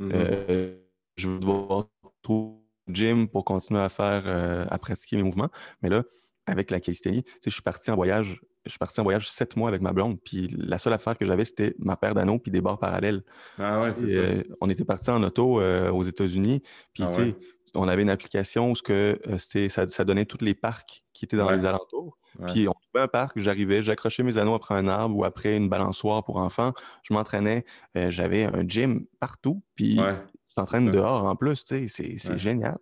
Mm-hmm. 0.00 0.10
Euh, 0.12 0.76
je 1.16 1.28
vais 1.28 1.38
devoir 1.38 1.88
trouver 2.22 2.60
gym 2.88 3.28
pour 3.28 3.44
continuer 3.44 3.80
à 3.80 3.88
faire, 3.88 4.24
euh, 4.26 4.66
à 4.68 4.78
pratiquer 4.78 5.16
mes 5.16 5.22
mouvements. 5.22 5.48
Mais 5.82 5.88
là, 5.88 6.04
avec 6.44 6.70
la 6.70 6.80
calisthénie, 6.80 7.24
tu 7.24 7.30
sais, 7.30 7.50
je 7.50 7.54
suis 7.54 7.62
parti 7.62 7.90
en 7.90 7.96
voyage. 7.96 8.40
Je 8.66 8.70
suis 8.70 8.78
parti 8.78 9.00
en 9.00 9.04
voyage 9.04 9.30
sept 9.30 9.56
mois 9.56 9.68
avec 9.68 9.80
ma 9.80 9.92
blonde. 9.92 10.18
Puis 10.22 10.48
la 10.58 10.76
seule 10.78 10.92
affaire 10.92 11.16
que 11.16 11.24
j'avais, 11.24 11.44
c'était 11.44 11.74
ma 11.78 11.96
paire 11.96 12.14
d'anneaux 12.14 12.38
puis 12.38 12.52
des 12.52 12.60
barres 12.60 12.78
parallèles. 12.78 13.22
Ah 13.58 13.80
ouais, 13.80 13.90
c'est 13.90 14.10
ça. 14.10 14.20
Euh, 14.20 14.42
on 14.60 14.68
était 14.68 14.84
parti 14.84 15.10
en 15.10 15.22
auto 15.22 15.60
aux 15.62 16.02
États-Unis. 16.02 16.62
Puis, 16.92 17.04
ah 17.04 17.08
tu 17.08 17.14
sais, 17.14 17.36
on 17.76 17.88
avait 17.88 18.02
une 18.02 18.10
application 18.10 18.72
où 18.72 18.74
que, 18.74 19.18
euh, 19.28 19.68
ça, 19.68 20.04
donnait 20.04 20.24
tous 20.24 20.44
les 20.44 20.54
parcs 20.54 21.04
qui 21.12 21.24
étaient 21.24 21.36
dans 21.36 21.50
les 21.50 21.64
alentours. 21.64 22.18
Puis 22.48 22.68
on 22.68 22.72
trouvait 22.72 23.04
un 23.04 23.08
parc, 23.08 23.38
j'arrivais, 23.38 23.82
j'accrochais 23.82 24.22
mes 24.22 24.36
anneaux 24.36 24.54
après 24.54 24.74
un 24.74 24.88
arbre 24.88 25.16
ou 25.16 25.24
après 25.24 25.56
une 25.56 25.70
balançoire 25.70 26.22
pour 26.22 26.36
enfants. 26.36 26.74
Je 27.02 27.14
m'entraînais, 27.14 27.64
euh, 27.96 28.10
j'avais 28.10 28.44
un 28.44 28.68
gym 28.68 29.06
partout, 29.20 29.62
puis 29.74 29.96
je 29.96 30.54
t'entraîne 30.54 30.90
dehors 30.90 31.24
en 31.24 31.34
plus, 31.34 31.64
tu 31.64 31.88
sais, 31.88 32.16
c'est 32.18 32.38
génial. 32.38 32.76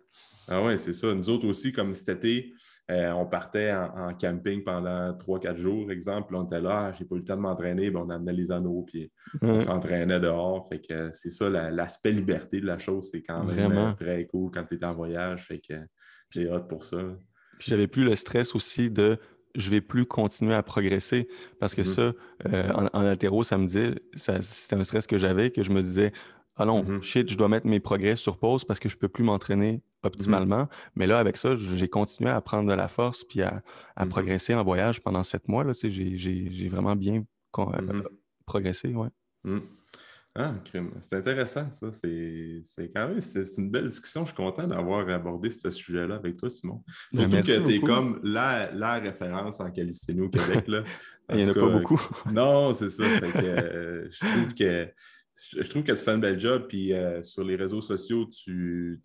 Ah 0.47 0.61
ouais, 0.61 0.77
c'est 0.77 0.93
ça. 0.93 1.13
Nous 1.13 1.29
autres 1.29 1.47
aussi, 1.47 1.71
comme 1.71 1.95
cet 1.95 2.09
été, 2.09 2.53
euh, 2.91 3.11
on 3.13 3.25
partait 3.25 3.73
en, 3.73 4.13
camping 4.13 4.63
pendant 4.63 5.11
3-4 5.13 5.55
jours, 5.55 5.91
exemple. 5.91 6.35
On 6.35 6.45
était 6.45 6.61
là, 6.61 6.87
ah, 6.87 6.91
j'ai 6.91 7.05
pas 7.05 7.15
eu 7.15 7.19
le 7.19 7.23
temps 7.23 7.35
de 7.35 7.41
m'entraîner, 7.41 7.91
on 7.95 8.09
amenait 8.09 8.33
les 8.33 8.51
anneaux, 8.51 8.83
puis 8.85 9.11
on 9.41 9.59
s'entraînait 9.59 10.19
dehors. 10.19 10.67
Fait 10.69 10.79
que 10.79 11.09
c'est 11.11 11.31
ça, 11.31 11.49
l'aspect 11.49 12.11
liberté 12.11 12.61
de 12.61 12.67
la 12.67 12.77
chose, 12.77 13.09
c'est 13.11 13.23
quand 13.23 13.43
même 13.43 13.71
euh, 13.71 13.93
très 13.93 14.25
cool 14.27 14.51
quand 14.51 14.65
tu 14.65 14.75
es 14.75 14.85
en 14.85 14.93
voyage. 14.93 15.47
Fait 15.47 15.59
que 15.59 15.73
c'est 16.29 16.47
hot 16.47 16.61
pour 16.61 16.83
ça. 16.83 16.97
Puis 17.57 17.69
j'avais 17.69 17.87
plus 17.87 18.03
le 18.03 18.15
stress 18.15 18.53
aussi 18.53 18.91
de 18.91 19.17
je 19.55 19.69
vais 19.71 19.81
plus 19.81 20.05
continuer 20.05 20.53
à 20.53 20.61
progresser 20.61 21.27
parce 21.59 21.73
que 21.73 21.81
mm-hmm. 21.81 21.95
ça, 21.95 22.13
euh, 22.53 22.71
en, 22.73 22.85
en 22.91 23.05
altéro, 23.05 23.43
ça 23.43 23.57
me 23.57 23.65
dit, 23.65 23.95
c'était 24.15 24.75
un 24.75 24.83
stress 24.83 25.07
que 25.07 25.17
j'avais, 25.17 25.49
que 25.49 25.63
je 25.63 25.71
me 25.71 25.81
disais, 25.81 26.11
ah 26.57 26.65
non, 26.65 26.83
mm-hmm. 26.83 27.01
shit, 27.01 27.29
je 27.29 27.37
dois 27.37 27.49
mettre 27.49 27.65
mes 27.65 27.79
progrès 27.79 28.15
sur 28.15 28.37
pause 28.37 28.63
parce 28.63 28.79
que 28.79 28.89
je 28.89 28.95
ne 28.95 28.99
peux 28.99 29.09
plus 29.09 29.23
m'entraîner 29.23 29.81
optimalement. 30.05 30.63
Mm-hmm. 30.63 30.89
Mais 30.95 31.07
là, 31.07 31.19
avec 31.19 31.37
ça, 31.37 31.55
j'ai 31.55 31.89
continué 31.89 32.29
à 32.29 32.41
prendre 32.41 32.69
de 32.69 32.75
la 32.75 32.87
force 32.87 33.23
puis 33.23 33.41
à, 33.41 33.61
mm-hmm. 33.97 34.09
progresser 34.09 34.53
en 34.53 34.63
voyage 34.63 35.01
pendant 35.01 35.23
sept 35.23 35.47
mois. 35.47 35.65
J'ai 35.83 36.69
vraiment 36.69 36.95
bien 36.95 37.23
euh, 37.59 38.01
progressé. 38.45 38.93
Ouais. 38.93 39.09
Ah, 40.37 40.53
c'est 40.99 41.15
intéressant, 41.15 41.71
ça. 41.71 41.89
C'est 41.91 42.91
quand 42.93 43.07
même 43.07 43.21
c'est 43.21 43.45
une 43.57 43.71
belle 43.71 43.87
discussion. 43.87 44.21
Je 44.25 44.27
suis 44.27 44.35
content 44.35 44.67
d'avoir 44.67 45.07
abordé 45.07 45.49
ce 45.49 45.71
sujet-là 45.71 46.15
avec 46.15 46.35
toi, 46.35 46.49
Simon. 46.49 46.83
Ben, 47.13 47.21
Surtout 47.21 47.47
que 47.47 47.65
tu 47.65 47.75
es 47.75 47.79
comme 47.79 48.19
la, 48.21 48.69
la, 48.73 48.95
référence 48.95 49.61
en 49.61 49.71
calisthénie 49.71 50.21
au 50.21 50.29
Québec. 50.29 50.67
Là. 50.67 50.83
Il 51.29 51.37
n'y 51.37 51.45
en 51.45 51.51
a 51.51 51.53
pas 51.53 51.69
beaucoup. 51.69 52.01
non, 52.31 52.73
c'est 52.73 52.89
ça. 52.89 53.03
Euh, 53.35 54.07
je 54.11 54.19
trouve 54.19 54.53
que 54.53 54.87
je 55.35 55.69
trouve 55.69 55.83
que 55.83 55.91
tu 55.91 55.97
fais 55.97 56.11
un 56.11 56.17
bel 56.17 56.39
job, 56.39 56.65
puis 56.67 56.93
euh, 56.93 57.21
sur 57.23 57.43
les 57.43 57.55
réseaux 57.55 57.81
sociaux, 57.81 58.25
tu, 58.25 59.01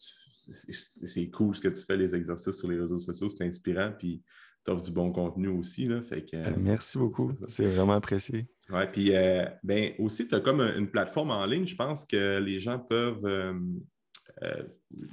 c'est 0.49 1.29
cool 1.29 1.55
ce 1.55 1.61
que 1.61 1.69
tu 1.69 1.85
fais, 1.85 1.97
les 1.97 2.15
exercices 2.15 2.57
sur 2.57 2.69
les 2.69 2.79
réseaux 2.79 2.99
sociaux, 2.99 3.29
c'est 3.29 3.45
inspirant, 3.45 3.93
puis 3.97 4.23
tu 4.65 4.71
offres 4.71 4.85
du 4.85 4.93
bon 4.93 5.13
contenu 5.13 5.49
aussi. 5.49 5.87
Là, 5.87 6.03
fait 6.03 6.25
que, 6.25 6.37
euh, 6.37 6.53
Merci 6.59 6.99
beaucoup, 6.99 7.33
c'est 7.49 7.67
vraiment 7.67 7.95
apprécié. 7.95 8.47
Oui, 8.71 8.83
puis 8.93 9.15
euh, 9.15 9.45
ben, 9.63 9.93
aussi, 9.99 10.27
tu 10.27 10.35
as 10.35 10.41
comme 10.41 10.61
une 10.61 10.91
plateforme 10.91 11.31
en 11.31 11.47
ligne, 11.47 11.67
je 11.67 11.77
pense 11.77 12.05
que 12.05 12.39
les 12.39 12.59
gens 12.59 12.79
peuvent. 12.79 13.23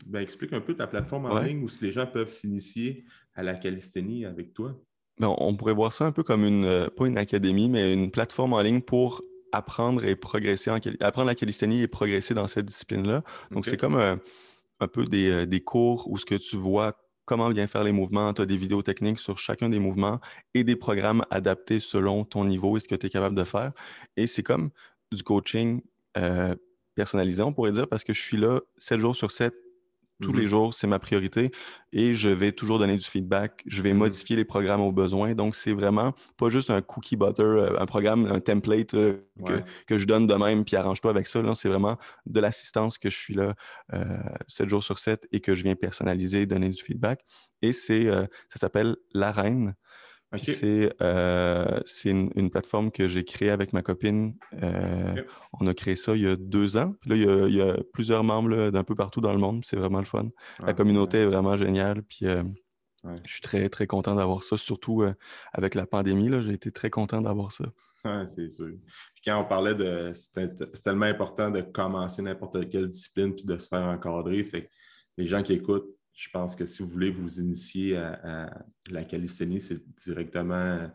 ben, 0.05 0.21
explique 0.21 0.53
un 0.53 0.61
peu 0.61 0.75
ta 0.75 0.87
plateforme 0.87 1.25
en 1.25 1.39
ligne 1.39 1.63
où 1.63 1.67
les 1.81 1.91
gens 1.91 2.07
peuvent 2.07 2.29
s'initier 2.29 3.05
à 3.35 3.43
la 3.43 3.55
calisthénie 3.55 4.25
avec 4.25 4.53
toi. 4.53 4.79
Ben, 5.19 5.33
on 5.37 5.55
pourrait 5.55 5.73
voir 5.73 5.93
ça 5.93 6.05
un 6.05 6.11
peu 6.11 6.23
comme 6.23 6.43
une, 6.43 6.89
pas 6.95 7.07
une 7.07 7.17
académie, 7.17 7.69
mais 7.69 7.93
une 7.93 8.11
plateforme 8.11 8.53
en 8.53 8.61
ligne 8.61 8.81
pour 8.81 9.23
apprendre 9.51 10.03
et 10.03 10.15
progresser 10.15 10.69
en 10.69 10.79
apprendre 10.99 11.27
la 11.27 11.35
calisthénie 11.35 11.81
et 11.81 11.87
progresser 11.87 12.33
dans 12.33 12.47
cette 12.47 12.65
discipline-là. 12.65 13.23
Donc, 13.51 13.65
c'est 13.65 13.77
comme 13.77 13.95
un, 13.95 14.19
peu 14.85 15.05
euh, 15.11 15.45
des, 15.45 15.61
cours 15.61 16.09
où 16.09 16.17
ce 16.17 16.25
que 16.25 16.35
tu 16.35 16.57
vois 16.57 16.97
comment 17.25 17.49
bien 17.49 17.67
faire 17.67 17.83
les 17.83 17.91
mouvements, 17.91 18.33
tu 18.33 18.41
as 18.41 18.45
des 18.45 18.57
vidéos 18.57 18.83
techniques 18.83 19.19
sur 19.19 19.37
chacun 19.37 19.69
des 19.69 19.79
mouvements 19.79 20.19
et 20.53 20.63
des 20.63 20.75
programmes 20.75 21.23
adaptés 21.29 21.79
selon 21.79 22.23
ton 22.23 22.45
niveau 22.45 22.77
et 22.77 22.79
ce 22.79 22.87
que 22.87 22.95
tu 22.95 23.07
es 23.07 23.09
capable 23.09 23.35
de 23.35 23.43
faire. 23.43 23.71
Et 24.15 24.27
c'est 24.27 24.43
comme 24.43 24.69
du 25.11 25.23
coaching 25.23 25.81
euh, 26.17 26.55
personnalisé, 26.95 27.41
on 27.41 27.53
pourrait 27.53 27.71
dire, 27.71 27.87
parce 27.87 28.03
que 28.03 28.13
je 28.13 28.21
suis 28.21 28.37
là 28.37 28.61
7 28.77 28.99
jours 28.99 29.15
sur 29.15 29.31
7 29.31 29.53
tous 30.21 30.33
les 30.33 30.45
mmh 30.45 30.47
jours, 30.47 30.73
c'est 30.73 30.87
ma 30.87 30.99
priorité 30.99 31.51
et 31.93 32.15
je 32.15 32.29
vais 32.29 32.51
toujours 32.51 32.79
donner 32.79 32.97
du 32.97 33.05
feedback. 33.05 33.63
Je 33.67 33.81
vais 33.81 33.93
mmh 33.93 33.97
modifier 33.97 34.35
les 34.35 34.45
programmes 34.45 34.81
aux 34.81 34.91
besoins. 34.91 35.33
Donc, 35.33 35.55
c'est 35.55 35.73
vraiment 35.73 36.13
pas 36.37 36.49
juste 36.49 36.69
un 36.69 36.81
cookie 36.81 37.15
butter, 37.15 37.43
euh, 37.43 37.79
un 37.79 37.85
programme, 37.85 38.25
un 38.25 38.39
template 38.39 38.93
euh, 38.95 39.19
que, 39.87 39.97
je 39.97 40.05
donne 40.05 40.27
de 40.27 40.33
même 40.33 40.65
puis 40.65 40.75
arrange-toi 40.75 41.11
avec 41.11 41.27
ça. 41.27 41.41
C'est 41.55 41.69
vraiment 41.69 41.97
de 42.25 42.39
l'assistance 42.39 42.97
que 42.97 43.09
je 43.09 43.17
suis 43.17 43.35
là 43.35 43.53
euh, 43.93 44.17
7 44.47 44.67
jours 44.67 44.83
sur 44.83 44.99
7 44.99 45.27
et 45.31 45.39
que 45.39 45.55
je 45.55 45.63
viens 45.63 45.75
personnaliser, 45.75 46.45
donner 46.45 46.69
du 46.69 46.81
feedback. 46.81 47.23
Et 47.61 47.73
c'est, 47.73 48.07
euh, 48.07 48.25
ça 48.49 48.59
s'appelle 48.59 48.95
l'arène. 49.13 49.75
Euh, 50.33 51.79
c'est 51.85 52.09
une, 52.09 52.49
plateforme 52.49 52.91
que 52.91 53.07
j'ai 53.07 53.23
créée 53.23 53.49
avec 53.49 53.73
ma 53.73 53.81
copine. 53.81 54.35
Euh, 54.61 55.23
on 55.59 55.65
a 55.67 55.73
créé 55.73 55.95
ça 55.95 56.15
il 56.15 56.23
y 56.23 56.27
a 56.27 56.35
deux 56.35 56.77
ans. 56.77 56.93
Puis 57.01 57.11
là, 57.11 57.47
il 57.47 57.55
y 57.55 57.61
a, 57.61 57.77
plusieurs 57.93 58.23
membres 58.23 58.69
d'un 58.69 58.83
peu 58.83 58.95
partout 58.95 59.21
dans 59.21 59.31
le 59.31 59.39
monde. 59.39 59.63
C'est 59.65 59.77
vraiment 59.77 59.99
le 59.99 60.05
fun. 60.05 60.29
la 60.59 60.73
communauté 60.73 61.19
est 61.19 61.25
vraiment 61.25 61.55
géniale. 61.55 62.03
Puis 62.03 62.25
euh, 62.25 62.43
je 63.23 63.31
suis 63.33 63.41
très, 63.41 63.69
très 63.69 63.87
content 63.87 64.15
d'avoir 64.15 64.43
ça, 64.43 64.57
surtout 64.57 65.03
avec 65.53 65.75
la 65.75 65.85
pandémie. 65.85 66.29
J'ai 66.41 66.53
été 66.53 66.71
très 66.71 66.89
content 66.89 67.21
d'avoir 67.21 67.51
ça. 67.51 67.65
Oui, 68.05 68.11
c'est 68.27 68.49
sûr. 68.49 68.67
Puis 69.13 69.23
quand 69.25 69.39
on 69.41 69.45
parlait 69.45 69.75
de. 69.75 70.11
C'est 70.13 70.81
tellement 70.81 71.05
important 71.05 71.51
de 71.51 71.61
commencer 71.61 72.21
n'importe 72.21 72.69
quelle 72.69 72.89
discipline 72.89 73.33
puis 73.33 73.45
de 73.45 73.57
se 73.57 73.67
faire 73.67 73.83
encadrer. 73.83 74.43
Fait 74.43 74.69
les 75.17 75.25
gens 75.25 75.41
qui 75.41 75.53
écoutent, 75.53 75.96
je 76.17 76.29
pense 76.31 76.55
que 76.55 76.65
si 76.65 76.81
vous 76.81 76.89
voulez 76.89 77.11
vous 77.11 77.39
initier 77.39 77.95
à, 77.95 78.49
la 78.89 79.03
calisthénie, 79.03 79.59
c'est 79.59 79.79
directement 80.03 80.89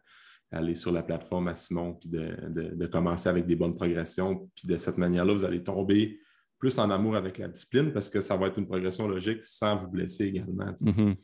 aller 0.50 0.74
sur 0.74 0.92
la 0.92 1.02
plateforme 1.02 1.48
à 1.48 1.54
Simon, 1.54 1.94
puis 1.94 2.08
de, 2.10 2.86
commencer 2.86 3.28
avec 3.28 3.46
des 3.46 3.54
bonnes 3.54 3.76
progressions. 3.76 4.50
Puis 4.56 4.66
de 4.66 4.76
cette 4.76 4.98
manière-là, 4.98 5.32
vous 5.32 5.44
allez 5.44 5.62
tomber 5.62 6.18
plus 6.58 6.76
en 6.78 6.90
amour 6.90 7.16
avec 7.16 7.38
la 7.38 7.48
discipline 7.48 7.92
parce 7.92 8.10
que 8.10 8.20
ça 8.20 8.36
va 8.36 8.48
être 8.48 8.58
une 8.58 8.66
progression 8.66 9.06
logique 9.06 9.44
sans 9.44 9.76
vous 9.76 9.88
blesser 9.88 10.26
également. 10.26 10.72
Mm-hmm. 10.72 11.16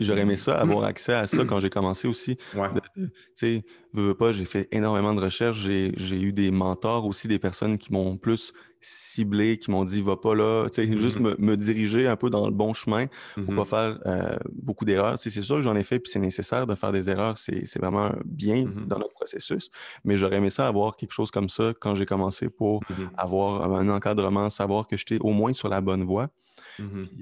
J'aurais 0.00 0.22
aimé 0.22 0.36
ça, 0.36 0.58
avoir 0.58 0.84
accès 0.84 1.14
à 1.14 1.28
ça 1.28 1.44
quand 1.44 1.60
j'ai 1.60 1.70
commencé 1.70 2.08
aussi. 2.08 2.36
Tu 2.36 3.10
sais, 3.34 3.64
veux, 3.92 4.14
pas, 4.14 4.32
j'ai 4.32 4.44
fait 4.44 4.68
énormément 4.72 5.14
de 5.14 5.20
recherches. 5.20 5.60
J'ai 5.60 6.20
eu 6.20 6.32
des 6.32 6.50
mentors 6.50 7.06
aussi, 7.06 7.28
des 7.28 7.38
personnes 7.38 7.78
qui 7.78 7.92
m'ont 7.92 8.16
plus 8.16 8.52
ciblé, 8.88 9.58
qui 9.58 9.70
m'ont 9.70 9.84
dit 9.84 10.00
va 10.00 10.16
pas 10.16 10.34
là, 10.34 10.68
tu 10.68 10.74
sais, 10.74 10.86
mm-hmm. 10.86 11.00
juste 11.00 11.18
me, 11.20 11.56
diriger 11.56 12.06
un 12.06 12.16
peu 12.16 12.30
dans 12.30 12.46
le 12.46 12.52
bon 12.52 12.72
chemin 12.72 13.06
pour 13.34 13.44
ne 13.44 13.56
pas 13.56 13.62
mm-hmm. 13.62 13.66
faire 13.66 13.98
euh, 14.06 14.36
beaucoup 14.52 14.84
d'erreurs. 14.84 15.18
c'est 15.18 15.30
sûr 15.30 15.56
que 15.56 15.62
j'en 15.62 15.76
ai 15.76 15.82
fait, 15.82 15.98
puis 15.98 16.12
c'est 16.12 16.18
nécessaire 16.18 16.66
de 16.66 16.74
faire 16.74 16.92
des 16.92 17.10
erreurs. 17.10 17.38
C'est 17.38 17.78
vraiment 17.78 18.12
bien 18.24 18.64
mm-hmm. 18.64 18.86
dans 18.86 18.98
notre 18.98 19.14
processus. 19.14 19.70
Mais 20.04 20.16
j'aurais 20.16 20.36
aimé 20.36 20.50
ça 20.50 20.66
avoir 20.66 20.96
quelque 20.96 21.12
chose 21.12 21.30
comme 21.30 21.48
ça 21.48 21.72
quand 21.80 21.94
j'ai 21.94 22.06
commencé 22.06 22.48
pour 22.48 22.82
avoir 23.16 23.72
un 23.72 23.88
encadrement, 23.88 24.50
savoir 24.50 24.86
que 24.86 24.96
j'étais 24.96 25.18
au 25.20 25.32
moins 25.32 25.52
sur 25.52 25.68
la 25.68 25.80
bonne 25.80 26.04
voie. 26.04 26.30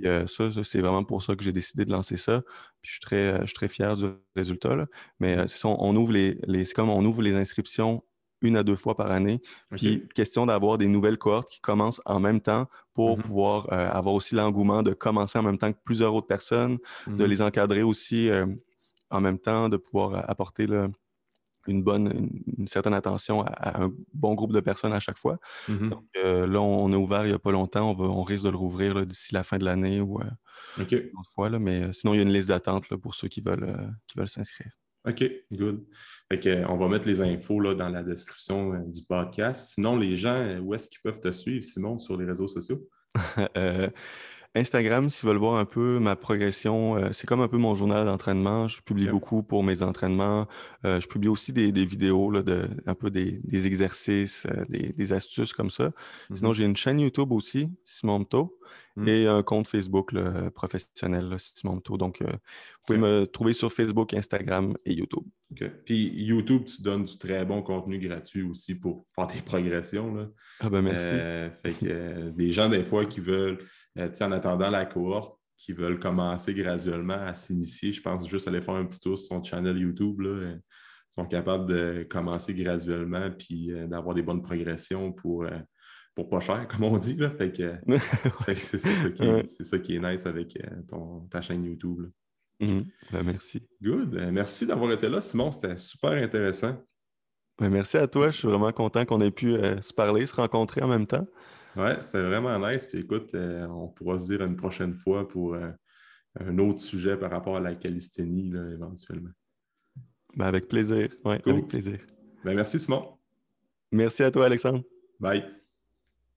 Euh, 0.05 0.27
ça, 0.27 0.51
c'est 0.63 0.81
vraiment 0.81 1.05
pour 1.05 1.23
ça 1.23 1.37
que 1.37 1.45
j'ai 1.45 1.53
décidé 1.53 1.85
de 1.85 1.91
lancer 1.91 2.17
ça. 2.17 2.43
Puis 2.83 2.91
je 2.91 2.93
suis 2.93 3.01
très, 3.01 3.17
euh, 3.17 3.41
je 3.43 3.47
suis 3.47 3.55
très 3.55 3.69
fier 3.69 3.97
du 3.97 4.07
résultat. 4.37 4.87
Mais 5.21 5.39
euh, 5.39 5.49
c'est 5.49 5.65
on, 5.65 5.97
ouvre 5.97 6.13
les, 6.13 6.39
comme 6.75 6.91
on 6.91 7.05
ouvre 7.05 7.23
les 7.23 7.35
inscriptions 7.35 8.03
une 8.45 8.57
à 8.57 8.63
deux 8.63 8.77
fois 8.77 8.97
par 8.97 9.11
année. 9.11 9.41
Puis 9.71 10.07
question 10.15 10.47
d'avoir 10.47 10.79
des 10.79 10.87
nouvelles 10.87 11.19
cohortes 11.19 11.51
qui 11.51 11.61
commencent 11.61 12.01
en 12.05 12.21
même 12.21 12.41
temps 12.41 12.69
pour 12.95 13.19
mmh 13.19 13.23
pouvoir 13.23 13.73
avoir 13.73 14.15
aussi 14.15 14.35
l'engouement 14.35 14.83
de 14.83 14.93
commencer 14.93 15.39
en 15.39 15.43
même 15.43 15.59
temps 15.59 15.73
que 15.73 15.79
plusieurs 15.85 16.15
autres 16.15 16.27
personnes, 16.27 16.79
de 17.07 17.25
mmh 17.25 17.29
les 17.29 17.43
encadrer 17.43 17.83
aussi 17.83 18.31
en 19.11 19.21
même 19.21 19.39
temps, 19.39 19.69
de 19.69 19.77
pouvoir 19.77 20.29
apporter 20.31 20.67
le, 20.67 20.91
une 21.67 21.83
bonne, 21.83 22.31
une, 22.59 22.69
certaine 22.69 22.95
attention 22.95 23.43
à, 23.43 23.83
un 23.83 23.93
bon 24.13 24.35
groupe 24.35 24.53
de 24.53 24.61
personnes 24.61 24.93
à 24.93 25.01
chaque 25.01 25.19
fois. 25.19 25.39
Mm-hmm. 25.69 25.89
Donc 25.89 26.05
euh, 26.17 26.47
là, 26.47 26.61
on, 26.61 26.93
est 26.93 26.97
ouvert 26.97 27.25
il 27.25 27.29
n'y 27.29 27.35
a 27.35 27.39
pas 27.39 27.53
longtemps. 27.53 27.91
On, 27.91 27.95
va, 27.95 28.05
on 28.05 28.23
risque 28.23 28.45
de 28.45 28.51
le 28.51 28.57
rouvrir 28.57 29.07
d'ici 29.07 29.35
la 29.35 29.45
fin 29.45 29.59
de 29.59 29.65
l'année 29.65 30.01
ou 30.01 30.21
euh, 30.21 30.25
une 30.79 30.85
autre 31.19 31.31
fois. 31.35 31.49
Là, 31.49 31.59
mais 31.59 31.85
euh, 31.85 31.93
sinon, 31.93 32.15
il 32.15 32.19
y 32.19 32.21
a 32.21 32.23
une 32.23 32.33
liste 32.33 32.49
d'attente 32.49 32.95
pour 32.97 33.15
ceux 33.15 33.29
qui 33.29 33.41
veulent, 33.41 33.93
qui 34.07 34.19
veulent 34.19 34.29
s'inscrire. 34.29 34.73
OK, 35.07 35.25
good. 35.53 35.85
on 36.69 36.77
va 36.77 36.89
mettre 36.89 37.07
les 37.07 37.21
infos 37.21 37.61
là, 37.61 37.75
dans 37.75 37.91
la 37.91 38.03
description 38.03 38.73
du 38.87 39.03
podcast. 39.07 39.75
Sinon, 39.75 39.97
les 39.97 40.17
gens, 40.17 40.59
où 40.61 40.75
est-ce 40.75 40.89
qu'ils 40.89 41.03
peuvent 41.03 41.21
te 41.21 41.31
suivre, 41.31 41.63
Simon, 41.63 41.99
sur 41.99 42.17
les 42.17 42.25
réseaux 42.25 42.49
sociaux? 42.49 42.89
Instagram, 44.57 45.11
s'ils 45.11 45.29
veulent 45.29 45.39
voir 45.39 45.57
un 45.57 45.65
peu 45.65 45.99
ma 45.99 46.15
progression, 46.15 46.97
euh, 46.97 47.09
c'est 47.13 47.27
comme 47.27 47.41
un 47.41 47.49
peu 47.49 47.57
mon 47.57 47.75
journal 47.75 48.07
d'entraînement. 48.07 48.69
Je 48.69 48.81
publie 48.83 49.09
beaucoup 49.09 49.43
pour 49.43 49.65
mes 49.65 49.83
entraînements. 49.83 50.47
Euh, 50.85 51.01
je 51.01 51.09
publie 51.09 51.29
aussi 51.29 51.53
des, 51.53 51.73
vidéos, 51.85 52.31
là, 52.31 52.43
de, 52.43 52.69
un 52.87 52.95
peu 52.95 53.11
des, 53.11 53.41
exercices, 53.53 54.47
euh, 54.47 54.65
des, 54.69 55.13
astuces 55.13 55.53
comme 55.53 55.71
ça. 55.71 55.91
Sinon, 56.33 56.53
mm-hmm. 56.53 56.55
j'ai 56.55 56.65
une 56.65 56.77
chaîne 56.77 57.01
YouTube 57.01 57.33
aussi, 57.33 57.69
Simon 57.85 58.21
Mto, 58.21 58.57
mm. 58.97 59.09
et 59.09 59.27
un 59.27 59.43
compte 59.43 59.69
Facebook 59.69 60.13
professionnel, 60.55 61.37
Simon 61.39 61.77
Mto. 61.77 61.97
Donc, 61.97 62.23
vous 62.23 62.29
pouvez 62.87 62.99
me 62.99 63.25
trouver 63.27 63.53
sur 63.53 63.73
Facebook, 63.73 64.15
Instagram 64.15 64.77
et 64.85 64.95
YouTube. 64.95 65.25
Puis 65.85 66.13
YouTube, 66.15 66.65
tu 66.65 66.83
donnes 66.83 67.05
du 67.05 67.17
très 67.19 67.45
bon 67.45 67.63
contenu 67.63 67.99
gratuit 67.99 68.43
aussi 68.43 68.75
pour 68.75 69.07
faire 69.15 69.27
des 69.27 69.41
progressions. 69.45 70.15
Là. 70.15 70.29
Ah 70.61 70.71
ben 70.71 70.83
merci. 70.83 71.55
fait 71.63 71.87
que 71.87 72.33
les 72.37 72.51
gens, 72.51 72.69
des 72.69 72.85
fois, 72.85 73.05
qui 73.05 73.21
veulent 73.21 73.59
euh, 73.99 74.11
en 74.21 74.33
attendant 74.33 74.71
la 74.71 74.85
cohorte, 74.85 75.39
qui 75.57 75.73
veulent 75.73 75.99
commencer 75.99 76.53
graduellement 76.53 77.15
à 77.15 77.35
s'initier, 77.35 77.93
je 77.93 78.03
pense 78.03 78.29
juste 78.29 78.49
aller 78.49 78.61
faire 78.61 78.75
un 78.75 78.85
petit 78.85 79.01
tour 79.01 79.17
sur 79.17 79.29
son 79.29 79.43
channel 79.43 79.79
YouTube. 79.79 80.21
Là, 80.21 80.31
euh, 80.31 80.57
sont 81.11 81.27
capables 81.27 81.67
de 81.67 82.05
commencer 82.11 82.55
graduellement 82.55 83.31
puis 83.31 83.71
euh, 83.71 83.87
d'avoir 83.87 84.15
des 84.17 84.23
bonnes 84.23 84.43
progressions 84.43 85.13
pour, 85.13 85.47
pour 86.15 86.29
pas 86.29 86.41
cher, 86.41 86.69
comme 86.71 86.85
on 86.85 86.99
dit. 86.99 87.17
Là. 87.17 87.31
Fait 87.31 87.53
que, 87.53 87.75
c'est, 88.57 88.79
ça 88.79 89.79
qui 89.79 89.97
est, 89.97 90.01
nice 90.01 90.27
avec 90.27 90.59
ton, 90.89 91.21
ta 91.31 91.41
chaîne 91.41 91.65
YouTube. 91.65 92.11
Mm-hmm. 92.61 92.87
Ben, 93.13 93.23
merci. 93.25 93.67
Good. 93.83 94.15
merci 94.33 94.67
d'avoir 94.67 94.93
été 94.93 95.09
là, 95.09 95.21
Simon. 95.21 95.51
C'était 95.53 95.77
super 95.77 96.13
intéressant. 96.13 96.77
Ben, 97.59 97.69
merci 97.69 97.97
à 97.97 98.07
toi. 98.07 98.31
Je 98.31 98.39
suis 98.39 98.49
vraiment 98.49 98.73
content 98.73 99.05
qu'on 99.05 99.21
ait 99.21 99.31
pu 99.31 99.55
se 99.81 99.93
parler, 99.93 100.27
se 100.27 100.35
rencontrer 100.35 100.83
en 100.83 100.89
même 100.89 101.07
temps. 101.07 101.27
Ouais, 101.77 102.01
c'était 102.01 102.23
vraiment 102.23 102.59
nice. 102.59 102.87
Puis 102.87 103.01
écoute, 103.01 103.35
euh, 103.35 103.67
on 103.67 103.89
pourra 103.89 104.19
se 104.19 104.27
dire 104.27 104.43
une 104.43 104.57
prochaine 104.57 104.95
fois 104.95 105.27
pour 105.27 105.55
euh, 105.55 105.71
un 106.39 106.59
autre 106.59 106.81
sujet 106.81 107.17
par 107.17 107.31
rapport 107.31 107.57
à 107.57 107.61
la 107.61 107.75
calisthénie, 107.75 108.53
éventuellement. 108.73 109.31
Ben 110.37 110.47
avec 110.47 110.69
plaisir. 110.69 111.09
Ouais, 111.25 111.41
avec 111.47 111.69
plaisir. 111.69 111.99
Merci, 112.45 112.79
Simon. 112.79 113.19
Merci 113.93 114.23
à 114.23 114.31
toi, 114.31 114.47
Alexandre. 114.47 114.83
Bye. 115.21 115.64